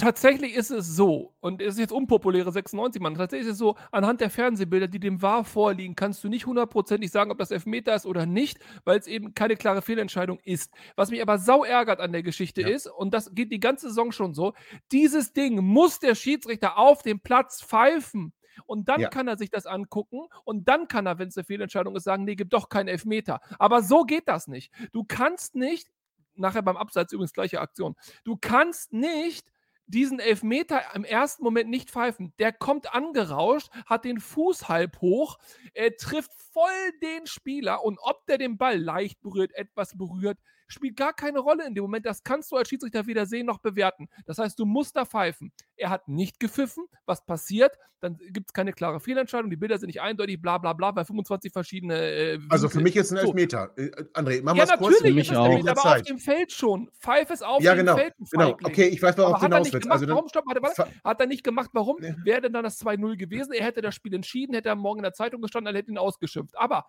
tatsächlich 0.00 0.54
ist 0.54 0.70
es 0.70 0.86
so, 0.96 1.34
und 1.40 1.60
es 1.62 1.74
ist 1.74 1.78
jetzt 1.80 1.92
unpopuläre 1.92 2.50
96, 2.52 3.00
Mann, 3.00 3.14
tatsächlich 3.14 3.46
ist 3.48 3.52
es 3.54 3.58
so, 3.58 3.76
anhand 3.92 4.20
der 4.20 4.30
Fernsehbilder, 4.30 4.88
die 4.88 4.98
dem 5.00 5.22
VAR 5.22 5.44
vorliegen, 5.44 5.94
kannst 5.94 6.24
du 6.24 6.28
nicht 6.28 6.46
hundertprozentig 6.46 7.10
sagen, 7.10 7.30
ob 7.30 7.38
das 7.38 7.50
Elfmeter 7.50 7.94
ist 7.94 8.06
oder 8.06 8.26
nicht, 8.26 8.58
weil 8.84 8.98
es 8.98 9.06
eben 9.06 9.34
keine 9.34 9.56
klare 9.56 9.82
Fehlentscheidung 9.82 10.38
ist. 10.44 10.72
Was 10.96 11.10
mich 11.10 11.22
aber 11.22 11.38
sau 11.38 11.64
ärgert 11.64 12.00
an 12.00 12.12
der 12.12 12.22
Geschichte 12.22 12.62
Ja. 12.62 12.68
ist, 12.68 12.86
und 12.88 13.14
das 13.14 13.34
geht 13.34 13.52
die 13.52 13.60
ganze 13.60 13.88
Saison 13.88 14.12
schon 14.12 14.34
so, 14.34 14.54
dieses 14.92 15.32
Ding 15.32 15.62
muss 15.62 15.98
der 16.00 16.14
Schiedsrichter 16.14 16.78
auf 16.78 17.02
dem 17.02 17.20
Platz 17.20 17.62
pfeifen. 17.62 18.32
Und 18.66 18.88
dann 18.88 19.00
Ja. 19.02 19.08
kann 19.08 19.28
er 19.28 19.38
sich 19.38 19.50
das 19.50 19.66
angucken 19.66 20.26
und 20.44 20.68
dann 20.68 20.88
kann 20.88 21.06
er, 21.06 21.18
wenn 21.18 21.28
es 21.28 21.36
eine 21.36 21.44
Fehlentscheidung 21.44 21.96
ist, 21.96 22.04
sagen, 22.04 22.24
nee, 22.24 22.34
gibt 22.36 22.52
doch 22.52 22.68
keinen 22.68 22.88
Elfmeter. 22.88 23.40
Aber 23.58 23.82
so 23.82 24.02
geht 24.04 24.28
das 24.28 24.48
nicht. 24.48 24.72
Du 24.92 25.04
kannst 25.04 25.54
nicht, 25.54 25.88
nachher 26.34 26.62
beim 26.62 26.76
Abseits 26.76 27.12
übrigens 27.12 27.32
gleiche 27.32 27.60
Aktion, 27.60 27.94
du 28.24 28.36
kannst 28.40 28.92
nicht 28.92 29.48
diesen 29.90 30.20
Elfmeter 30.20 30.82
im 30.94 31.04
ersten 31.04 31.42
Moment 31.44 31.68
nicht 31.68 31.90
pfeifen. 31.90 32.32
Der 32.38 32.52
kommt 32.52 32.94
angerauscht, 32.94 33.70
hat 33.86 34.04
den 34.04 34.20
Fuß 34.20 34.68
halb 34.68 35.00
hoch, 35.00 35.38
er 35.74 35.96
trifft 35.96 36.32
voll 36.52 36.92
den 37.02 37.26
Spieler 37.26 37.84
und 37.84 37.98
ob 38.00 38.26
der 38.26 38.38
den 38.38 38.58
Ball 38.58 38.78
leicht 38.78 39.20
berührt, 39.20 39.52
etwas 39.52 39.96
berührt, 39.96 40.38
spielt 40.70 40.96
gar 40.96 41.12
keine 41.12 41.40
Rolle 41.40 41.66
in 41.66 41.74
dem 41.74 41.82
Moment. 41.82 42.06
Das 42.06 42.22
kannst 42.22 42.50
du 42.52 42.56
als 42.56 42.68
Schiedsrichter 42.68 43.06
weder 43.06 43.26
sehen 43.26 43.46
noch 43.46 43.58
bewerten. 43.58 44.08
Das 44.26 44.38
heißt, 44.38 44.58
du 44.58 44.64
musst 44.64 44.96
da 44.96 45.04
pfeifen. 45.04 45.52
Er 45.76 45.90
hat 45.90 46.08
nicht 46.08 46.40
gepfiffen. 46.40 46.84
Was 47.06 47.24
passiert? 47.26 47.76
Dann 48.00 48.16
gibt 48.30 48.48
es 48.48 48.52
keine 48.54 48.72
klare 48.72 48.98
Fehlentscheidung. 48.98 49.50
Die 49.50 49.56
Bilder 49.56 49.78
sind 49.78 49.88
nicht 49.88 50.00
eindeutig, 50.00 50.40
bla 50.40 50.56
bla 50.56 50.72
bla, 50.72 50.90
bei 50.90 51.04
25 51.04 51.52
verschiedene. 51.52 51.94
Äh, 52.00 52.38
Also 52.48 52.70
für 52.70 52.80
mich 52.80 52.96
ist 52.96 53.10
ein 53.10 53.18
So. 53.18 53.26
Elfmeter. 53.26 53.72
Äh, 53.76 53.90
André, 54.14 54.42
machen 54.42 54.56
Ja, 54.56 54.66
wir 54.68 54.72
es 54.74 54.78
kurz. 54.78 54.92
natürlich 54.92 55.14
mich 55.14 55.30
ist 55.30 55.36
es 55.36 55.64
der 55.64 55.72
aber 55.78 55.96
auf 55.96 56.02
dem 56.02 56.18
Feld 56.18 56.50
schon. 56.52 56.90
Pfeif 56.98 57.28
es 57.30 57.42
auf 57.42 57.62
Ja, 57.62 57.74
dem 57.74 57.80
genau. 57.84 57.96
Feld, 57.98 58.14
du 58.18 58.24
Genau. 58.30 58.56
Okay, 58.64 58.86
ich 58.88 59.02
weiß, 59.02 59.18
worauf 59.18 59.32
du 59.32 59.34
hat 59.36 59.42
er 59.42 59.44
hinaus 59.48 59.64
nicht 59.64 59.74
willst. 59.74 59.82
gemacht, 59.82 59.94
Also 59.96 60.06
dann, 60.06 60.16
warum? 60.16 60.28
Stopp, 60.28 60.44
warte. 60.46 60.74
Ver- 60.74 60.88
Hat 61.04 61.20
er 61.20 61.26
nicht 61.26 61.44
gemacht, 61.44 61.70
warum? 61.74 61.96
Nee. 62.00 62.14
Wäre 62.24 62.40
denn 62.40 62.54
dann 62.54 62.64
das 62.64 62.78
2-0 62.78 63.16
gewesen? 63.18 63.52
Er 63.52 63.64
hätte 63.66 63.82
das 63.82 63.94
Spiel 63.94 64.14
entschieden, 64.14 64.54
hätte 64.54 64.70
er 64.70 64.76
morgen 64.76 65.00
in 65.00 65.02
der 65.04 65.12
Zeitung 65.12 65.42
gestanden, 65.42 65.74
er 65.74 65.78
hätte 65.78 65.90
ihn 65.90 65.98
ausgeschimpft. 65.98 66.56
Aber 66.58 66.86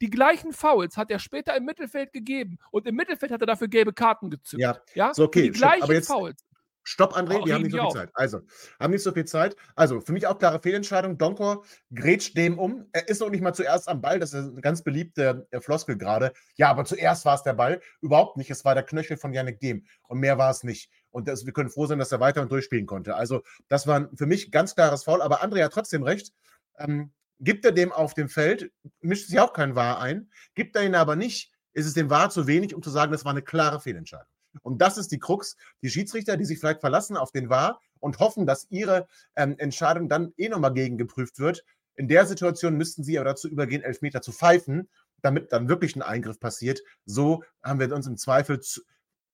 die 0.00 0.10
gleichen 0.10 0.52
Fouls 0.52 0.96
hat 0.96 1.10
er 1.10 1.18
später 1.18 1.56
im 1.56 1.64
Mittelfeld 1.64 2.12
gegeben 2.12 2.58
und 2.70 2.86
im 2.86 2.94
Mittelfeld 2.96 3.32
hat 3.32 3.40
er 3.40 3.46
dafür 3.46 3.68
gelbe 3.68 3.92
Karten 3.92 4.30
gezückt. 4.30 4.60
Ja, 4.60 4.76
ja? 4.94 5.14
so, 5.14 5.24
okay, 5.24 5.46
Für 5.46 5.52
die 5.52 5.58
gleichen 5.58 5.82
aber 5.84 5.94
jetzt- 5.94 6.08
Fouls. 6.08 6.44
Stopp, 6.86 7.16
André, 7.16 7.38
Oh, 7.40 7.46
wir 7.46 7.54
haben 7.54 7.62
nicht 7.62 7.70
so 7.72 7.78
viel 7.78 7.86
auf. 7.86 7.94
Zeit. 7.94 8.10
Also, 8.12 8.42
haben 8.78 8.90
nicht 8.90 9.02
so 9.02 9.10
viel 9.12 9.24
Zeit. 9.24 9.56
Also, 9.74 10.02
für 10.02 10.12
mich 10.12 10.26
auch 10.26 10.38
klare 10.38 10.60
Fehlentscheidung. 10.60 11.16
Donkor 11.16 11.64
grätscht 11.94 12.36
dem 12.36 12.58
um. 12.58 12.84
Er 12.92 13.08
ist 13.08 13.22
noch 13.22 13.30
nicht 13.30 13.40
mal 13.40 13.54
zuerst 13.54 13.88
am 13.88 14.02
Ball. 14.02 14.18
Das 14.20 14.34
ist 14.34 14.50
eine 14.50 14.60
ganz 14.60 14.82
beliebte 14.82 15.46
äh, 15.50 15.62
Floskel 15.62 15.96
gerade. 15.96 16.34
Ja, 16.56 16.68
aber 16.68 16.84
zuerst 16.84 17.24
war 17.24 17.36
es 17.36 17.42
der 17.42 17.54
Ball. 17.54 17.80
Überhaupt 18.02 18.36
nicht. 18.36 18.50
Es 18.50 18.66
war 18.66 18.74
der 18.74 18.82
Knöchel 18.82 19.16
von 19.16 19.32
Yannick 19.32 19.60
Dem. 19.60 19.86
Und 20.02 20.18
mehr 20.18 20.36
war 20.36 20.50
es 20.50 20.62
nicht. 20.62 20.90
Und 21.10 21.26
das, 21.26 21.46
wir 21.46 21.54
können 21.54 21.70
froh 21.70 21.86
sein, 21.86 21.98
dass 21.98 22.12
er 22.12 22.20
weiter 22.20 22.42
und 22.42 22.52
durchspielen 22.52 22.84
konnte. 22.84 23.14
Also, 23.14 23.40
das 23.68 23.86
war 23.86 24.10
für 24.14 24.26
mich 24.26 24.50
ganz 24.50 24.74
klares 24.74 25.04
Foul. 25.04 25.22
Aber 25.22 25.42
André 25.42 25.64
hat 25.64 25.72
trotzdem 25.72 26.02
recht. 26.02 26.34
Ähm, 26.76 27.12
gibt 27.44 27.64
er 27.64 27.72
dem 27.72 27.92
auf 27.92 28.14
dem 28.14 28.28
Feld, 28.28 28.72
mischt 29.00 29.28
sich 29.28 29.38
auch 29.38 29.52
kein 29.52 29.76
Wahr 29.76 30.00
ein. 30.00 30.30
Gibt 30.54 30.76
er 30.76 30.84
ihn 30.84 30.94
aber 30.94 31.16
nicht, 31.16 31.52
ist 31.72 31.86
es 31.86 31.94
dem 31.94 32.10
Wahr 32.10 32.30
zu 32.30 32.46
wenig, 32.46 32.74
um 32.74 32.82
zu 32.82 32.90
sagen, 32.90 33.12
das 33.12 33.24
war 33.24 33.32
eine 33.32 33.42
klare 33.42 33.80
Fehlentscheidung. 33.80 34.26
Und 34.62 34.80
das 34.80 34.98
ist 34.98 35.10
die 35.10 35.18
Krux. 35.18 35.56
Die 35.82 35.90
Schiedsrichter, 35.90 36.36
die 36.36 36.44
sich 36.44 36.58
vielleicht 36.58 36.80
verlassen 36.80 37.16
auf 37.16 37.32
den 37.32 37.48
Wahr 37.48 37.80
und 37.98 38.18
hoffen, 38.18 38.46
dass 38.46 38.66
ihre 38.70 39.08
ähm, 39.36 39.56
Entscheidung 39.58 40.08
dann 40.08 40.32
eh 40.36 40.48
nochmal 40.48 40.72
gegengeprüft 40.72 41.38
wird. 41.38 41.64
In 41.96 42.08
der 42.08 42.26
Situation 42.26 42.76
müssten 42.76 43.04
sie 43.04 43.18
aber 43.18 43.30
dazu 43.30 43.48
übergehen, 43.48 43.82
Elfmeter 43.82 44.22
zu 44.22 44.32
pfeifen, 44.32 44.88
damit 45.22 45.52
dann 45.52 45.68
wirklich 45.68 45.96
ein 45.96 46.02
Eingriff 46.02 46.38
passiert. 46.38 46.80
So 47.04 47.42
haben 47.62 47.80
wir 47.80 47.92
uns 47.92 48.06
im 48.06 48.16
Zweifel, 48.16 48.60
zu, 48.60 48.82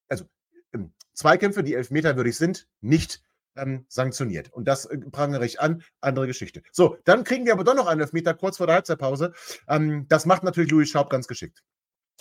also 0.09 0.25
Zweikämpfe, 1.13 1.63
die 1.63 1.75
elfmeterwürdig 1.75 2.37
sind, 2.37 2.67
nicht 2.81 3.21
ähm, 3.55 3.85
sanktioniert. 3.87 4.51
Und 4.51 4.67
das 4.67 4.85
äh, 4.85 4.97
prangere 4.97 5.45
ich 5.45 5.59
an. 5.59 5.83
Andere 5.99 6.27
Geschichte. 6.27 6.61
So, 6.71 6.97
dann 7.05 7.23
kriegen 7.23 7.45
wir 7.45 7.53
aber 7.53 7.63
doch 7.63 7.75
noch 7.75 7.87
einen 7.87 8.01
Elfmeter 8.01 8.33
kurz 8.33 8.57
vor 8.57 8.67
der 8.67 8.75
Halbzeitpause. 8.75 9.33
Ähm, 9.67 10.05
das 10.07 10.25
macht 10.25 10.43
natürlich 10.43 10.71
Louis 10.71 10.89
Schaub 10.89 11.09
ganz 11.09 11.27
geschickt. 11.27 11.63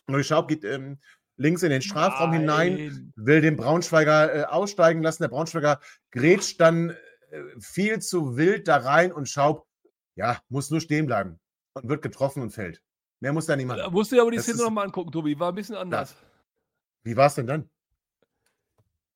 Louis 0.07 0.27
Schaub 0.27 0.49
geht 0.49 0.65
ähm, 0.65 0.99
links 1.37 1.63
in 1.63 1.71
den 1.71 1.83
Strafraum 1.83 2.33
hinein, 2.33 2.75
Nein. 2.75 3.13
will 3.17 3.41
den 3.41 3.57
Braunschweiger 3.57 4.35
äh, 4.35 4.45
aussteigen 4.45 5.03
lassen. 5.03 5.23
Der 5.23 5.29
Braunschweiger 5.29 5.81
grätscht 6.11 6.61
dann 6.61 6.91
äh, 6.91 7.43
viel 7.59 8.01
zu 8.01 8.37
wild 8.37 8.69
da 8.69 8.77
rein 8.79 9.13
und 9.13 9.29
Schaub, 9.29 9.67
ja, 10.17 10.39
muss 10.49 10.71
nur 10.71 10.81
stehen 10.81 11.07
bleiben 11.07 11.39
und 11.75 11.89
wird 11.89 12.03
getroffen 12.03 12.43
und 12.43 12.51
fällt. 12.51 12.83
Mehr 13.21 13.33
muss 13.33 13.47
da 13.47 13.57
nicht 13.57 13.69
Da 13.69 13.91
musst 13.91 14.11
du 14.11 14.17
dir 14.17 14.23
aber 14.23 14.31
die 14.31 14.39
Das 14.39 14.47
Szene 14.47 14.63
nochmal 14.63 14.87
angucken, 14.87 15.13
Tobi. 15.13 15.39
War 15.39 15.53
ein 15.53 15.55
bisschen 15.55 15.77
anders. 15.77 16.17
Wie 17.03 17.17
war 17.17 17.27
es 17.27 17.35
denn 17.35 17.47
dann? 17.47 17.71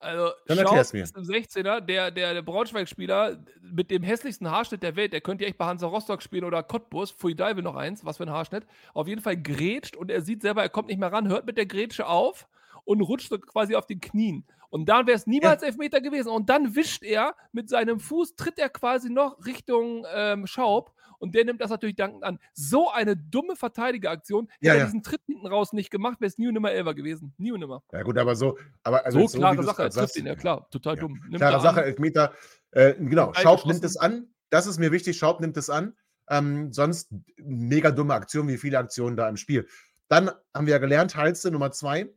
Also, 0.05 0.33
Dann 0.47 0.59
erklär's 0.59 0.93
mir. 0.93 1.03
ist 1.03 1.17
ein 1.17 1.25
16er, 1.25 1.81
der, 1.81 2.11
der, 2.11 2.35
der 2.35 2.43
Braunschweig-Spieler 2.43 3.38
mit 3.62 3.90
dem 3.90 4.03
hässlichsten 4.03 4.51
Haarschnitt 4.51 4.83
der 4.83 4.97
Welt, 4.97 5.12
der 5.12 5.21
könnte 5.21 5.45
ja 5.45 5.49
echt 5.49 5.59
bei 5.59 5.64
Hansa 5.64 5.87
Rostock 5.87 6.23
spielen 6.23 6.45
oder 6.45 6.62
Cottbus, 6.62 7.11
Pfui 7.12 7.35
Deivel 7.35 7.62
noch 7.62 7.77
eins, 7.77 8.05
was 8.05 8.19
für 8.19 8.25
ein 8.25 8.31
Haarschnitt, 8.31 8.67
auf 8.93 9.09
jeden 9.09 9.23
Fall 9.23 9.37
grätscht 9.37 9.97
und 9.97 10.11
er 10.11 10.21
sieht 10.21 10.43
selber, 10.43 10.62
er 10.62 10.69
kommt 10.69 10.88
nicht 10.88 10.99
mehr 11.01 11.12
ran, 11.12 11.29
hört 11.29 11.47
mit 11.47 11.57
der 11.57 11.67
Grätsche 11.67 12.07
auf 12.07 12.47
und 12.85 13.01
rutscht 13.01 13.29
so 13.31 13.38
quasi 13.38 13.75
auf 13.75 13.87
den 13.87 14.01
Knien. 14.01 14.44
Und 14.70 14.88
dann 14.88 15.07
wäre 15.07 15.16
es 15.16 15.27
niemals 15.27 15.62
Elfmeter 15.62 16.01
gewesen. 16.01 16.31
Und 16.31 16.51
dann 16.51 16.75
wischt 16.75 17.05
er 17.05 17.37
mit 17.53 17.68
seinem 17.68 18.01
Fuß, 18.01 18.35
tritt 18.37 18.59
er 18.59 18.68
quasi 18.68 19.09
noch 19.09 19.44
Richtung 19.47 20.05
ähm, 20.12 20.47
Schaub 20.47 20.92
und 21.18 21.35
der 21.35 21.44
nimmt 21.44 21.61
das 21.61 21.70
natürlich 21.70 21.94
dankend 21.94 22.25
an. 22.25 22.38
So 22.55 22.90
eine 22.90 23.16
dumme 23.16 23.55
Verteidigeraktion, 23.57 24.49
hätte 24.49 24.66
Ja, 24.66 24.73
er 24.75 24.79
ja. 24.81 24.85
diesen 24.87 25.03
Tritt 25.03 25.23
hinten 25.27 25.47
raus 25.47 25.73
nicht 25.73 25.90
gemacht, 25.90 26.20
wäre 26.20 26.29
es 26.29 26.38
nie 26.38 26.49
und 26.49 26.55
nimmer 26.55 26.73
Elfer 26.73 26.92
gewesen. 26.94 27.33
Nie 27.38 27.53
und 27.53 27.61
nimmer. 27.61 27.83
Ja 27.92 28.03
gut, 28.03 28.18
aber 28.18 28.35
so, 28.35 28.59
aber 28.83 29.07
also 29.07 29.27
so 29.27 29.35
wie 29.35 29.38
klare 29.38 29.62
Sache, 29.62 29.88
trifft 29.90 30.16
ihn, 30.16 30.27
ja 30.27 30.35
klar, 30.35 30.68
total 30.70 30.97
Ja. 30.97 31.01
dumm. 31.03 31.20
Nimmt 31.29 31.37
Klare 31.37 31.62
Sache, 31.62 31.81
an. 31.81 31.87
Elfmeter. 31.87 32.35
Äh, 32.73 32.94
genau, 32.94 33.33
Schaub 33.35 33.64
nimmt 33.66 33.85
es 33.85 33.97
an. 33.97 34.29
Das 34.51 34.66
ist 34.66 34.79
mir 34.79 34.90
wichtig. 34.92 35.16
Schaub 35.16 35.40
nimmt 35.40 35.57
es 35.57 35.70
an. 35.70 35.94
Ähm, 36.29 36.73
sonst 36.73 37.14
mega 37.37 37.90
dumme 37.90 38.14
Aktion, 38.14 38.49
wie 38.49 38.57
viele 38.59 38.79
Aktionen 38.79 39.16
da 39.16 39.29
im 39.29 39.37
Spiel. 39.37 39.68
Dann 40.09 40.31
haben 40.53 40.66
wir 40.66 40.73
ja 40.73 40.79
gelernt, 40.79 41.14
Halste 41.16 41.51
Nummer 41.51 41.70
zwei. 41.70 42.12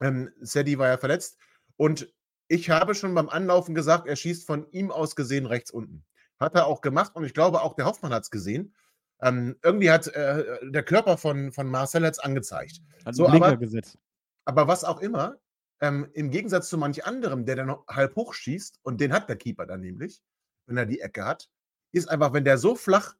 Ähm, 0.00 0.30
Sadie 0.40 0.78
war 0.78 0.88
ja 0.88 0.98
verletzt. 0.98 1.38
Und 1.76 2.12
ich 2.48 2.70
habe 2.70 2.94
schon 2.94 3.14
beim 3.14 3.28
Anlaufen 3.28 3.74
gesagt, 3.74 4.06
er 4.06 4.16
schießt 4.16 4.46
von 4.46 4.70
ihm 4.70 4.90
aus 4.90 5.16
gesehen 5.16 5.46
rechts 5.46 5.70
unten. 5.70 6.04
Hat 6.38 6.54
er 6.54 6.66
auch 6.66 6.80
gemacht 6.80 7.16
und 7.16 7.24
ich 7.24 7.34
glaube 7.34 7.62
auch 7.62 7.74
der 7.74 7.86
Hoffmann 7.86 8.12
hat 8.12 8.24
es 8.24 8.30
gesehen. 8.30 8.74
Ähm, 9.22 9.56
irgendwie 9.62 9.90
hat 9.90 10.06
äh, 10.08 10.44
der 10.70 10.82
Körper 10.82 11.16
von, 11.16 11.50
von 11.50 11.66
Marcel 11.68 12.04
hat's 12.04 12.18
angezeigt. 12.18 12.80
Hat 13.04 13.14
So, 13.14 13.26
aber- 13.28 13.56
gesetzt. 13.56 13.98
Aber 14.44 14.68
was 14.68 14.84
auch 14.84 15.00
immer, 15.00 15.38
ähm, 15.80 16.08
im 16.12 16.30
Gegensatz 16.30 16.68
zu 16.68 16.78
manch 16.78 17.04
anderem, 17.04 17.44
der 17.46 17.56
dann 17.56 17.66
noch 17.66 17.86
halb 17.88 18.14
hoch 18.14 18.32
schießt, 18.34 18.78
und 18.82 19.00
den 19.00 19.12
hat 19.12 19.28
der 19.28 19.36
Keeper 19.36 19.66
dann 19.66 19.80
nämlich, 19.80 20.22
wenn 20.66 20.76
er 20.76 20.86
die 20.86 21.00
Ecke 21.00 21.24
hat, 21.24 21.50
ist 21.92 22.08
einfach, 22.08 22.32
wenn 22.32 22.44
der 22.44 22.58
so 22.58 22.76
flach 22.76 23.14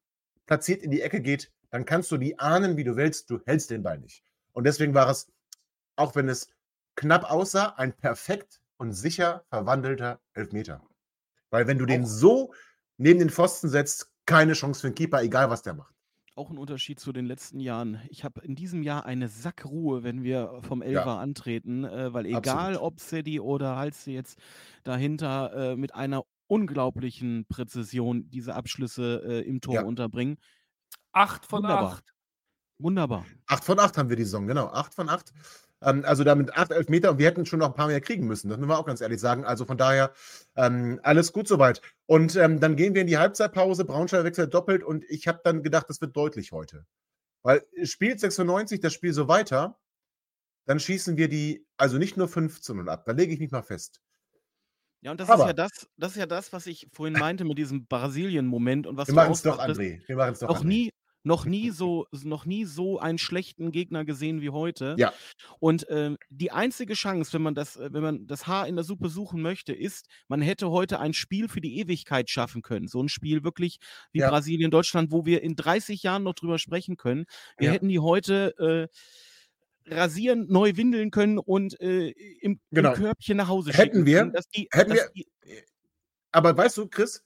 platziert 0.47 0.83
in 0.83 0.91
die 0.91 1.01
Ecke 1.03 1.21
geht, 1.21 1.51
dann 1.71 1.85
kannst 1.85 2.11
du 2.13 2.17
die 2.17 2.39
ahnen, 2.39 2.77
wie 2.77 2.85
du 2.85 2.95
willst, 2.97 3.29
du 3.31 3.41
hältst 3.47 3.71
den 3.71 3.83
Ball 3.83 3.99
nicht. 3.99 4.23
Und 4.53 4.65
deswegen 4.65 4.95
war 4.95 5.09
es 5.11 5.33
auch 5.97 6.15
wenn 6.15 6.29
es 6.29 6.49
knapp 6.97 7.31
aussah, 7.31 7.75
ein 7.77 7.93
perfekt 7.97 8.61
und 8.79 8.93
sicher 8.93 9.45
verwandelter 9.49 10.21
Elfmeter. 10.35 10.83
Weil 11.51 11.67
wenn 11.67 11.79
du 11.79 11.87
den 11.87 12.07
so 12.07 12.53
neben 12.99 13.19
den 13.21 13.31
Pfosten 13.31 13.69
setzt, 13.69 14.13
keine 14.27 14.55
Chance 14.55 14.81
für 14.83 14.89
den 14.91 14.95
Keeper, 14.95 15.23
egal 15.23 15.51
was 15.51 15.63
der 15.63 15.75
macht. 15.75 15.95
Auch 16.35 16.51
ein 16.51 16.59
Unterschied 16.59 17.01
zu 17.01 17.13
den 17.13 17.25
letzten 17.25 17.61
Jahren. 17.61 18.03
Ich 18.11 18.23
habe 18.23 18.43
in 18.43 18.55
diesem 18.57 18.83
Jahr 18.83 19.07
eine 19.07 19.29
Sackruhe, 19.29 20.03
wenn 20.03 20.23
wir 20.23 20.61
vom 20.63 20.83
Elfer 20.83 21.19
antreten, 21.19 21.85
äh, 21.85 22.13
weil 22.13 22.27
egal 22.27 22.75
Absolut. 22.75 22.83
ob 22.93 23.01
Cedi 23.01 23.41
oder 23.41 23.77
Halse 23.77 24.11
jetzt 24.11 24.39
dahinter 24.85 25.73
äh, 25.73 25.77
mit 25.77 25.95
einer 25.95 26.25
unglaublichen 26.47 27.47
Präzision 27.49 28.29
diese 28.31 28.55
Abschlüsse 28.55 29.23
äh, 29.27 29.49
im 29.49 29.63
Tor 29.63 29.75
Ja. 29.77 29.83
unterbringen. 29.83 30.37
Acht 31.13 31.47
von 31.47 31.63
Wunderbar. 31.63 31.93
acht. 31.95 32.13
Wunderbar. 32.79 33.25
8 33.47 33.65
von 33.65 33.79
8 33.79 33.97
haben 33.97 34.09
wir 34.09 34.17
die 34.17 34.25
Saison, 34.25 34.47
genau. 34.47 34.67
8 34.67 34.95
von 34.95 35.09
8. 35.09 35.33
Ähm, 35.83 36.05
also 36.05 36.25
damit 36.25 36.57
8 36.57 36.73
Elfmeter 36.73 37.11
und 37.11 37.19
wir 37.19 37.27
hätten 37.27 37.47
schon 37.47 37.59
noch 37.59 37.69
ein 37.69 37.75
paar 37.75 37.89
mehr 37.89 38.01
kriegen 38.01 38.27
müssen. 38.27 38.49
Das 38.49 38.59
müssen 38.59 38.69
wir 38.69 38.79
auch 38.79 38.87
ganz 38.87 39.01
ehrlich 39.01 39.21
sagen. 39.21 39.45
Also 39.45 39.65
von 39.65 39.79
daher 39.79 40.13
ähm, 40.57 41.01
alles 41.03 41.33
gut 41.33 41.49
soweit. 41.49 41.81
Und 42.07 42.37
ähm, 42.37 42.61
dann 42.61 42.77
gehen 42.77 42.95
wir 42.95 43.03
in 43.03 43.07
die 43.07 43.19
Halbzeitpause. 43.19 43.85
Braunschweig 43.85 44.25
wechselt 44.25 44.53
doppelt 44.53 44.83
und 44.83 45.05
ich 45.09 45.29
habe 45.29 45.41
dann 45.45 45.63
gedacht, 45.63 45.89
das 45.89 46.01
wird 46.01 46.17
deutlich 46.17 46.53
heute. 46.53 46.87
Weil 47.43 47.65
spielt 47.85 48.21
96 48.21 48.81
das 48.81 48.93
Spiel 48.93 49.13
so 49.13 49.29
weiter, 49.29 49.79
dann 50.67 50.81
schießen 50.81 51.17
wir 51.17 51.29
die, 51.29 51.65
also 51.77 51.97
nicht 51.97 52.17
nur 52.17 52.29
15 52.29 52.81
und 52.81 52.89
ab. 52.89 53.05
Da 53.07 53.13
lege 53.13 53.33
ich 53.33 53.41
mich 53.41 53.53
mal 53.53 53.63
fest. 53.63 54.01
Ja, 55.03 55.13
und 55.13 55.21
das 55.21 55.29
ist 55.29 55.39
ja 55.39 55.53
das, 55.53 55.71
das 55.97 56.13
ist 56.13 56.19
ja 56.19 56.27
das, 56.27 56.53
was 56.53 56.67
ich 56.67 56.89
vorhin 56.93 57.17
meinte 57.17 57.45
mit 57.45 57.59
diesem 57.59 57.87
Brasilien-Moment 57.87 58.89
und 58.89 58.97
was 58.97 59.07
Wir 59.07 59.15
machen 59.15 59.31
auch 59.31 59.35
es 59.35 59.43
doch, 59.43 59.61
André. 59.61 60.01
Wir 60.09 60.17
machen 60.17 60.33
es 60.33 60.41
doch. 60.41 60.49
noch 60.49 60.63
André. 60.63 60.67
nie, 60.67 60.91
noch 61.27 61.45
nie 61.45 61.71
so, 61.71 62.07
noch 62.23 62.47
nie 62.47 62.65
so 62.65 63.01
einen 63.01 63.19
schlechten 63.19 63.73
Gegner 63.73 64.05
gesehen 64.05 64.41
wie 64.41 64.51
heute. 64.51 64.95
Ja. 64.97 65.13
Und 65.59 65.85
ähm, 65.91 66.17
die 66.31 66.53
einzige 66.53 66.95
Chance, 66.95 67.33
wenn 67.33 67.43
man 67.43 67.57
das, 67.57 67.77
äh, 67.77 67.93
wenn 67.93 68.03
man 68.03 68.27
das 68.29 68.47
Haar 68.47 68.69
in 68.69 68.77
der 68.77 68.85
Suppe 68.85 69.09
suchen 69.09 69.43
möchte, 69.43 69.73
ist, 69.73 70.07
man 70.29 70.41
hätte 70.41 70.71
heute 70.71 71.01
ein 71.01 71.13
Spiel 71.15 71.49
für 71.49 71.61
die 71.61 71.79
Ewigkeit 71.81 72.31
schaffen 72.31 72.63
können. 72.63 72.87
So 72.87 73.03
ein 73.03 73.09
Spiel 73.09 73.43
wirklich 73.43 73.79
wie 74.13 74.21
Ja. 74.21 74.31
Brasilien, 74.31 74.71
Deutschland, 74.71 75.11
wo 75.11 75.27
wir 75.27 75.43
in 75.43 75.57
30 75.57 76.05
Jahren 76.05 76.23
noch 76.23 76.35
drüber 76.35 76.59
sprechen 76.61 76.97
können. 76.97 77.25
Wir 77.59 77.67
Ja. 77.69 77.73
hätten 77.75 77.89
die 77.89 77.99
heute 77.99 78.89
äh, 79.85 79.93
rasieren, 79.93 80.47
neu 80.49 80.77
windeln 80.77 81.11
können 81.11 81.39
und 81.39 81.81
äh, 81.81 82.11
im, 82.41 82.61
Genau. 82.71 82.93
im 82.93 82.97
Körbchen 83.03 83.37
nach 83.37 83.49
Hause 83.49 83.73
Hätten 83.73 83.83
schicken 83.83 84.07
wir- 84.07 84.19
können, 84.19 84.33
dass 84.33 84.49
die, 84.49 84.69
hätten 84.73 84.91
dass 84.91 84.99
wir- 84.99 85.25
die, 85.25 85.27
Aber 86.31 86.57
weißt 86.57 86.77
du, 86.79 86.87
Chris, 86.89 87.25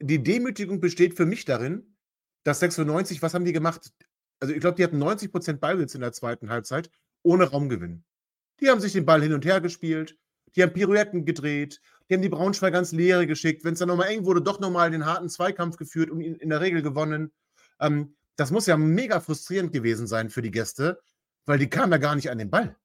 die 0.00 0.22
Demütigung 0.22 0.80
besteht 0.80 1.14
für 1.16 1.26
mich 1.26 1.44
darin, 1.44 1.94
dass 2.48 2.60
96, 2.60 3.20
was 3.20 3.34
haben 3.34 3.44
die 3.44 3.52
gemacht? 3.52 3.92
Also 4.40 4.54
ich 4.54 4.60
glaube, 4.60 4.76
die 4.76 4.84
hatten 4.84 5.02
90% 5.02 5.58
Ballbesitz 5.58 5.94
in 5.94 6.00
der 6.00 6.12
zweiten 6.12 6.48
Halbzeit, 6.48 6.90
ohne 7.22 7.44
Raumgewinn. 7.44 8.04
Die 8.60 8.70
haben 8.70 8.80
sich 8.80 8.92
den 8.92 9.04
Ball 9.04 9.20
hin 9.20 9.34
und 9.34 9.44
her 9.44 9.60
gespielt, 9.60 10.16
die 10.56 10.62
haben 10.62 10.72
Pirouetten 10.72 11.26
gedreht, 11.26 11.82
die 12.08 12.14
haben 12.14 12.22
die 12.22 12.30
Braunschweig 12.30 12.72
ganz 12.72 12.92
Leere 12.92 13.26
geschickt. 13.26 13.64
Wenn 13.64 13.74
es 13.74 13.80
dann 13.80 13.88
nochmal 13.88 14.08
eng 14.08 14.24
wurde, 14.24 14.40
doch 14.40 14.60
nochmal 14.60 14.90
den 14.90 15.04
harten 15.04 15.28
Zweikampf 15.28 15.76
geführt 15.76 16.08
und 16.08 16.22
in 16.22 16.48
der 16.48 16.62
Regel 16.62 16.80
gewonnen. 16.80 17.32
Ähm, 17.80 18.16
das 18.36 18.50
muss 18.50 18.66
ja 18.66 18.78
mega 18.78 19.20
frustrierend 19.20 19.72
gewesen 19.72 20.06
sein 20.06 20.30
für 20.30 20.40
die 20.40 20.50
Gäste, 20.50 21.00
weil 21.44 21.58
die 21.58 21.68
kamen 21.68 21.92
ja 21.92 21.98
gar 21.98 22.14
nicht 22.14 22.30
an 22.30 22.38
den 22.38 22.50
Ball. 22.50 22.76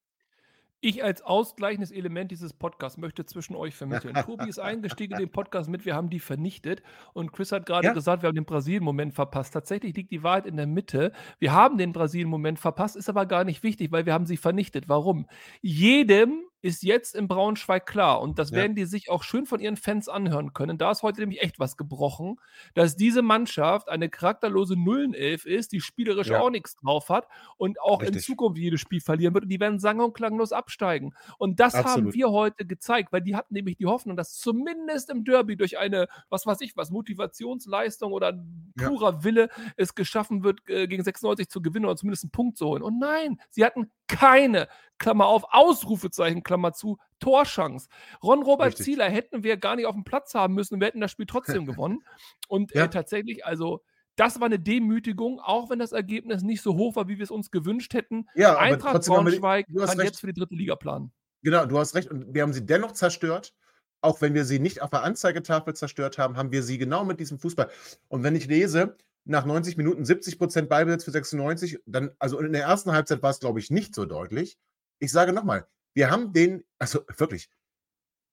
Ich 0.86 1.02
als 1.02 1.22
ausgleichendes 1.22 1.92
Element 1.92 2.30
dieses 2.30 2.52
Podcasts 2.52 2.98
möchte 2.98 3.26
zwischen 3.26 3.56
euch 3.56 3.74
vermitteln. 3.74 4.16
Tobi 4.16 4.50
ist 4.50 4.60
eingestiegen 4.60 5.14
in 5.14 5.20
den 5.20 5.32
Podcast 5.32 5.70
mit, 5.70 5.86
wir 5.86 5.96
haben 5.96 6.10
die 6.10 6.20
vernichtet. 6.20 6.84
Und 7.14 7.32
Chris 7.32 7.54
hat 7.54 7.66
gerade 7.66 7.88
Ja. 7.88 7.94
gesagt, 7.94 8.22
wir 8.22 8.28
haben 8.28 8.36
den 8.36 8.44
Brasilien-Moment 8.44 9.14
verpasst. 9.14 9.54
Tatsächlich 9.54 9.96
liegt 9.96 10.12
die 10.12 10.24
Wahrheit 10.24 10.46
in 10.46 10.58
der 10.58 10.68
Mitte. 10.68 11.14
Wir 11.40 11.54
haben 11.54 11.78
den 11.78 11.94
Brasilien-Moment 11.94 12.60
verpasst, 12.60 12.98
ist 12.98 13.08
aber 13.08 13.26
gar 13.26 13.46
nicht 13.46 13.64
wichtig, 13.64 13.94
weil 13.94 14.06
wir 14.06 14.12
haben 14.14 14.26
sie 14.26 14.36
vernichtet. 14.36 14.90
Warum? 14.90 15.26
Jedem 15.62 16.44
ist 16.64 16.82
jetzt 16.82 17.14
in 17.14 17.28
Braunschweig 17.28 17.86
klar, 17.86 18.22
und 18.22 18.40
das 18.40 18.50
Ja. 18.50 18.58
werden 18.58 18.76
die 18.76 18.86
sich 18.86 19.10
auch 19.12 19.22
schön 19.22 19.46
von 19.46 19.60
ihren 19.60 19.78
Fans 19.78 20.08
anhören 20.10 20.54
können. 20.54 20.78
Da 20.80 20.90
ist 20.92 21.04
heute 21.04 21.20
nämlich 21.20 21.42
echt 21.44 21.60
was 21.60 21.78
gebrochen, 21.78 22.40
dass 22.74 22.96
diese 22.96 23.22
Mannschaft 23.22 23.90
eine 23.90 24.10
charakterlose 24.10 24.76
Nullenelf 24.76 25.46
ist, 25.46 25.74
die 25.74 25.82
spielerisch 25.82 26.30
Ja. 26.30 26.40
auch 26.40 26.50
nichts 26.50 26.76
drauf 26.78 27.10
hat 27.10 27.28
und 27.58 27.80
auch 27.82 28.00
in 28.02 28.08
Richtig. 28.08 28.26
Zukunft 28.26 28.58
jedes 28.58 28.80
Spiel 28.82 29.02
verlieren 29.02 29.34
wird. 29.34 29.44
Und 29.44 29.50
die 29.50 29.60
werden 29.60 29.78
sang- 29.78 30.00
und 30.00 30.14
klanglos 30.14 30.54
absteigen. 30.54 31.14
Und 31.38 31.60
das 31.60 31.76
haben 31.76 31.86
Absolut. 31.86 32.14
wir 32.14 32.32
heute 32.32 32.66
gezeigt, 32.66 33.12
weil 33.12 33.22
die 33.22 33.36
hatten 33.36 33.54
nämlich 33.54 33.76
die 33.78 33.86
Hoffnung, 33.86 34.16
dass 34.16 34.38
zumindest 34.40 35.10
im 35.10 35.26
Derby 35.26 35.58
durch 35.58 35.78
eine, 35.78 36.08
was 36.30 36.46
weiß 36.46 36.62
ich 36.62 36.78
was, 36.78 36.90
Motivationsleistung 36.92 38.14
oder 38.14 38.30
ein 38.30 38.74
Ja. 38.80 38.88
purer 38.88 39.24
Wille 39.26 39.50
es 39.76 39.96
geschaffen 39.96 40.44
wird, 40.44 40.62
äh, 40.70 40.88
gegen 40.88 41.04
96 41.04 41.50
zu 41.50 41.62
gewinnen 41.62 41.86
oder 41.86 41.98
zumindest 41.98 42.24
einen 42.24 42.32
Punkt 42.32 42.58
zu 42.58 42.68
holen. 42.68 42.84
Und 42.84 43.00
nein, 43.00 43.40
sie 43.50 43.66
hatten 43.66 43.92
keine, 44.08 44.68
Klammer 45.00 45.26
auf, 45.26 45.44
Ausrufezeichen, 45.52 46.44
Klammer 46.44 46.53
zu, 46.74 46.98
Torchance. 47.20 47.88
Ron-Robert 48.22 48.68
Richtig. 48.70 48.86
Zieler 48.86 49.10
hätten 49.10 49.44
wir 49.44 49.58
gar 49.58 49.76
nicht 49.76 49.86
auf 49.86 49.96
dem 49.96 50.04
Platz 50.04 50.34
haben 50.34 50.54
müssen 50.54 50.76
und 50.76 50.80
wir 50.82 50.88
hätten 50.88 51.02
das 51.02 51.12
Spiel 51.12 51.26
trotzdem 51.26 51.66
gewonnen. 51.66 52.04
Und 52.48 52.74
Ja. 52.74 52.86
äh, 52.86 52.90
tatsächlich, 52.90 53.46
also 53.46 53.82
das 54.16 54.40
war 54.40 54.46
eine 54.46 54.60
Demütigung, 54.60 55.40
auch 55.40 55.70
wenn 55.70 55.80
das 55.80 55.92
Ergebnis 55.92 56.44
nicht 56.44 56.62
so 56.62 56.76
hoch 56.76 56.96
war, 56.96 57.08
wie 57.08 57.18
wir 57.18 57.24
es 57.24 57.32
uns 57.32 57.50
gewünscht 57.50 57.94
hätten. 57.94 58.28
Ja, 58.36 58.58
Eintracht 58.58 59.06
Braunschweig 59.06 59.66
kann 59.68 59.90
recht. 60.00 60.04
jetzt 60.04 60.20
für 60.20 60.28
die 60.28 60.34
dritte 60.34 60.56
Liga 60.56 60.76
planen. 60.76 61.12
Genau, 61.42 61.66
du 61.66 61.78
hast 61.80 61.96
recht. 61.96 62.12
Und 62.12 62.34
wir 62.34 62.44
haben 62.44 62.54
sie 62.54 62.66
dennoch 62.66 62.92
zerstört. 62.92 63.54
Auch 64.02 64.22
wenn 64.22 64.34
wir 64.34 64.44
sie 64.44 64.60
nicht 64.60 64.82
auf 64.82 64.90
der 64.90 65.04
Anzeigetafel 65.04 65.74
zerstört 65.76 66.18
haben, 66.18 66.36
haben 66.36 66.52
wir 66.52 66.62
sie 66.62 66.78
genau 66.78 67.06
mit 67.06 67.20
diesem 67.22 67.40
Fußball. 67.40 67.70
Und 68.10 68.22
wenn 68.24 68.36
ich 68.36 68.48
lese, 68.48 68.98
nach 69.26 69.46
90 69.46 69.78
Minuten 69.78 70.04
70 70.04 70.38
Prozent 70.38 70.70
Ballbesitz 70.70 71.06
für 71.06 71.12
96, 71.12 71.80
dann, 71.86 72.12
also 72.20 72.38
in 72.40 72.52
der 72.52 72.64
ersten 72.64 72.92
Halbzeit 72.92 73.22
war 73.24 73.30
es, 73.30 73.40
glaube 73.40 73.60
ich, 73.60 73.72
nicht 73.72 73.96
so 73.96 74.06
deutlich. 74.06 74.58
Ich 75.00 75.12
sage 75.12 75.32
nochmal, 75.32 75.66
wir 75.94 76.10
haben 76.12 76.34
den, 76.34 76.64
also 76.80 77.02
wirklich, 77.18 77.50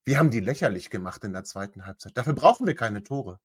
wir 0.05 0.19
haben 0.19 0.31
die 0.31 0.41
lächerlich 0.41 0.91
gemacht 0.91 1.23
in 1.25 1.33
der 1.33 1.45
zweiten 1.45 1.87
Halbzeit. 1.87 2.17
Dafür 2.17 2.33
brauchen 2.35 2.67
wir 2.67 2.75
keine 2.75 3.03
Tore. 3.03 3.39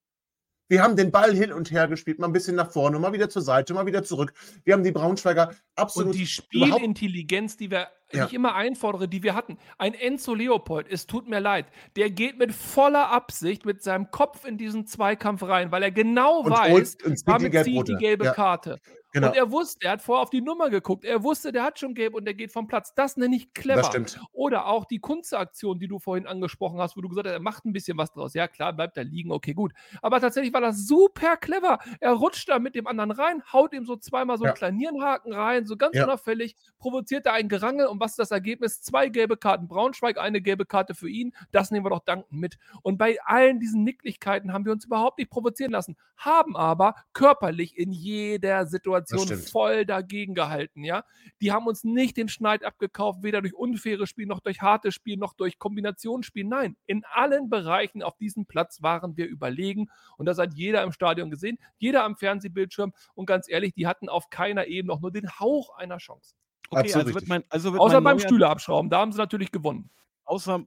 Wir 0.68 0.82
haben 0.82 0.96
den 0.96 1.12
Ball 1.12 1.32
hin 1.36 1.52
und 1.54 1.70
her 1.70 1.88
gespielt, 1.88 2.18
mal 2.18 2.26
ein 2.26 2.34
bisschen 2.34 2.56
nach 2.56 2.72
vorne, 2.72 2.98
mal 2.98 3.14
wieder 3.14 3.30
zur 3.30 3.44
Seite, 3.44 3.76
mal 3.76 3.86
wieder 3.86 4.04
zurück. 4.04 4.34
Wir 4.64 4.74
haben 4.74 4.84
die 4.84 4.92
Braunschweiger 4.92 5.54
absolut 5.76 6.14
Und 6.14 6.18
die 6.20 6.26
Spielintelligenz, 6.26 7.56
die 7.56 7.70
wir, 7.70 7.88
Ja. 8.12 8.26
ich 8.26 8.34
immer 8.34 8.56
einfordere, 8.56 9.08
die 9.08 9.22
wir 9.22 9.36
hatten. 9.36 9.60
Ein 9.78 9.94
Enzo 9.94 10.34
Leopold, 10.34 10.88
es 10.90 11.06
tut 11.06 11.28
mir 11.30 11.40
leid, 11.40 11.68
der 11.96 12.10
geht 12.10 12.40
mit 12.40 12.52
voller 12.52 13.12
Absicht 13.12 13.64
mit 13.66 13.84
seinem 13.84 14.10
Kopf 14.10 14.44
in 14.44 14.58
diesen 14.58 14.88
Zweikampf 14.88 15.44
rein, 15.44 15.72
weil 15.72 15.84
er 15.84 15.92
genau 15.92 16.40
und 16.40 16.52
weiß, 16.52 16.98
zieht 16.98 17.28
damit 17.28 17.52
Gelbrote. 17.52 17.92
die 17.94 17.98
gelbe 18.00 18.26
Ja, 18.26 18.34
Karte. 18.34 18.80
Genau. 19.16 19.30
Und 19.30 19.36
er 19.36 19.50
wusste, 19.52 19.86
er 19.88 19.94
hat 19.94 20.02
vorher 20.02 20.22
auf 20.24 20.30
die 20.30 20.42
Nummer 20.42 20.70
geguckt, 20.70 21.04
er 21.06 21.24
wusste, 21.24 21.52
der 21.52 21.64
hat 21.64 21.80
schon 21.80 21.96
gelb 21.96 22.14
und 22.14 22.26
der 22.26 22.34
geht 22.36 22.52
vom 22.52 22.68
Platz. 22.68 22.94
Das 22.94 23.18
nenne 23.18 23.36
ich 23.36 23.54
clever. 23.54 23.78
Das 23.82 23.88
stimmt. 23.88 24.20
Oder 24.32 24.68
auch 24.68 24.86
die 24.86 25.00
Kunsteaktion, 25.00 25.80
die 25.80 25.88
du 25.88 26.00
vorhin 26.00 26.28
angesprochen 26.28 26.80
hast, 26.80 26.96
wo 26.98 27.02
du 27.02 27.10
gesagt 27.10 27.28
hast, 27.28 27.34
er 27.34 27.40
macht 27.40 27.66
ein 27.66 27.74
bisschen 27.74 27.98
was 27.98 28.12
draus. 28.12 28.34
Ja, 28.34 28.48
klar, 28.48 28.74
bleibt 28.74 28.98
da 28.98 29.02
liegen, 29.02 29.32
okay, 29.32 29.54
gut. 29.54 29.74
Aber 30.02 30.20
tatsächlich 30.20 30.54
war 30.54 30.62
das 30.62 30.86
super 30.88 31.38
clever. 31.38 31.80
Er 32.00 32.12
rutscht 32.12 32.50
da 32.50 32.60
mit 32.60 32.76
dem 32.76 32.88
anderen 32.88 33.12
rein, 33.12 33.42
haut 33.52 33.74
ihm 33.74 33.86
so 33.86 33.96
zweimal 33.96 34.38
so 34.38 34.44
Ja. 34.46 34.52
einen 34.52 34.58
kleinen 34.58 34.78
Nierenhaken 34.78 35.34
rein, 35.34 35.66
so 35.66 35.78
ganz 35.78 35.96
Ja. 35.96 36.04
unauffällig, 36.06 36.56
provoziert 36.80 37.26
da 37.26 37.34
ein 37.34 37.50
Gerangel. 37.50 37.88
Und 37.88 38.00
was 38.00 38.12
ist 38.12 38.20
das 38.20 38.32
Ergebnis? 38.32 38.82
Zwei 38.82 39.10
gelbe 39.10 39.38
Karten 39.38 39.68
Braunschweig, 39.68 40.18
eine 40.18 40.42
gelbe 40.42 40.66
Karte 40.66 40.96
für 40.96 41.10
ihn. 41.10 41.34
Das 41.52 41.72
nehmen 41.72 41.86
wir 41.86 41.90
doch 41.92 42.04
dankend 42.04 42.32
mit. 42.40 42.58
Und 42.82 42.98
bei 42.98 43.18
allen 43.24 43.60
diesen 43.60 43.84
Nicklichkeiten 43.84 44.52
haben 44.54 44.66
wir 44.66 44.72
uns 44.72 44.86
überhaupt 44.86 45.18
nicht 45.20 45.30
provozieren 45.30 45.72
lassen, 45.72 45.96
haben 46.18 46.56
aber 46.58 46.96
körperlich 47.14 47.78
in 47.78 47.92
jeder 47.92 48.66
Situation 48.66 49.05
stimmt. 49.10 49.50
voll 49.50 49.86
dagegen 49.86 50.34
gehalten, 50.36 50.84
ja. 50.84 51.04
Die 51.42 51.52
haben 51.52 51.68
uns 51.68 51.84
nicht 51.84 52.18
den 52.18 52.30
Schneid 52.30 52.64
abgekauft, 52.64 53.24
weder 53.24 53.42
durch 53.42 53.54
unfaires 53.54 54.10
Spiel, 54.10 54.26
noch 54.26 54.40
durch 54.40 54.62
hartes 54.62 54.94
Spiel, 54.94 55.18
noch 55.18 55.34
durch 55.34 55.60
Kombinationsspiel. 55.60 56.46
Nein, 56.46 56.76
in 56.86 57.04
allen 57.14 57.50
Bereichen 57.50 58.04
auf 58.04 58.18
diesem 58.18 58.46
Platz 58.46 58.82
waren 58.82 59.18
wir 59.18 59.28
überlegen. 59.28 59.88
Und 60.18 60.26
das 60.26 60.38
hat 60.38 60.54
jeder 60.54 60.84
im 60.84 60.92
Stadion 60.92 61.30
gesehen, 61.30 61.58
jeder 61.78 62.04
am 62.04 62.16
Fernsehbildschirm. 62.16 62.94
Und 63.14 63.26
ganz 63.26 63.50
ehrlich, 63.50 63.74
die 63.74 63.88
hatten 63.88 64.10
auf 64.10 64.30
keiner 64.30 64.68
Ebene 64.68 64.94
auch 64.94 65.02
nur 65.02 65.12
den 65.12 65.30
Hauch 65.40 65.76
einer 65.78 65.98
Chance. 65.98 66.36
Okay, 66.70 66.94
also 66.94 67.20
mein, 67.28 67.44
also 67.50 67.78
Außer 67.78 68.02
beim 68.02 68.20
Stühle 68.20 68.50
abschrauben, 68.50 68.90
da 68.90 69.00
haben 69.00 69.12
sie 69.12 69.20
natürlich 69.20 69.52
gewonnen. 69.52 69.90
Außer 70.26 70.66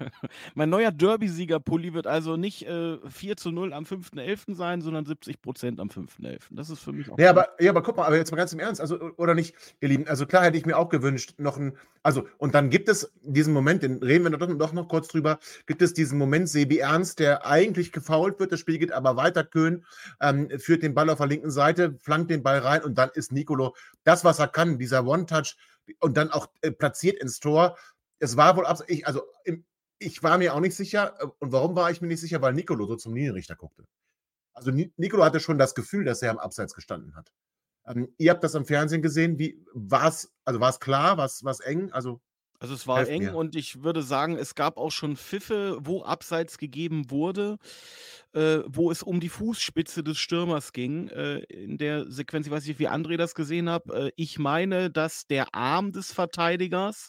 mein 0.54 0.70
neuer 0.70 0.92
Derby-Sieger-Pulli 0.92 1.94
wird 1.94 2.06
also 2.06 2.36
nicht 2.36 2.66
äh, 2.66 2.98
4 3.08 3.36
zu 3.36 3.50
0 3.50 3.72
am 3.72 3.84
5.11. 3.84 4.54
sein, 4.54 4.82
sondern 4.82 5.04
70 5.04 5.42
Prozent 5.42 5.80
am 5.80 5.88
5.11. 5.88 6.42
Das 6.50 6.70
ist 6.70 6.80
für 6.80 6.92
mich 6.92 7.10
auch. 7.10 7.18
Ja, 7.18 7.30
aber, 7.30 7.48
ja, 7.58 7.70
aber 7.70 7.82
guck 7.82 7.96
mal, 7.96 8.06
aber 8.06 8.16
jetzt 8.16 8.30
mal 8.30 8.36
ganz 8.36 8.52
im 8.52 8.60
Ernst, 8.60 8.80
also 8.80 8.98
oder 9.16 9.34
nicht, 9.34 9.54
ihr 9.80 9.88
Lieben, 9.88 10.06
also 10.06 10.26
klar 10.26 10.44
hätte 10.44 10.56
ich 10.56 10.64
mir 10.64 10.78
auch 10.78 10.88
gewünscht, 10.88 11.34
noch 11.38 11.56
ein, 11.56 11.76
also 12.02 12.26
und 12.38 12.54
dann 12.54 12.70
gibt 12.70 12.88
es 12.88 13.12
diesen 13.22 13.52
Moment, 13.52 13.82
den 13.82 14.02
reden 14.02 14.24
wir 14.24 14.30
doch, 14.30 14.46
doch 14.56 14.72
noch 14.72 14.88
kurz 14.88 15.08
drüber, 15.08 15.40
gibt 15.66 15.82
es 15.82 15.92
diesen 15.92 16.16
Moment, 16.16 16.48
Sebi 16.48 16.78
Ernst, 16.78 17.18
der 17.18 17.46
eigentlich 17.46 17.90
gefault 17.90 18.38
wird, 18.38 18.52
das 18.52 18.60
Spiel 18.60 18.78
geht 18.78 18.92
aber 18.92 19.16
weiter, 19.16 19.42
Köhn 19.42 19.84
ähm, 20.20 20.48
führt 20.58 20.82
den 20.84 20.94
Ball 20.94 21.10
auf 21.10 21.18
der 21.18 21.26
linken 21.26 21.50
Seite, 21.50 21.96
flankt 22.00 22.30
den 22.30 22.42
Ball 22.44 22.58
rein 22.58 22.84
und 22.84 22.96
dann 22.96 23.10
ist 23.14 23.32
Nicolo 23.32 23.74
das, 24.04 24.24
was 24.24 24.38
er 24.38 24.48
kann, 24.48 24.78
dieser 24.78 25.04
One-Touch 25.04 25.56
und 25.98 26.16
dann 26.16 26.30
auch 26.30 26.48
äh, 26.62 26.70
platziert 26.70 27.20
ins 27.20 27.40
Tor. 27.40 27.76
Es 28.20 28.36
war 28.36 28.56
wohl 28.56 28.66
abs 28.66 28.84
ich, 28.88 29.06
also 29.06 29.24
im, 29.44 29.64
ich 29.98 30.22
war 30.22 30.38
mir 30.38 30.54
auch 30.54 30.60
nicht 30.60 30.76
sicher, 30.76 31.16
äh, 31.20 31.26
und 31.40 31.52
warum 31.52 31.76
war 31.76 31.90
ich 31.90 32.00
mir 32.00 32.08
nicht 32.08 32.20
sicher, 32.20 32.40
weil 32.42 32.54
Nicolo 32.54 32.86
so 32.86 32.96
zum 32.96 33.14
Linienrichter 33.14 33.56
guckte. 33.56 33.86
Also 34.54 34.70
Ni- 34.72 34.92
Nicolo 34.96 35.24
hatte 35.24 35.40
schon 35.40 35.58
das 35.58 35.74
Gefühl, 35.74 36.04
dass 36.04 36.22
er 36.22 36.30
am 36.32 36.38
Abseits 36.38 36.74
gestanden 36.74 37.14
hat. 37.16 37.32
Ähm, 37.86 38.14
ihr 38.18 38.30
habt 38.32 38.44
das 38.44 38.54
am 38.56 38.66
Fernsehen 38.66 39.02
gesehen. 39.02 39.38
Wie 39.38 39.64
war 39.74 40.08
es, 40.08 40.32
also 40.44 40.60
war 40.60 40.70
es 40.70 40.80
klar, 40.80 41.18
war 41.18 41.26
es 41.26 41.60
eng? 41.60 41.92
Also 41.92 42.20
Also 42.62 42.74
es 42.74 42.86
war 42.86 42.98
Helft 42.98 43.10
eng 43.10 43.22
mir. 43.24 43.34
und 43.34 43.56
ich 43.56 43.82
würde 43.82 44.02
sagen, 44.02 44.36
es 44.36 44.54
gab 44.54 44.76
auch 44.76 44.90
schon 44.90 45.16
Pfiffe, 45.16 45.78
wo 45.80 46.02
Abseits 46.02 46.58
gegeben 46.58 47.10
wurde, 47.10 47.56
äh, 48.34 48.58
wo 48.66 48.90
es 48.90 49.02
um 49.02 49.18
die 49.18 49.30
Fußspitze 49.30 50.04
des 50.04 50.18
Stürmers 50.18 50.72
ging. 50.74 51.08
Äh, 51.08 51.38
in 51.44 51.78
der 51.78 52.10
Sequenz, 52.10 52.46
ich 52.46 52.52
weiß 52.52 52.66
nicht, 52.66 52.78
wie 52.78 52.88
André 52.88 53.16
das 53.16 53.34
gesehen 53.34 53.70
hat. 53.70 53.88
Äh, 53.90 54.12
ich 54.16 54.38
meine, 54.38 54.90
dass 54.90 55.26
der 55.26 55.54
Arm 55.54 55.92
des 55.92 56.12
Verteidigers 56.12 57.08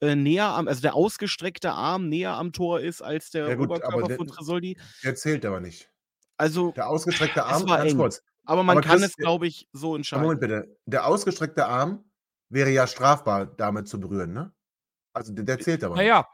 äh, 0.00 0.16
näher 0.16 0.46
am, 0.48 0.66
also 0.66 0.80
der 0.80 0.94
ausgestreckte 0.94 1.72
Arm 1.72 2.08
näher 2.08 2.32
am 2.32 2.52
Tor 2.52 2.80
ist 2.80 3.02
als 3.02 3.30
der 3.30 3.48
Ja 3.50 3.54
gut, 3.54 3.68
Oberkörper 3.70 4.08
der- 4.08 4.16
von 4.16 4.26
Tresoldi. 4.28 4.78
der 5.04 5.14
zählt 5.14 5.44
aber 5.44 5.60
nicht. 5.60 5.90
Also 6.38 6.72
Der 6.72 6.88
ausgestreckte 6.88 7.40
es 7.40 7.46
Arm, 7.46 7.68
war 7.68 7.78
ganz 7.78 7.92
eng. 7.92 7.98
kurz. 7.98 8.22
Aber 8.46 8.62
man 8.62 8.78
Aber 8.78 8.86
kann 8.86 8.98
Chris, 9.00 9.10
es, 9.10 9.16
glaube 9.16 9.46
ich, 9.46 9.68
so 9.72 9.94
entscheiden. 9.94 10.22
Moment 10.22 10.40
bitte. 10.40 10.76
Der 10.86 11.06
ausgestreckte 11.06 11.66
Arm 11.66 12.04
wäre 12.48 12.70
ja 12.70 12.86
strafbar, 12.86 13.44
damit 13.44 13.88
zu 13.88 14.00
berühren, 14.00 14.32
ne? 14.32 14.52
Also 15.16 15.32
der, 15.32 15.44
der 15.44 15.58
zählt 15.58 15.82
aber. 15.82 15.96
Naja, 15.96 16.26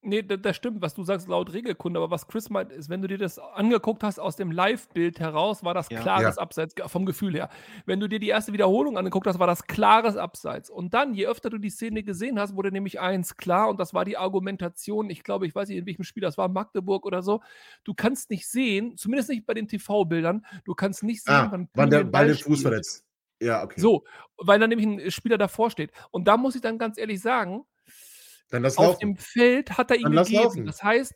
nee, 0.00 0.22
da- 0.22 0.36
das 0.36 0.56
stimmt, 0.56 0.80
was 0.80 0.94
du 0.94 1.02
sagst, 1.04 1.26
laut 1.28 1.52
Regelkunde. 1.52 1.98
Aber 1.98 2.10
was 2.10 2.26
Chris 2.28 2.50
meint, 2.50 2.70
ist, 2.72 2.88
wenn 2.88 3.02
du 3.02 3.08
dir 3.08 3.18
das 3.18 3.38
angeguckt 3.38 4.02
hast 4.04 4.18
aus 4.20 4.36
dem 4.36 4.50
Live-Bild 4.52 5.18
heraus, 5.18 5.64
war 5.64 5.74
das 5.74 5.88
Ja. 5.90 6.00
klares 6.00 6.36
Ja. 6.36 6.42
Abseits 6.42 6.74
vom 6.86 7.04
Gefühl 7.04 7.34
her. 7.34 7.48
Wenn 7.84 7.98
du 8.00 8.08
dir 8.08 8.20
die 8.20 8.28
erste 8.28 8.52
Wiederholung 8.52 8.96
angeguckt 8.96 9.26
hast, 9.26 9.38
war 9.40 9.46
das 9.48 9.66
klares 9.66 10.16
Abseits. 10.16 10.70
Und 10.70 10.94
dann, 10.94 11.14
je 11.14 11.26
öfter 11.26 11.50
du 11.50 11.58
die 11.58 11.70
Szene 11.70 12.02
gesehen 12.04 12.38
hast, 12.38 12.54
wurde 12.54 12.70
nämlich 12.70 13.00
eins 13.00 13.36
klar 13.36 13.68
und 13.68 13.80
das 13.80 13.92
war 13.92 14.04
die 14.04 14.16
Argumentation. 14.16 15.10
Ich 15.10 15.24
glaube, 15.24 15.46
ich 15.48 15.54
weiß 15.54 15.68
nicht, 15.68 15.78
in 15.78 15.86
welchem 15.86 16.04
Spiel 16.04 16.20
das 16.22 16.38
war, 16.38 16.48
Magdeburg 16.48 17.04
oder 17.06 17.22
so. 17.22 17.40
Du 17.84 17.92
kannst 17.94 18.30
nicht 18.30 18.48
sehen, 18.48 18.96
zumindest 18.96 19.30
nicht 19.30 19.46
bei 19.46 19.54
den 19.54 19.66
TV-Bildern, 19.68 20.46
du 20.64 20.74
kannst 20.74 21.02
nicht 21.02 21.24
sehen, 21.24 21.34
Ah, 21.34 21.48
wann 21.50 21.68
wann 21.74 21.90
der 21.90 22.04
Ball 22.04 22.28
den. 22.28 22.36
Fuß 22.36 22.62
verletzt. 22.62 23.04
Ja, 23.40 23.64
okay. 23.64 23.80
So, 23.80 24.04
weil 24.36 24.60
da 24.60 24.68
nämlich 24.68 24.86
ein 24.86 25.10
Spieler 25.10 25.36
davor 25.36 25.68
steht. 25.68 25.90
Und 26.12 26.28
da 26.28 26.36
muss 26.36 26.54
ich 26.54 26.60
dann 26.60 26.78
ganz 26.78 26.96
ehrlich 26.96 27.20
sagen, 27.20 27.64
Dann 28.52 28.62
lass 28.62 28.76
auf 28.76 28.86
laufen. 28.86 29.00
dem 29.00 29.16
Feld 29.16 29.76
hat 29.76 29.90
er 29.90 29.96
ihn 29.96 30.12
Dann 30.12 30.24
gegeben. 30.24 30.66
Das 30.66 30.82
heißt, 30.82 31.14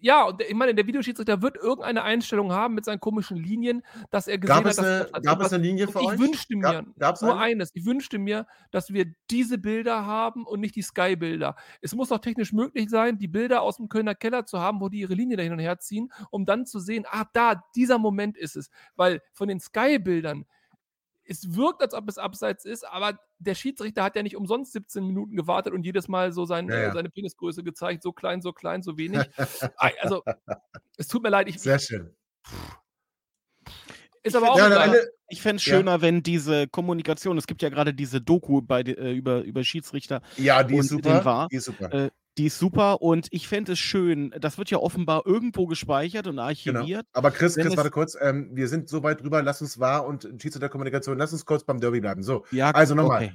ja, 0.00 0.32
ich 0.38 0.54
meine, 0.54 0.76
der 0.76 0.86
Videoschiedsrichter 0.86 1.42
wird 1.42 1.56
irgendeine 1.56 2.04
Einstellung 2.04 2.52
haben 2.52 2.74
mit 2.74 2.84
seinen 2.84 3.00
komischen 3.00 3.36
Linien, 3.36 3.82
dass 4.12 4.28
er 4.28 4.38
gesehen 4.38 4.62
Gab 4.62 4.64
hat, 4.64 4.70
dass 4.70 4.78
eine, 4.78 4.98
das 5.00 5.12
hat 5.12 5.24
gab 5.24 5.40
es 5.40 5.52
eine 5.52 5.62
Linie 5.64 5.88
für 5.88 5.98
ich 5.98 6.06
euch? 6.06 6.18
wünschte 6.20 6.56
mir 6.56 6.84
Gab, 6.98 7.20
nur 7.20 7.32
eine? 7.32 7.40
eines, 7.40 7.70
ich 7.74 7.84
wünschte 7.84 8.18
mir, 8.18 8.46
dass 8.70 8.92
wir 8.92 9.06
diese 9.28 9.58
Bilder 9.58 10.06
haben 10.06 10.46
und 10.46 10.60
nicht 10.60 10.76
die 10.76 10.82
Sky-Bilder. 10.82 11.56
Es 11.80 11.96
muss 11.96 12.10
doch 12.10 12.20
technisch 12.20 12.52
möglich 12.52 12.88
sein, 12.90 13.18
die 13.18 13.26
Bilder 13.26 13.62
aus 13.62 13.78
dem 13.78 13.88
Kölner 13.88 14.14
Keller 14.14 14.46
zu 14.46 14.60
haben, 14.60 14.80
wo 14.80 14.88
die 14.88 15.00
ihre 15.00 15.14
Linie 15.14 15.36
da 15.36 15.42
hin 15.42 15.52
und 15.52 15.58
her 15.58 15.80
ziehen, 15.80 16.12
um 16.30 16.46
dann 16.46 16.64
zu 16.64 16.78
sehen, 16.78 17.04
ah, 17.08 17.24
da, 17.32 17.64
dieser 17.74 17.98
Moment 17.98 18.36
ist 18.36 18.54
es. 18.54 18.70
Weil 18.94 19.20
von 19.32 19.48
den 19.48 19.58
Sky-Bildern, 19.58 20.46
es 21.28 21.54
wirkt, 21.54 21.82
als 21.82 21.92
ob 21.94 22.08
es 22.08 22.16
abseits 22.18 22.64
ist, 22.64 22.84
aber 22.88 23.18
der 23.38 23.54
Schiedsrichter 23.54 24.02
hat 24.02 24.16
ja 24.16 24.22
nicht 24.22 24.34
umsonst 24.36 24.72
17 24.72 25.06
Minuten 25.06 25.36
gewartet 25.36 25.74
und 25.74 25.84
jedes 25.84 26.08
Mal 26.08 26.32
so 26.32 26.46
sein, 26.46 26.68
Ja, 26.68 26.78
ja. 26.80 26.92
seine 26.92 27.10
Penisgröße 27.10 27.62
gezeigt, 27.62 28.02
so 28.02 28.12
klein, 28.12 28.40
so 28.40 28.52
klein, 28.52 28.82
so 28.82 28.96
wenig. 28.96 29.28
Also, 29.76 30.22
es 30.96 31.06
tut 31.06 31.22
mir 31.22 31.28
leid, 31.28 31.48
ich, 31.48 31.60
Sehr 31.60 31.78
schön. 31.78 32.14
ist 34.22 34.34
Ich 34.34 34.36
aber 34.36 34.50
auch 34.52 34.58
Ja, 34.58 34.94
Ich 35.28 35.42
fände 35.42 35.56
es 35.56 35.66
Ja. 35.66 35.76
schöner, 35.76 36.00
wenn 36.00 36.22
diese 36.22 36.66
Kommunikation, 36.66 37.36
es 37.36 37.46
gibt 37.46 37.60
ja 37.60 37.68
gerade 37.68 37.92
diese 37.92 38.20
Doku 38.22 38.62
bei, 38.62 38.80
äh, 38.80 39.12
über, 39.12 39.42
über 39.42 39.62
Schiedsrichter, 39.62 40.22
ja, 40.36 40.62
die 40.64 40.76
ist 40.78 40.90
und 40.92 41.04
den 41.04 41.16
super. 41.16 41.24
war, 41.26 41.48
Die 41.48 41.56
ist 41.56 41.66
super. 41.66 41.92
äh, 41.92 42.10
die 42.38 42.46
ist 42.46 42.58
super 42.58 43.02
und 43.02 43.26
ich 43.30 43.48
fände 43.48 43.72
es 43.72 43.78
schön, 43.78 44.32
das 44.40 44.56
wird 44.56 44.70
ja 44.70 44.78
offenbar 44.78 45.22
irgendwo 45.26 45.66
gespeichert 45.66 46.26
und 46.26 46.34
Genau. 46.36 46.42
archiviert. 46.46 47.06
Aber 47.12 47.30
Chris, 47.30 47.56
Chris, 47.56 47.76
warte 47.76 47.90
kurz. 47.90 48.16
Ähm, 48.20 48.50
wir 48.52 48.68
sind 48.68 48.88
so 48.88 49.02
weit 49.02 49.22
drüber. 49.22 49.42
Lass 49.42 49.60
uns 49.60 49.78
wahr 49.80 50.06
und 50.06 50.22
Schiedsrichter 50.40 50.68
Kommunikation. 50.68 51.18
Lass 51.18 51.32
uns 51.32 51.44
kurz 51.44 51.64
beim 51.64 51.80
Derby 51.80 52.00
bleiben. 52.00 52.22
So, 52.22 52.44
Ja, 52.50 52.70
also 52.70 52.94
nochmal. 52.94 53.24
okay. 53.24 53.32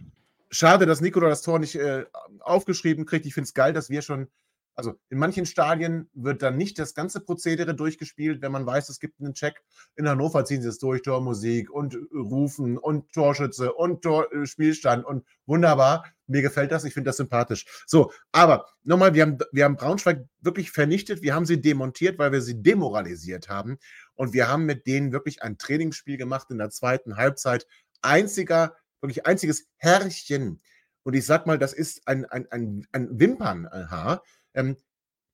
Schade, 0.49 0.85
dass 0.85 1.01
Nicola 1.01 1.29
das 1.29 1.41
Tor 1.41 1.59
nicht 1.59 1.75
äh, 1.75 2.05
aufgeschrieben 2.39 3.05
kriegt. 3.05 3.25
Ich 3.25 3.33
finde 3.33 3.45
es 3.45 3.53
geil, 3.53 3.73
dass 3.73 3.89
wir 3.89 4.01
schon, 4.01 4.27
also 4.75 4.95
in 5.09 5.19
manchen 5.19 5.45
Stadien 5.45 6.09
wird 6.13 6.41
dann 6.41 6.57
nicht 6.57 6.79
das 6.79 6.95
ganze 6.95 7.19
Prozedere 7.19 7.75
durchgespielt, 7.75 8.41
wenn 8.41 8.51
man 8.51 8.65
weiß, 8.65 8.89
es 8.89 8.99
gibt 8.99 9.19
einen 9.19 9.33
Check. 9.33 9.61
In 9.95 10.09
Hannover 10.09 10.45
ziehen 10.45 10.61
sie 10.61 10.69
es 10.69 10.79
durch, 10.79 11.03
Tormusik 11.03 11.69
und 11.69 11.93
äh, 11.93 11.97
Rufen 12.13 12.77
und 12.77 13.11
Torschütze 13.11 13.73
und 13.73 14.01
Tor, 14.01 14.33
äh, 14.33 14.45
Spielstand 14.47 15.05
und 15.05 15.25
wunderbar. 15.45 16.05
Mir 16.25 16.41
gefällt 16.41 16.71
das, 16.71 16.85
ich 16.85 16.93
finde 16.93 17.09
das 17.09 17.17
sympathisch. 17.17 17.65
So, 17.85 18.11
aber 18.31 18.65
nochmal, 18.83 19.13
wir 19.13 19.23
haben, 19.23 19.37
wir 19.51 19.65
haben 19.65 19.75
Braunschweig 19.75 20.25
wirklich 20.41 20.71
vernichtet, 20.71 21.21
wir 21.21 21.35
haben 21.35 21.45
sie 21.45 21.61
demontiert, 21.61 22.17
weil 22.17 22.31
wir 22.31 22.41
sie 22.41 22.61
demoralisiert 22.61 23.49
haben. 23.49 23.77
Und 24.15 24.33
wir 24.33 24.47
haben 24.47 24.65
mit 24.65 24.87
denen 24.87 25.11
wirklich 25.11 25.43
ein 25.43 25.57
Trainingsspiel 25.57 26.17
gemacht 26.17 26.49
in 26.49 26.57
der 26.57 26.69
zweiten 26.71 27.17
Halbzeit. 27.17 27.67
Einziger, 28.01 28.75
wirklich 29.01 29.25
einziges 29.25 29.67
Herrchen. 29.77 30.61
Und 31.03 31.13
ich 31.13 31.25
sag 31.25 31.45
mal, 31.45 31.59
das 31.59 31.73
ist 31.73 32.07
ein, 32.07 32.25
ein, 32.25 32.49
ein, 32.51 32.87
ein 32.91 33.19
Wimpernhaar, 33.19 34.23
ähm, 34.53 34.77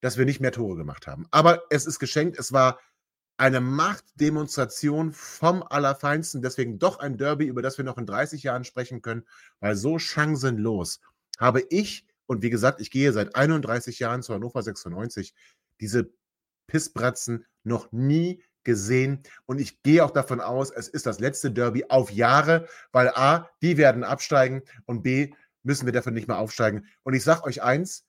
dass 0.02 0.18
wir 0.18 0.26
nicht 0.26 0.40
mehr 0.40 0.52
Tore 0.52 0.78
gemacht 0.78 1.08
haben. 1.08 1.28
Aber 1.32 1.64
es 1.70 1.86
ist 1.86 2.00
geschenkt, 2.00 2.40
es 2.40 2.54
war 2.54 2.80
eine 3.38 3.62
Machtdemonstration 3.62 5.14
vom 5.14 5.64
Allerfeinsten. 5.64 6.42
Deswegen 6.42 6.78
doch 6.78 7.00
ein 7.00 7.18
Derby, 7.18 7.46
über 7.46 7.62
das 7.62 7.78
wir 7.78 7.86
noch 7.86 7.98
in 7.98 8.06
30 8.06 8.44
Jahren 8.44 8.66
sprechen 8.66 9.02
können, 9.02 9.26
weil 9.60 9.76
so 9.76 9.98
chancenlos 9.98 11.00
habe 11.38 11.62
ich, 11.70 12.06
und 12.26 12.44
wie 12.44 12.50
gesagt, 12.50 12.82
ich 12.82 12.92
gehe 12.92 13.14
seit 13.14 13.36
31 13.36 13.98
Jahren 14.00 14.22
zu 14.24 14.34
Hannover 14.34 14.62
96, 14.62 15.34
diese 15.80 16.12
Pissbratzen 16.68 17.46
noch 17.64 17.92
nie 17.92 18.44
gesehen. 18.64 19.24
Und 19.46 19.60
ich 19.60 19.82
gehe 19.84 20.04
auch 20.04 20.12
davon 20.12 20.42
aus, 20.42 20.70
es 20.70 20.90
ist 20.90 21.06
das 21.06 21.20
letzte 21.20 21.50
Derby 21.50 21.86
auf 21.88 22.12
Jahre, 22.12 22.68
weil 22.92 23.08
A, 23.10 23.50
die 23.62 23.78
werden 23.78 24.04
absteigen 24.04 24.62
und 24.86 25.02
B, 25.02 25.32
müssen 25.64 25.86
wir 25.86 25.94
dafür 25.94 26.12
nicht 26.12 26.28
mehr 26.28 26.38
aufsteigen. 26.38 26.86
Und 27.04 27.14
ich 27.14 27.24
sage 27.24 27.46
euch 27.46 27.64
eins, 27.64 28.06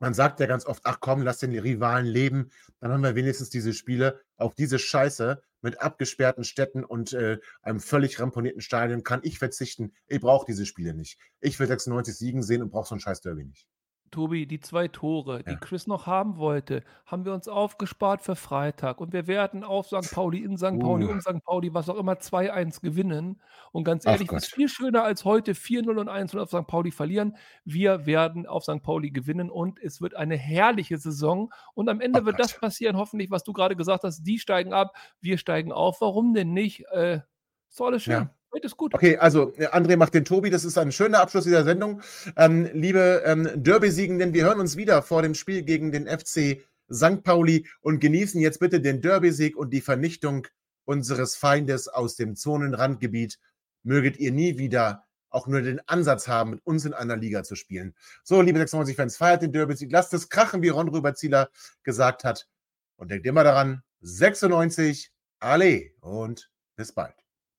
man 0.00 0.14
sagt 0.14 0.40
ja 0.40 0.46
ganz 0.46 0.66
oft, 0.66 0.82
ach 0.84 0.98
komm, 1.00 1.22
lass 1.22 1.38
den 1.38 1.58
Rivalen 1.58 2.06
leben. 2.06 2.50
Dann 2.80 2.92
haben 2.92 3.02
wir 3.02 3.14
wenigstens 3.14 3.50
diese 3.50 3.72
Spiele. 3.72 4.20
Auf 4.36 4.54
diese 4.54 4.78
Scheiße 4.78 5.42
mit 5.62 5.80
abgesperrten 5.80 6.44
Städten 6.44 6.84
und 6.84 7.12
äh, 7.12 7.38
einem 7.62 7.80
völlig 7.80 8.20
ramponierten 8.20 8.60
Stadion 8.60 9.02
kann 9.02 9.20
ich 9.22 9.38
verzichten. 9.38 9.94
Ich 10.06 10.20
brauche 10.20 10.46
diese 10.46 10.66
Spiele 10.66 10.94
nicht. 10.94 11.18
Ich 11.40 11.58
will 11.58 11.66
96 11.66 12.14
Siegen 12.14 12.42
sehen 12.42 12.62
und 12.62 12.70
brauche 12.70 12.88
so 12.88 12.94
ein 12.94 13.00
scheiß 13.00 13.20
Derby 13.22 13.44
nicht. 13.44 13.66
Tobi, 14.14 14.46
die 14.46 14.60
zwei 14.60 14.88
Tore, 14.88 15.42
die 15.44 15.50
Ja. 15.52 15.56
Chris 15.58 15.86
noch 15.86 16.06
haben 16.06 16.38
wollte, 16.38 16.82
haben 17.04 17.24
wir 17.24 17.34
uns 17.34 17.48
aufgespart 17.48 18.22
für 18.22 18.36
Freitag. 18.36 19.00
Und 19.00 19.12
wir 19.12 19.26
werden 19.26 19.64
auf 19.64 19.86
St. 19.88 20.12
Pauli, 20.14 20.38
in 20.44 20.56
St. 20.56 20.78
Pauli, 20.78 21.04
Uh. 21.06 21.10
um 21.10 21.20
St. 21.20 21.42
Pauli, 21.44 21.74
was 21.74 21.88
auch 21.88 21.96
immer, 21.96 22.18
2-1 22.20 22.80
gewinnen. 22.80 23.40
Und 23.72 23.84
ganz 23.84 24.06
Ach 24.06 24.12
ehrlich, 24.12 24.30
es 24.32 24.44
ist 24.44 24.54
viel 24.54 24.68
schöner 24.68 25.02
als 25.04 25.24
heute 25.24 25.54
4-0 25.54 25.98
und 25.98 26.08
1 26.08 26.34
auf 26.36 26.48
St. 26.50 26.66
Pauli 26.66 26.90
verlieren. 26.92 27.36
Wir 27.64 28.06
werden 28.06 28.46
auf 28.46 28.64
St. 28.64 28.82
Pauli 28.82 29.10
gewinnen 29.10 29.50
und 29.50 29.78
es 29.82 30.00
wird 30.00 30.14
eine 30.14 30.36
herrliche 30.36 30.96
Saison. 30.98 31.52
Und 31.74 31.88
am 31.88 32.00
Ende 32.00 32.22
Oh 32.22 32.24
wird 32.24 32.38
das 32.38 32.52
Gott. 32.52 32.60
passieren, 32.60 32.96
hoffentlich, 32.96 33.30
was 33.30 33.44
du 33.44 33.52
gerade 33.52 33.76
gesagt 33.76 34.04
hast. 34.04 34.22
Die 34.22 34.38
steigen 34.38 34.72
ab, 34.72 34.96
wir 35.20 35.38
steigen 35.38 35.72
auf. 35.72 36.00
Warum 36.00 36.34
denn 36.34 36.52
nicht? 36.52 36.84
Äh, 36.92 37.20
ist 37.68 37.80
alles 37.80 38.04
schön. 38.04 38.12
Ja. 38.14 38.30
Heute 38.54 38.66
ist 38.66 38.76
gut. 38.76 38.94
Okay, 38.94 39.16
also 39.16 39.52
äh, 39.56 39.66
André 39.66 39.96
macht 39.96 40.14
den 40.14 40.24
Tobi. 40.24 40.48
Das 40.48 40.64
ist 40.64 40.78
ein 40.78 40.92
schöner 40.92 41.18
Abschluss 41.18 41.42
dieser 41.42 41.64
Sendung. 41.64 42.02
Ähm, 42.36 42.70
liebe 42.72 43.22
ähm, 43.26 43.50
Derby-Siegenden, 43.56 44.32
wir 44.32 44.44
hören 44.44 44.60
uns 44.60 44.76
wieder 44.76 45.02
vor 45.02 45.22
dem 45.22 45.34
Spiel 45.34 45.64
gegen 45.64 45.90
den 45.90 46.06
FC 46.06 46.62
St. 46.92 47.24
Pauli 47.24 47.66
und 47.80 47.98
genießen 47.98 48.40
jetzt 48.40 48.60
bitte 48.60 48.80
den 48.80 49.00
Derby-Sieg 49.00 49.56
und 49.56 49.70
die 49.70 49.80
Vernichtung 49.80 50.46
unseres 50.84 51.34
Feindes 51.34 51.88
aus 51.88 52.14
dem 52.14 52.36
Zonenrandgebiet. 52.36 53.40
Möget 53.82 54.18
ihr 54.18 54.30
nie 54.30 54.56
wieder 54.56 55.02
auch 55.30 55.48
nur 55.48 55.60
den 55.60 55.80
Ansatz 55.88 56.28
haben, 56.28 56.50
mit 56.50 56.64
uns 56.64 56.84
in 56.84 56.94
einer 56.94 57.16
Liga 57.16 57.42
zu 57.42 57.56
spielen. 57.56 57.96
So, 58.22 58.40
liebe 58.40 58.60
96-Fans, 58.60 59.16
feiert 59.16 59.42
den 59.42 59.50
Derby-Sieg. 59.50 59.90
Lasst 59.90 60.14
es 60.14 60.28
krachen, 60.28 60.62
wie 60.62 60.68
Ron 60.68 60.88
Rüberzieler 60.88 61.50
gesagt 61.82 62.22
hat. 62.22 62.46
Und 62.94 63.10
denkt 63.10 63.26
immer 63.26 63.42
daran, 63.42 63.82
96, 64.02 65.10
alle 65.40 65.90
und 66.00 66.52
bis 66.76 66.92
bald. 66.92 67.23